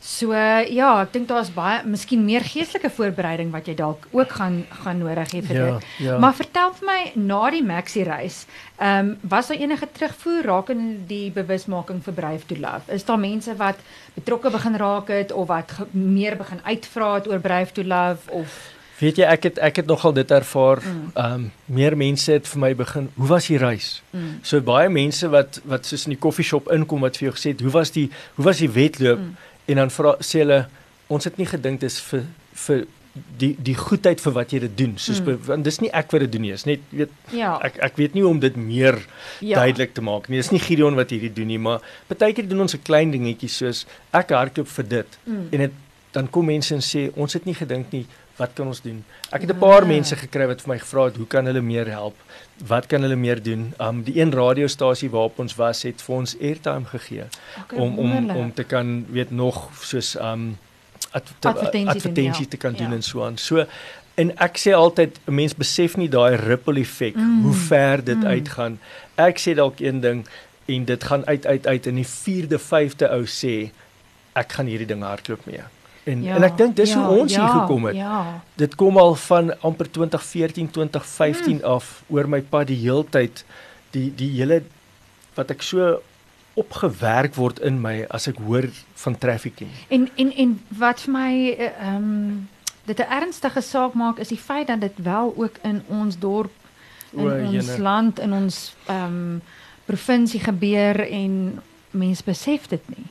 So 0.01 0.33
ja, 0.33 1.01
ek 1.03 1.11
dink 1.13 1.27
daar's 1.29 1.51
baie 1.53 1.83
miskien 1.85 2.23
meer 2.25 2.41
geestelike 2.41 2.89
voorbereiding 2.89 3.51
wat 3.53 3.67
jy 3.69 3.75
dalk 3.77 4.07
ook 4.09 4.31
gaan 4.33 4.63
gaan 4.81 4.97
nodig 4.97 5.29
hê 5.29 5.41
vir 5.45 5.55
ja, 5.55 5.65
dit. 5.65 5.85
Ja. 6.07 6.15
Maar 6.17 6.33
vertel 6.33 6.73
vir 6.79 6.87
my 6.87 7.11
na 7.21 7.41
die 7.53 7.61
Maxi 7.61 8.03
reis, 8.03 8.47
ehm 8.79 9.11
um, 9.11 9.17
was 9.21 9.47
daar 9.47 9.61
enige 9.61 9.87
terugvoer 9.93 10.43
rakende 10.49 11.05
die 11.05 11.29
bewusmaking 11.31 12.01
vir 12.01 12.13
Brave 12.13 12.45
to 12.49 12.57
Love? 12.57 12.89
Is 12.89 13.05
daar 13.05 13.21
mense 13.21 13.55
wat 13.55 13.77
betrokke 14.15 14.49
begin 14.49 14.75
raak 14.81 15.13
het 15.13 15.31
of 15.31 15.47
wat 15.47 15.71
meer 15.91 16.35
begin 16.37 16.65
uitvra 16.65 17.13
het 17.19 17.29
oor 17.29 17.39
Brave 17.39 17.71
to 17.71 17.83
Love 17.83 18.31
of 18.31 18.73
Weet 19.01 19.17
jy 19.17 19.25
ek 19.25 19.47
het 19.49 19.59
ek 19.65 19.81
het 19.81 19.89
nogal 19.89 20.13
dit 20.13 20.31
ervaar. 20.31 20.81
Ehm 20.85 21.01
mm. 21.01 21.33
um, 21.33 21.51
meer 21.65 21.97
mense 21.97 22.31
het 22.31 22.47
vir 22.47 22.59
my 22.59 22.71
begin, 22.75 23.09
"Hoe 23.15 23.27
was 23.27 23.47
die 23.47 23.57
reis?" 23.57 24.01
Mm. 24.11 24.39
So 24.41 24.61
baie 24.61 24.89
mense 24.89 25.29
wat 25.29 25.61
wat 25.65 25.85
soos 25.85 26.05
in 26.05 26.13
die 26.15 26.21
koffieshop 26.21 26.71
inkom 26.71 27.01
wat 27.01 27.17
vir 27.17 27.29
jou 27.29 27.35
gesê 27.37 27.53
het, 27.55 27.61
"Hoe 27.61 27.71
was 27.71 27.91
die 27.91 28.09
hoe 28.35 28.45
was 28.45 28.57
die 28.57 28.69
wedloop?" 28.69 29.19
Mm. 29.19 29.35
En 29.65 29.75
dan 29.75 29.91
vra 29.91 30.15
sê 30.19 30.45
hulle, 30.45 30.67
"Ons 31.07 31.23
het 31.23 31.37
nie 31.37 31.45
gedink 31.45 31.79
dis 31.79 31.99
vir 32.01 32.23
vir 32.53 32.85
die 33.37 33.55
die 33.59 33.75
goedheid 33.75 34.21
vir 34.21 34.33
wat 34.33 34.51
jy 34.51 34.59
dit 34.59 34.77
doen." 34.77 34.97
Soos 34.97 35.21
mm. 35.21 35.37
want 35.45 35.63
dis 35.63 35.79
nie 35.79 35.91
ek 35.91 36.11
wat 36.11 36.21
dit 36.21 36.31
doen 36.31 36.41
nie, 36.41 36.51
is 36.51 36.65
net 36.65 36.79
weet 36.89 37.09
ja. 37.31 37.57
ek 37.61 37.77
ek 37.77 37.95
weet 37.97 38.13
nie 38.13 38.21
hoe 38.21 38.31
om 38.31 38.39
dit 38.39 38.55
meer 38.55 38.99
ja. 39.39 39.57
duidelik 39.57 39.93
te 39.93 40.01
maak 40.01 40.29
nie. 40.29 40.37
Dis 40.37 40.51
nie 40.51 40.59
Gideon 40.59 40.95
wat 40.95 41.09
hierdie 41.09 41.33
doen 41.33 41.47
nie, 41.47 41.59
maar 41.59 41.81
baie 42.07 42.33
keer 42.33 42.47
doen 42.47 42.61
ons 42.61 42.75
'n 42.75 42.83
klein 42.83 43.11
dingetjie 43.11 43.49
soos 43.49 43.85
ek 44.11 44.29
hardloop 44.29 44.67
vir 44.67 44.87
dit 44.87 45.17
mm. 45.25 45.47
en 45.51 45.59
dit 45.59 45.71
dan 46.11 46.29
kom 46.29 46.45
mense 46.45 46.73
en 46.75 46.81
sê 46.83 47.09
ons 47.15 47.33
het 47.33 47.45
nie 47.45 47.55
gedink 47.55 47.91
nie 47.91 48.05
wat 48.35 48.53
kan 48.53 48.67
ons 48.67 48.81
doen? 48.81 49.03
Ek 49.29 49.41
het 49.41 49.51
'n 49.51 49.57
paar 49.57 49.81
ja. 49.81 49.87
mense 49.87 50.15
gekry 50.15 50.47
wat 50.47 50.61
vir 50.61 50.69
my 50.73 50.79
gevra 50.79 51.05
het 51.05 51.15
hoe 51.15 51.27
kan 51.27 51.45
hulle 51.45 51.61
meer 51.61 51.87
help? 51.87 52.15
Wat 52.67 52.85
kan 52.85 53.01
hulle 53.01 53.15
meer 53.15 53.43
doen? 53.43 53.73
Um 53.79 54.03
die 54.03 54.19
een 54.19 54.31
radiostasie 54.31 55.09
waarop 55.09 55.39
ons 55.39 55.55
was 55.55 55.83
het 55.83 56.01
vir 56.01 56.15
ons 56.15 56.35
airtime 56.39 56.85
gegee 56.85 57.25
okay, 57.61 57.79
om 57.79 57.99
om 57.99 58.29
om 58.29 58.53
te 58.53 58.63
kan 58.63 59.05
weet 59.09 59.31
nog 59.31 59.69
soos 59.81 60.15
um 60.15 60.57
advertensie, 61.11 61.89
advertensie 61.89 62.47
te 62.47 62.57
kan 62.57 62.73
doen 62.73 62.89
ja. 62.89 62.95
en 62.95 63.03
so 63.03 63.25
aan. 63.25 63.37
So 63.37 63.65
en 64.15 64.31
ek 64.37 64.57
sê 64.57 64.73
altyd 64.75 65.19
'n 65.25 65.33
mens 65.33 65.55
besef 65.55 65.97
nie 65.97 66.09
daai 66.09 66.35
ripple 66.35 66.79
effek 66.79 67.15
mm. 67.15 67.43
hoe 67.43 67.53
ver 67.53 68.03
dit 68.03 68.17
mm. 68.17 68.25
uitgaan. 68.25 68.79
Ek 69.15 69.39
sê 69.39 69.53
dalk 69.55 69.79
een 69.79 70.01
ding 70.01 70.27
en 70.65 70.85
dit 70.85 71.03
gaan 71.03 71.25
uit 71.25 71.45
uit 71.45 71.67
uit 71.67 71.85
in 71.85 71.95
die 71.95 72.07
4de 72.07 72.59
5de 72.59 73.07
ou 73.09 73.23
sê 73.25 73.71
ek 74.33 74.51
gaan 74.51 74.65
hierdie 74.65 74.87
ding 74.87 75.03
hardloop 75.03 75.45
mee. 75.45 75.63
En 76.03 76.23
ja, 76.23 76.35
en 76.35 76.43
ek 76.43 76.57
dink 76.57 76.75
dis 76.75 76.93
ja, 76.93 77.01
hoe 77.05 77.23
ons 77.23 77.33
ja, 77.33 77.41
hier 77.41 77.61
gekom 77.61 77.85
het. 77.85 77.95
Ja. 77.95 78.41
Dit 78.57 78.75
kom 78.75 78.97
al 78.97 79.15
van 79.15 79.51
amper 79.61 79.91
2014, 79.91 80.71
2015 80.71 81.59
hmm. 81.59 81.65
af 81.75 82.03
oor 82.09 82.29
my 82.29 82.41
pad 82.41 82.71
die 82.71 82.79
heeltyd 82.81 83.43
die 83.93 84.07
die 84.15 84.31
hele 84.39 84.63
wat 85.37 85.51
ek 85.53 85.61
so 85.65 85.99
opgewerk 86.59 87.37
word 87.37 87.61
in 87.63 87.77
my 87.83 88.01
as 88.11 88.27
ek 88.31 88.41
hoor 88.43 88.67
van 89.03 89.17
trafficking. 89.17 89.69
En 89.93 90.09
en 90.19 90.33
en 90.33 90.57
wat 90.81 91.05
vir 91.05 91.13
my 91.13 91.33
eh, 91.51 91.69
ehm 91.69 92.09
um, 92.09 92.49
dit 92.89 92.97
'n 92.97 93.13
ernstige 93.21 93.61
saak 93.61 93.93
maak 93.93 94.19
is 94.19 94.33
die 94.33 94.41
feit 94.41 94.67
dat 94.67 94.81
dit 94.81 94.97
wel 94.97 95.33
ook 95.37 95.61
in 95.61 95.83
ons 95.87 96.17
dorp 96.19 96.51
in 97.13 97.27
o, 97.27 97.45
ons 97.45 97.67
jene. 97.67 97.81
land 97.81 98.19
in 98.19 98.33
ons 98.33 98.75
ehm 98.85 99.05
um, 99.05 99.41
provinsie 99.85 100.39
gebeur 100.39 100.99
en 101.09 101.61
mense 101.91 102.23
besef 102.23 102.67
dit 102.67 102.89
nie 102.89 103.05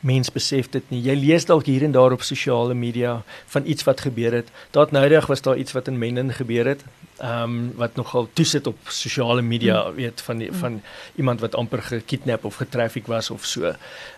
mens 0.00 0.30
besef 0.32 0.68
dit 0.70 0.90
nie. 0.90 1.00
Jy 1.02 1.14
lees 1.14 1.44
dalk 1.44 1.66
hier 1.66 1.82
en 1.82 1.92
daar 1.92 2.12
op 2.12 2.22
sosiale 2.22 2.74
media 2.74 3.22
van 3.46 3.66
iets 3.66 3.84
wat 3.84 4.00
gebeur 4.00 4.32
het. 4.32 4.48
Daar 4.70 4.86
noudig 4.90 5.26
was 5.26 5.42
daar 5.42 5.56
iets 5.56 5.72
wat 5.72 5.88
in 5.88 5.98
Menin 5.98 6.32
gebeur 6.32 6.66
het. 6.66 6.84
Ehm 7.16 7.42
um, 7.42 7.72
wat 7.76 7.96
nogal 7.96 8.28
toesit 8.32 8.66
op 8.66 8.78
sosiale 8.88 9.42
media, 9.42 9.82
hmm. 9.82 9.94
weet 9.94 10.20
van 10.20 10.38
die, 10.38 10.52
van 10.52 10.82
iemand 11.14 11.40
wat 11.40 11.54
amper 11.54 11.82
gekidnap 11.82 12.44
of 12.44 12.54
getraffic 12.54 13.06
was 13.06 13.30
of 13.30 13.44
so. 13.44 13.74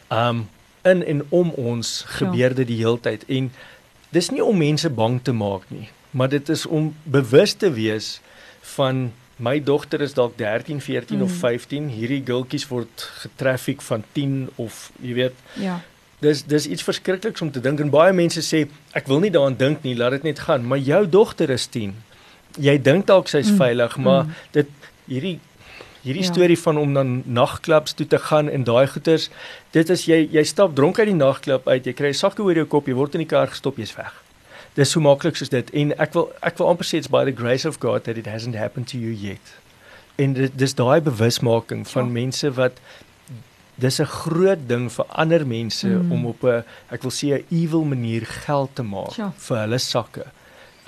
Ehm 0.08 0.28
um, 0.28 0.48
in 0.82 1.04
en 1.04 1.26
om 1.28 1.50
ons 1.50 2.04
ja. 2.06 2.14
gebeurde 2.14 2.64
die 2.64 2.76
heeltyd 2.76 3.24
en 3.26 3.52
dis 4.14 4.30
nie 4.30 4.44
om 4.44 4.56
mense 4.56 4.90
bang 4.90 5.20
te 5.22 5.32
maak 5.32 5.66
nie, 5.68 5.88
maar 6.10 6.28
dit 6.28 6.48
is 6.48 6.66
om 6.66 6.94
bewus 7.02 7.52
te 7.52 7.72
wees 7.72 8.20
van 8.76 9.12
My 9.38 9.60
dogter 9.62 10.00
is 10.02 10.16
dalk 10.18 10.34
13, 10.36 10.80
14 10.82 11.16
mm. 11.16 11.22
of 11.22 11.32
15. 11.38 11.88
Hierdie 11.94 12.22
gultjies 12.26 12.66
word 12.68 13.04
getraffic 13.22 13.82
van 13.86 14.02
10 14.12 14.48
of 14.58 14.88
jy 15.00 15.14
weet. 15.14 15.42
Ja. 15.62 15.78
Dis 16.18 16.42
dis 16.50 16.66
iets 16.66 16.82
verskrikliks 16.82 17.44
om 17.44 17.52
te 17.54 17.62
dink 17.62 17.78
en 17.80 17.92
baie 17.94 18.12
mense 18.12 18.42
sê 18.42 18.64
ek 18.98 19.06
wil 19.06 19.22
nie 19.22 19.30
daaraan 19.30 19.58
dink 19.58 19.84
nie, 19.86 19.94
laat 19.94 20.16
dit 20.18 20.26
net 20.32 20.42
gaan, 20.48 20.66
maar 20.66 20.82
jou 20.82 21.04
dogter 21.06 21.50
is 21.54 21.68
10. 21.70 21.94
Jy 22.58 22.74
dink 22.82 23.06
dalk 23.06 23.30
sy's 23.30 23.52
mm. 23.52 23.60
veilig, 23.62 23.94
maar 24.02 24.24
mm. 24.26 24.40
dit 24.58 24.74
hierdie 25.06 25.36
hierdie 26.02 26.24
ja. 26.24 26.32
storie 26.32 26.58
van 26.58 26.78
om 26.78 26.94
dan 26.94 27.16
nagklubs 27.26 27.94
toe 27.98 28.06
te 28.06 28.18
gaan 28.18 28.48
en 28.50 28.64
daai 28.66 28.86
goeters, 28.90 29.28
dit 29.74 29.90
is 29.94 30.06
jy 30.10 30.24
jy 30.34 30.42
stap 30.46 30.74
dronk 30.74 30.98
uit 30.98 31.10
die 31.12 31.18
nagklub 31.18 31.68
uit, 31.68 31.86
jy 31.86 31.94
kry 31.94 32.10
'n 32.10 32.22
sakke 32.26 32.42
oor 32.42 32.58
jou 32.58 32.66
kop, 32.66 32.88
jy 32.88 32.98
word 32.98 33.14
in 33.14 33.22
die 33.22 33.30
kar 33.30 33.46
gestop, 33.54 33.78
jy's 33.78 33.94
weg. 33.94 34.14
Dis 34.74 34.90
so 34.90 35.00
maklik 35.00 35.36
soos 35.36 35.48
dit 35.48 35.70
en 35.70 35.94
ek 35.98 36.12
wil 36.14 36.28
ek 36.42 36.58
wil 36.58 36.68
amper 36.68 36.86
sê 36.86 37.00
it's 37.00 37.10
by 37.10 37.24
the 37.24 37.34
grace 37.34 37.68
of 37.68 37.80
God 37.80 38.04
that 38.04 38.18
it 38.18 38.26
hasn't 38.26 38.56
happened 38.56 38.88
to 38.88 38.98
you 38.98 39.12
yet. 39.12 39.54
En 40.16 40.32
dit 40.32 40.58
dis 40.58 40.74
daai 40.74 41.00
bewusmaking 41.00 41.86
van 41.88 42.04
ja. 42.04 42.12
mense 42.12 42.50
wat 42.54 42.80
dis 43.78 44.00
'n 44.00 44.04
groot 44.04 44.68
ding 44.68 44.90
vir 44.92 45.06
ander 45.08 45.46
mense 45.46 45.86
mm. 45.86 46.12
om 46.12 46.26
op 46.26 46.42
'n 46.44 46.64
ek 46.90 47.02
wil 47.02 47.14
sê 47.14 47.26
'n 47.34 47.46
evil 47.50 47.84
manier 47.84 48.26
geld 48.26 48.74
te 48.74 48.82
maak 48.82 49.16
ja. 49.16 49.32
vir 49.36 49.56
hulle 49.58 49.78
sakke 49.78 50.26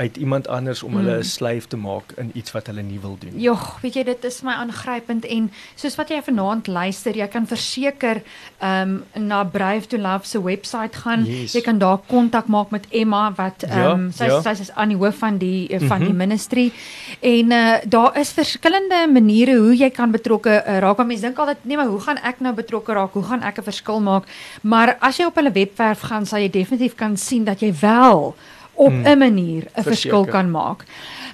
uit 0.00 0.16
iemand 0.16 0.48
anders 0.48 0.82
om 0.82 0.96
hulle 0.96 1.12
'n 1.12 1.16
mm. 1.16 1.22
slyf 1.22 1.66
te 1.66 1.76
maak 1.76 2.12
in 2.16 2.30
iets 2.34 2.52
wat 2.52 2.66
hulle 2.66 2.82
nie 2.82 3.00
wil 3.00 3.16
doen. 3.20 3.40
Jogg, 3.40 3.80
weet 3.80 3.94
jy 3.94 4.04
dit 4.04 4.24
is 4.24 4.40
my 4.42 4.52
aangrypend 4.52 5.26
en 5.26 5.50
soos 5.74 5.96
wat 6.00 6.08
jy 6.08 6.20
vanaand 6.24 6.66
luister, 6.66 7.16
jy 7.16 7.28
kan 7.28 7.46
verseker 7.46 8.22
ehm 8.58 9.02
um, 9.14 9.26
na 9.28 9.44
Brave 9.44 9.86
to 9.86 9.98
Love 9.98 10.26
se 10.26 10.42
webwerf 10.42 10.96
gaan. 11.04 11.24
Yes. 11.24 11.52
Jy 11.52 11.60
kan 11.60 11.78
daar 11.78 11.98
kontak 12.06 12.46
maak 12.46 12.70
met 12.70 12.86
Emma 12.90 13.32
wat 13.36 13.62
ehm 13.62 13.90
um, 13.90 14.06
ja, 14.06 14.12
sy 14.12 14.24
ja. 14.24 14.42
sy 14.42 14.62
is 14.62 14.70
aan 14.72 14.88
die 14.88 14.96
hoof 14.96 15.18
van 15.18 15.38
die 15.38 15.68
van 15.68 15.78
mm 15.78 15.88
-hmm. 15.88 15.98
die 15.98 16.08
mhm. 16.08 16.16
ministry. 16.16 16.72
En 17.20 17.50
uh, 17.50 17.76
daar 17.84 18.18
is 18.18 18.32
verskillende 18.32 19.08
maniere 19.12 19.56
hoe 19.58 19.76
jy 19.76 19.90
kan 19.90 20.10
betrokke 20.10 20.64
uh, 20.66 20.78
raak. 20.78 21.04
Mense 21.06 21.22
dink 21.22 21.38
altyd 21.38 21.56
nee, 21.62 21.76
maar 21.76 21.86
hoe 21.86 22.00
gaan 22.00 22.16
ek 22.22 22.40
nou 22.40 22.54
betrokke 22.54 22.92
raak? 22.92 23.12
Hoe 23.12 23.22
gaan 23.22 23.42
ek 23.42 23.58
'n 23.58 23.62
verskil 23.62 24.00
maak? 24.00 24.24
Maar 24.62 24.96
as 25.00 25.16
jy 25.16 25.24
op 25.26 25.34
hulle 25.34 25.52
webwerf 25.52 26.00
gaan, 26.00 26.26
sal 26.26 26.38
jy 26.38 26.50
definitief 26.50 26.94
kan 26.94 27.16
sien 27.16 27.44
dat 27.44 27.60
jy 27.60 27.74
wel 27.80 28.34
op 28.80 28.92
hmm. 28.92 29.06
'n 29.06 29.18
manier 29.18 29.64
'n 29.76 29.82
verskil 29.82 30.24
kan 30.24 30.50
maak. 30.50 30.84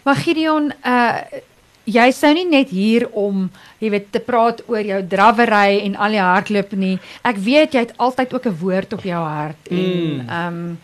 Maar 0.03 0.17
Gideon, 0.17 0.73
uh 0.85 1.19
jy 1.87 2.11
sou 2.11 2.33
nie 2.35 2.49
net 2.51 2.73
hier 2.75 3.05
om, 3.15 3.45
jy 3.79 3.91
weet, 3.91 4.09
te 4.11 4.19
praat 4.19 4.63
oor 4.67 4.83
jou 4.83 4.99
drawery 5.07 5.85
en 5.85 5.95
al 5.97 6.17
die 6.17 6.23
hardloop 6.23 6.73
nie. 6.73 6.97
Ek 7.23 7.37
weet 7.39 7.77
jy 7.77 7.85
het 7.85 7.93
altyd 7.97 8.35
ook 8.35 8.47
'n 8.47 8.59
woord 8.59 8.93
op 8.93 9.05
jou 9.07 9.23
hart 9.23 9.69
en 9.71 9.79
hmm. 9.79 10.29
ehm 10.29 10.57
um, 10.57 10.79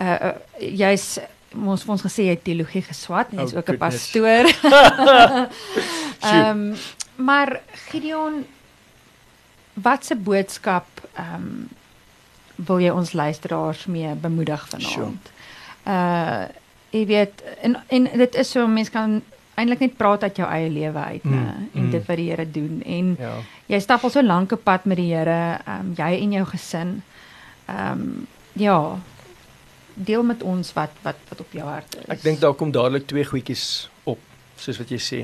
uh, 0.00 0.16
uh 0.28 0.32
jy's 0.58 1.18
ons 1.54 1.84
ons 1.84 2.02
gesê 2.02 2.24
jy 2.24 2.36
het 2.36 2.44
teologie 2.44 2.82
geswat, 2.82 3.28
jy's 3.36 3.52
oh, 3.52 3.58
ook 3.58 3.68
'n 3.68 3.76
pastoor. 3.76 4.44
Ehm 6.30 6.48
um, 6.48 6.76
maar 7.16 7.60
Gideon 7.90 8.44
wat 9.74 10.04
se 10.04 10.16
boodskap 10.16 10.88
ehm 11.14 11.34
um, 11.34 11.68
wil 12.54 12.80
jy 12.80 12.90
ons 12.90 13.12
luisteraars 13.12 13.86
mee 13.86 14.14
bemoedig 14.14 14.68
vanaand? 14.68 14.92
Sure 14.92 15.38
uh 15.86 16.48
jy 16.90 17.04
weet 17.06 17.42
en 17.62 17.76
en 17.86 18.08
dit 18.18 18.34
is 18.34 18.50
so 18.50 18.66
mense 18.66 18.90
kan 18.90 19.20
eintlik 19.60 19.84
net 19.84 19.96
praat 19.98 20.24
uit 20.26 20.40
jou 20.40 20.48
eie 20.48 20.70
lewe 20.72 21.04
uit 21.14 21.24
mm, 21.26 21.36
nê 21.36 21.44
en 21.78 21.84
mm. 21.84 21.92
dit 21.94 22.08
wat 22.08 22.18
die 22.20 22.28
Here 22.30 22.46
doen 22.50 22.82
en 22.82 23.14
ja. 23.20 23.36
jy 23.70 23.80
stap 23.84 24.04
al 24.04 24.12
so 24.14 24.24
lank 24.24 24.54
op 24.56 24.64
pad 24.66 24.88
met 24.90 24.98
die 25.00 25.10
Here 25.12 25.60
um, 25.70 25.94
jy 25.98 26.10
en 26.18 26.36
jou 26.38 26.44
gesin 26.54 27.00
ehm 27.70 28.04
um, 28.04 28.28
ja 28.58 28.98
deel 29.94 30.22
met 30.26 30.42
ons 30.42 30.72
wat 30.74 30.94
wat 31.04 31.18
wat 31.28 31.40
op 31.44 31.52
jou 31.54 31.66
hart 31.66 31.98
is 32.00 32.08
ek 32.16 32.24
dink 32.24 32.40
daar 32.42 32.56
kom 32.58 32.72
dadelik 32.74 33.06
twee 33.10 33.26
goedjies 33.26 33.64
op 34.10 34.20
soos 34.58 34.80
wat 34.80 34.90
jy 34.90 35.00
sê 35.06 35.20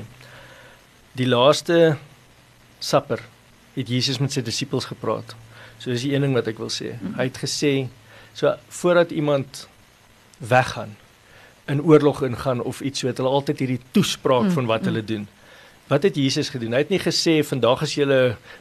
die 1.17 1.27
laaste 1.27 1.97
supper 2.79 3.23
het 3.75 3.89
Jesus 3.89 4.21
met 4.23 4.33
sy 4.33 4.43
disippels 4.45 4.87
gepraat 4.89 5.35
so 5.77 5.91
dis 5.91 6.05
die 6.05 6.13
een 6.13 6.25
ding 6.27 6.35
wat 6.37 6.47
ek 6.51 6.61
wil 6.61 6.71
sê 6.73 6.93
mm. 6.95 7.17
hy 7.19 7.27
het 7.29 7.41
gesê 7.41 7.73
so 8.37 8.53
voordat 8.81 9.11
iemand 9.11 9.65
weggaan 10.37 10.95
in 11.67 11.83
oorlog 11.83 12.23
ingaan 12.23 12.61
of 12.61 12.81
iets 12.81 12.99
so 12.99 13.07
het 13.07 13.17
hulle 13.17 13.29
altyd 13.29 13.59
hierdie 13.59 13.81
toespraak 13.91 14.47
mm, 14.47 14.55
van 14.55 14.65
wat 14.65 14.81
mm. 14.81 14.87
hulle 14.87 15.03
doen. 15.03 15.27
Wat 15.87 16.03
het 16.03 16.15
Jesus 16.15 16.49
gedoen? 16.49 16.71
Hy 16.75 16.83
het 16.83 16.91
nie 16.91 16.99
gesê 16.99 17.39
vandag 17.43 17.83
as 17.83 17.95
jy 17.95 18.07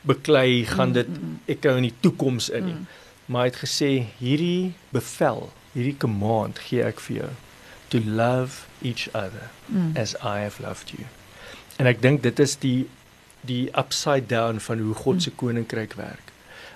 beklei 0.07 0.65
gaan 0.67 0.91
mm, 0.91 0.97
dit 0.99 1.09
mm, 1.09 1.27
mm. 1.31 1.41
ek 1.55 1.63
gou 1.67 1.75
in 1.79 1.89
die 1.89 1.95
toekoms 2.01 2.51
in 2.51 2.67
nie. 2.71 2.79
Mm. 2.81 2.87
Maar 3.27 3.47
hy 3.47 3.51
het 3.51 3.61
gesê 3.63 3.91
hierdie 4.19 4.75
bevel, 4.95 5.49
hierdie 5.75 5.97
command 6.03 6.59
gee 6.63 6.83
ek 6.87 7.03
vir 7.07 7.17
jou 7.23 7.33
to 7.95 8.03
love 8.03 8.67
each 8.83 9.07
other 9.15 9.51
mm. 9.69 9.95
as 9.97 10.15
I 10.23 10.43
have 10.43 10.63
loved 10.63 10.91
you. 10.95 11.07
En 11.79 11.87
ek 11.87 12.03
dink 12.03 12.23
dit 12.27 12.43
is 12.43 12.59
die 12.63 12.87
die 13.47 13.69
upside 13.79 14.27
down 14.27 14.59
van 14.59 14.81
hoe 14.83 14.95
God 14.99 15.23
se 15.23 15.31
koninkryk 15.31 15.95
werk. 15.95 16.33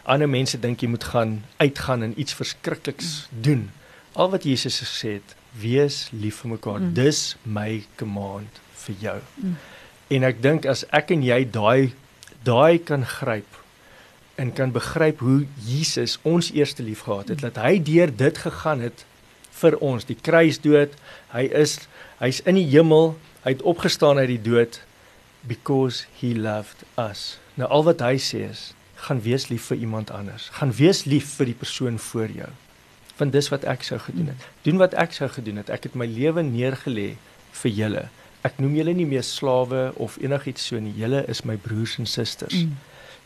Ander 0.06 0.30
mense 0.30 0.58
dink 0.58 0.84
jy 0.84 0.90
moet 0.92 1.04
gaan 1.10 1.40
uitgaan 1.58 2.06
en 2.06 2.14
iets 2.14 2.36
verskrikliks 2.38 3.26
mm. 3.26 3.42
doen 3.42 3.64
al 4.12 4.30
wat 4.30 4.44
Jesus 4.44 4.80
gesê 4.82 5.18
het, 5.18 5.34
wees 5.58 6.08
lief 6.12 6.42
vir 6.42 6.54
mekaar. 6.54 6.80
Mm. 6.80 6.92
Dis 6.94 7.36
my 7.44 7.82
command 7.98 8.60
vir 8.84 8.96
jou. 9.00 9.16
Mm. 9.36 9.56
En 10.16 10.26
ek 10.30 10.42
dink 10.42 10.66
as 10.70 10.84
ek 10.96 11.12
en 11.14 11.24
jy 11.26 11.42
daai 11.46 11.92
daai 12.46 12.80
kan 12.80 13.04
gryp 13.04 13.58
en 14.40 14.52
kan 14.56 14.72
begryp 14.72 15.20
hoe 15.20 15.44
Jesus 15.66 16.16
ons 16.24 16.48
eerste 16.56 16.82
lief 16.82 17.04
gehad 17.04 17.28
het, 17.28 17.42
dat 17.44 17.58
hy 17.60 17.76
deur 17.84 18.08
dit 18.08 18.38
gegaan 18.40 18.80
het 18.80 19.04
vir 19.60 19.76
ons, 19.84 20.06
die 20.08 20.16
kruisdood, 20.16 20.94
hy 21.34 21.44
is 21.52 21.76
hy's 22.22 22.40
in 22.48 22.56
die 22.56 22.64
hemel, 22.70 23.12
hy 23.44 23.52
het 23.58 23.66
opgestaan 23.68 24.20
uit 24.22 24.30
die 24.32 24.40
dood 24.40 24.80
because 25.44 26.06
he 26.20 26.32
loved 26.32 26.86
us. 26.96 27.36
Nou 27.60 27.68
al 27.68 27.84
wat 27.90 28.00
hy 28.04 28.16
sê 28.20 28.46
is, 28.48 28.70
gaan 29.04 29.20
wees 29.24 29.50
lief 29.52 29.68
vir 29.68 29.84
iemand 29.84 30.12
anders. 30.12 30.48
Gaan 30.56 30.72
wees 30.76 31.04
lief 31.04 31.36
vir 31.36 31.52
die 31.52 31.60
persoon 31.60 32.00
voor 32.00 32.32
jou 32.32 32.50
van 33.20 33.32
dis 33.34 33.50
wat 33.52 33.66
ek 33.68 33.84
sou 33.84 33.98
gedoen 34.00 34.32
het. 34.32 34.48
Doen 34.64 34.80
wat 34.80 34.96
ek 34.98 35.12
sou 35.16 35.28
gedoen 35.28 35.60
het. 35.60 35.70
Ek 35.72 35.88
het 35.88 35.98
my 35.98 36.08
lewe 36.08 36.44
neergelê 36.46 37.10
vir 37.62 37.76
julle. 37.76 38.06
Ek 38.46 38.56
noem 38.62 38.78
julle 38.78 38.94
nie 38.96 39.08
meer 39.08 39.26
slawe 39.26 39.90
of 40.00 40.16
enigiets 40.24 40.64
so 40.70 40.80
nie. 40.80 40.94
Julle 40.96 41.26
is 41.28 41.44
my 41.44 41.58
broers 41.60 41.98
en 42.00 42.08
susters. 42.08 42.62
Mm. 42.64 42.78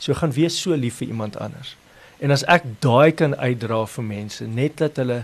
So 0.03 0.17
gaan 0.19 0.35
wees 0.35 0.57
so 0.59 0.75
lief 0.75 0.99
vir 0.99 1.13
iemand 1.13 1.39
anders. 1.39 1.77
En 2.19 2.35
as 2.35 2.43
ek 2.51 2.67
daai 2.83 3.15
kan 3.15 3.35
uitdra 3.39 3.85
vir 3.95 4.07
mense, 4.07 4.47
net 4.47 4.77
dat 4.83 4.99
hulle 4.99 5.23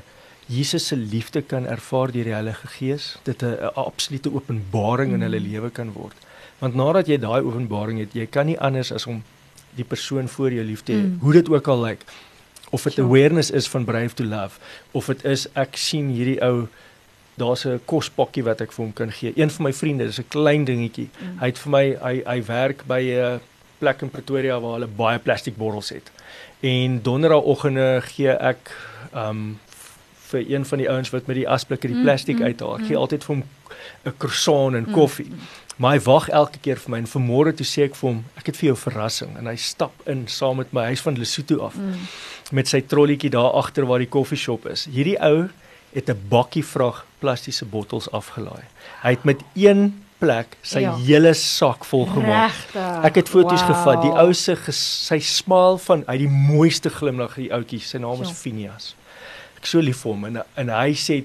Jesus 0.51 0.87
se 0.91 0.95
liefde 0.95 1.43
kan 1.47 1.67
ervaar 1.67 2.11
deur 2.11 2.27
die 2.27 2.35
Heilige 2.35 2.67
Gees, 2.77 3.15
dit 3.27 3.43
'n 3.43 3.71
absolute 3.75 4.31
openbaring 4.31 5.13
in 5.13 5.21
hulle 5.27 5.39
mm. 5.39 5.51
lewe 5.51 5.69
kan 5.69 5.91
word. 5.91 6.15
Want 6.59 6.75
nadat 6.75 7.07
jy 7.07 7.17
daai 7.17 7.41
openbaring 7.43 7.99
het, 7.99 8.13
jy 8.13 8.25
kan 8.25 8.45
nie 8.45 8.59
anders 8.59 8.91
as 8.91 9.07
om 9.07 9.23
die 9.75 9.87
persoon 9.87 10.27
voor 10.27 10.51
jou 10.51 10.63
lief 10.63 10.83
te 10.83 10.91
hê, 10.93 11.03
mm. 11.03 11.17
hoe 11.21 11.33
dit 11.33 11.49
ook 11.49 11.67
al 11.67 11.81
lyk. 11.81 11.99
Like 11.99 12.30
of 12.71 12.83
dit 12.87 12.95
ja. 12.95 13.03
awareness 13.03 13.51
is 13.51 13.67
van 13.69 13.85
brave 13.85 14.15
to 14.15 14.23
love 14.23 14.59
of 14.91 15.05
dit 15.11 15.25
is 15.27 15.47
ek 15.59 15.77
sien 15.79 16.09
hierdie 16.15 16.39
ou 16.45 16.67
daar's 17.41 17.65
'n 17.65 17.79
kospakkie 17.85 18.43
wat 18.43 18.61
ek 18.61 18.71
vir 18.71 18.85
hom 18.85 18.93
kan 18.93 19.11
gee. 19.11 19.33
Een 19.35 19.49
van 19.49 19.63
my 19.63 19.73
vriende, 19.73 20.05
dis 20.05 20.19
'n 20.19 20.27
klein 20.27 20.63
dingetjie. 20.63 21.09
Mm. 21.11 21.39
Hy 21.39 21.45
het 21.45 21.59
vir 21.59 21.71
my 21.71 21.85
hy 22.01 22.15
hy 22.25 22.43
werk 22.45 22.83
by 22.87 23.01
'n 23.01 23.39
plek 23.79 24.01
in 24.01 24.09
Pretoria 24.09 24.59
waar 24.59 24.73
hulle 24.73 24.87
baie 24.87 25.19
plastiek 25.19 25.57
bottels 25.57 25.89
het. 25.89 26.11
En 26.59 27.01
donderdagoggende 27.01 28.01
gee 28.01 28.29
ek 28.29 28.75
um 29.15 29.59
vir 30.31 30.45
een 30.47 30.65
van 30.65 30.77
die 30.77 30.89
ouens 30.89 31.09
wat 31.09 31.27
met 31.27 31.35
die 31.35 31.49
asblikke 31.49 31.87
die 31.87 32.01
plastiek 32.01 32.39
mm, 32.39 32.43
uithaal. 32.43 32.77
Ek 32.77 32.85
gee 32.85 32.95
mm. 32.95 33.01
altyd 33.01 33.23
vir 33.23 33.35
hom 33.35 33.43
'n 34.05 34.13
croissant 34.17 34.75
en 34.75 34.91
koffie. 34.91 35.29
Mm. 35.29 35.39
Maar 35.81 35.91
hy 35.91 36.01
wag 36.05 36.29
elke 36.29 36.59
keer 36.61 36.77
vir 36.77 36.91
my 36.91 36.97
en 36.97 37.07
vanmôre 37.09 37.55
toe 37.57 37.65
sê 37.65 37.87
ek 37.87 37.95
vir 37.95 38.09
hom, 38.09 38.23
ek 38.37 38.45
het 38.45 38.57
vir 38.57 38.67
jou 38.67 38.75
'n 38.75 38.85
verrassing 38.85 39.37
en 39.37 39.47
hy 39.47 39.55
stap 39.55 39.93
in 40.05 40.27
saam 40.27 40.57
met 40.57 40.73
my 40.73 40.83
huis 40.91 41.01
van 41.01 41.17
Lesotho 41.17 41.59
af 41.65 41.75
mm. 41.75 41.95
met 42.51 42.67
sy 42.67 42.81
trollietjie 42.81 43.29
daar 43.29 43.53
agter 43.53 43.85
waar 43.85 43.99
die 43.99 44.09
koffieshop 44.09 44.65
is. 44.65 44.85
Hierdie 44.85 45.17
ou 45.21 45.49
het 45.93 46.09
'n 46.09 46.19
bakkie 46.29 46.63
vrag 46.63 47.05
plastiese 47.19 47.65
bottels 47.65 48.11
afgelaai. 48.11 48.63
Hy 49.03 49.09
het 49.09 49.23
met 49.23 49.41
een 49.55 50.03
plek 50.19 50.57
sy 50.61 50.83
ja. 50.85 50.95
hele 51.01 51.33
sak 51.33 51.85
vol 51.85 52.05
gemaak. 52.05 52.53
Regtig. 52.53 53.05
Ek 53.09 53.15
het 53.15 53.29
foto's 53.29 53.63
wow. 53.65 53.71
gevat. 53.73 54.01
Die 54.05 54.13
ou 54.23 54.33
se 54.37 54.55
sy 54.77 55.19
smaal 55.19 55.77
van 55.81 56.03
uit 56.07 56.19
die 56.19 56.29
mooiste 56.29 56.89
glimlag 56.93 57.35
die 57.35 57.51
ouetjie. 57.53 57.79
Sy 57.79 57.97
naam 57.97 58.21
is 58.21 58.33
ja. 58.33 58.37
Phineas. 58.43 58.95
Ek 59.57 59.69
so 59.69 59.81
lief 59.83 60.03
vir 60.05 60.11
hom 60.13 60.25
en 60.29 60.41
en 60.61 60.73
hy 60.73 60.93
sê 60.97 61.23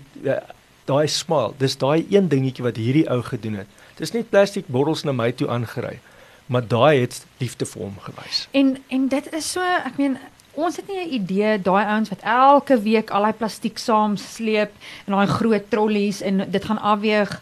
daai 0.86 1.06
smaal, 1.10 1.54
dis 1.58 1.76
daai 1.76 2.06
een 2.10 2.28
dingetjie 2.28 2.64
wat 2.64 2.78
hierdie 2.80 3.06
ou 3.10 3.22
gedoen 3.22 3.62
het. 3.62 3.66
Dis 3.98 4.12
net 4.12 4.30
plastiek 4.30 4.68
bottels 4.68 5.04
na 5.04 5.12
my 5.12 5.32
toe 5.32 5.48
aangery. 5.48 5.98
Maar 6.46 6.66
daai 6.68 7.00
het 7.00 7.24
liefde 7.42 7.66
vir 7.66 7.82
hom 7.82 7.94
gewys. 8.04 8.46
En 8.50 8.76
en 8.88 9.08
dit 9.10 9.32
is 9.34 9.52
so, 9.52 9.60
ek 9.62 9.98
meen 9.98 10.18
ons 10.56 10.76
het 10.76 10.88
nie 10.88 11.00
'n 11.04 11.12
idee 11.20 11.58
daai 11.62 11.84
ouens 11.84 12.08
wat 12.08 12.22
elke 12.22 12.80
week 12.80 13.10
al 13.10 13.22
daai 13.22 13.32
plastiek 13.32 13.78
saam 13.78 14.16
sleep 14.16 14.70
in 15.06 15.12
daai 15.12 15.26
groot 15.26 15.70
trollies 15.70 16.20
en 16.20 16.50
dit 16.50 16.64
gaan 16.64 16.78
afweeg. 16.78 17.40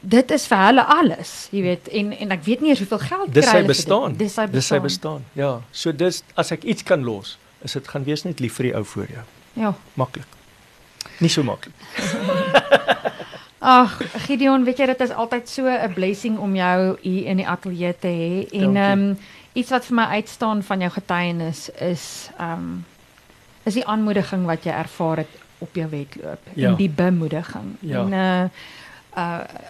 Dit 0.00 0.30
is 0.30 0.46
vir 0.46 0.58
hulle 0.58 0.84
alles, 0.84 1.48
jy 1.50 1.62
weet, 1.62 1.88
en 1.88 2.12
en 2.12 2.30
ek 2.30 2.44
weet 2.44 2.60
nie 2.60 2.68
eers 2.68 2.78
hoeveel 2.78 2.98
geld 2.98 3.30
kry 3.30 3.40
hulle 3.40 3.52
vir 3.52 3.66
dit. 3.66 3.66
Dis 4.18 4.34
sy 4.34 4.42
bestaan. 4.46 4.50
Dis 4.52 4.66
sy 4.66 4.80
bestaan. 4.80 5.24
Ja, 5.32 5.60
so 5.70 5.92
dis 5.92 6.22
as 6.34 6.50
ek 6.50 6.62
iets 6.62 6.82
kan 6.82 7.04
los, 7.04 7.38
is 7.62 7.72
dit 7.72 7.88
gaan 7.88 8.04
wees 8.04 8.24
net 8.24 8.40
lief 8.40 8.54
vir 8.54 8.64
die 8.64 8.74
ou 8.74 8.84
voor 8.84 9.06
jou. 9.06 9.24
Ja. 9.52 9.74
Maklik. 9.94 10.26
Nie 11.18 11.28
so 11.28 11.42
maklik. 11.42 11.74
Ag, 13.60 13.98
Gideon, 14.24 14.64
weet 14.64 14.78
jy 14.80 14.86
dit 14.86 15.00
is 15.04 15.10
altyd 15.12 15.48
so 15.48 15.68
'n 15.68 15.92
blessing 15.94 16.38
om 16.38 16.54
jou 16.56 16.96
hier 17.02 17.26
in 17.26 17.36
die 17.36 17.48
ateljee 17.48 17.92
te 17.98 18.08
hê 18.08 18.62
en 18.62 18.76
ehm 18.76 19.02
um, 19.10 19.18
iets 19.52 19.70
wat 19.70 19.84
vir 19.84 19.96
my 19.96 20.06
uitstaan 20.16 20.62
van 20.62 20.80
jou 20.80 20.90
getuienis 20.90 21.68
is 21.70 22.30
ehm 22.38 22.52
um, 22.52 22.84
is 23.62 23.74
die 23.74 23.86
aanmoediging 23.86 24.46
wat 24.46 24.64
jy 24.64 24.72
ervaar 24.72 25.16
het 25.16 25.34
op 25.58 25.74
jou 25.76 25.88
wedloop 25.90 26.40
ja. 26.54 26.68
en 26.68 26.76
die 26.76 26.88
bemoediging. 26.88 27.76
Ja. 27.80 28.00
En 28.00 28.12
uh 28.12 28.44
uh 29.16 29.68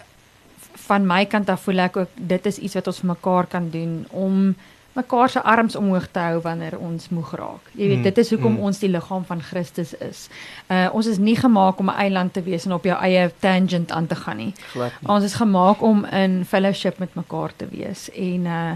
van 0.87 1.05
my 1.07 1.25
kant 1.25 1.49
af 1.49 1.61
voel 1.61 1.79
ek 1.85 1.97
ook 1.97 2.09
dit 2.15 2.45
is 2.45 2.57
iets 2.57 2.73
wat 2.73 2.87
ons 2.87 2.99
vir 2.99 3.07
mekaar 3.07 3.47
kan 3.47 3.69
doen 3.69 4.05
om 4.09 4.55
mekaar 4.93 5.29
se 5.29 5.41
arms 5.41 5.75
omhoog 5.75 6.07
te 6.11 6.19
hou 6.19 6.41
wanneer 6.41 6.77
ons 6.79 7.09
moeg 7.09 7.31
raak. 7.35 7.69
Jy 7.71 7.87
weet, 7.87 7.97
mm, 7.97 8.03
dit 8.03 8.17
is 8.17 8.29
hoekom 8.29 8.53
mm. 8.57 8.63
ons 8.67 8.79
die 8.79 8.89
liggaam 8.91 9.25
van 9.25 9.41
Christus 9.41 9.93
is. 10.03 10.27
Uh 10.67 10.89
ons 10.91 11.07
is 11.07 11.17
nie 11.17 11.35
gemaak 11.35 11.79
om 11.79 11.89
'n 11.89 11.99
eiland 12.05 12.33
te 12.33 12.43
wees 12.43 12.65
en 12.65 12.73
op 12.73 12.83
jou 12.83 12.97
eie 12.99 13.31
tangent 13.39 13.91
aan 13.91 14.07
te 14.07 14.15
gaan 14.15 14.37
nie. 14.37 14.53
nie. 14.75 14.89
Ons 15.03 15.23
is 15.23 15.33
gemaak 15.33 15.81
om 15.81 16.05
in 16.05 16.45
fellowship 16.45 16.99
met 16.99 17.15
mekaar 17.15 17.51
te 17.55 17.67
wees 17.71 18.09
en 18.11 18.45
uh 18.45 18.73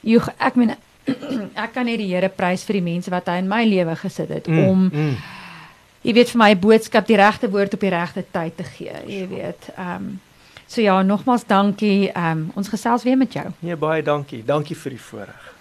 jy 0.00 0.20
ek 0.38 0.54
meen 0.54 0.74
ek 1.64 1.72
kan 1.72 1.84
net 1.84 1.98
die 1.98 2.14
Here 2.14 2.28
prys 2.28 2.64
vir 2.64 2.72
die 2.72 2.88
mense 2.92 3.10
wat 3.10 3.26
hy 3.26 3.38
in 3.38 3.48
my 3.48 3.64
lewe 3.64 3.96
gesit 3.96 4.28
het 4.28 4.46
mm, 4.46 4.64
om 4.68 4.90
mm. 4.92 5.16
jy 6.02 6.12
weet 6.12 6.30
vir 6.30 6.38
my 6.38 6.56
boodskap 6.56 7.06
die 7.06 7.16
regte 7.16 7.50
woord 7.50 7.74
op 7.74 7.80
die 7.80 7.90
regte 7.90 8.24
tyd 8.30 8.56
te 8.56 8.64
gee. 8.64 8.96
Jy 9.06 9.28
weet, 9.28 9.68
ehm 9.76 9.94
um, 9.96 10.20
So 10.68 10.80
ja, 10.80 11.02
nogmaals 11.02 11.46
dankie. 11.46 12.12
Ehm 12.12 12.30
um, 12.30 12.50
ons 12.54 12.68
gesels 12.68 13.02
weer 13.02 13.16
met 13.16 13.32
jou. 13.32 13.46
Nee, 13.58 13.76
baie 13.76 14.02
dankie. 14.02 14.42
Dankie 14.44 14.76
vir 14.76 14.90
die 14.90 15.00
voorreg. 15.00 15.57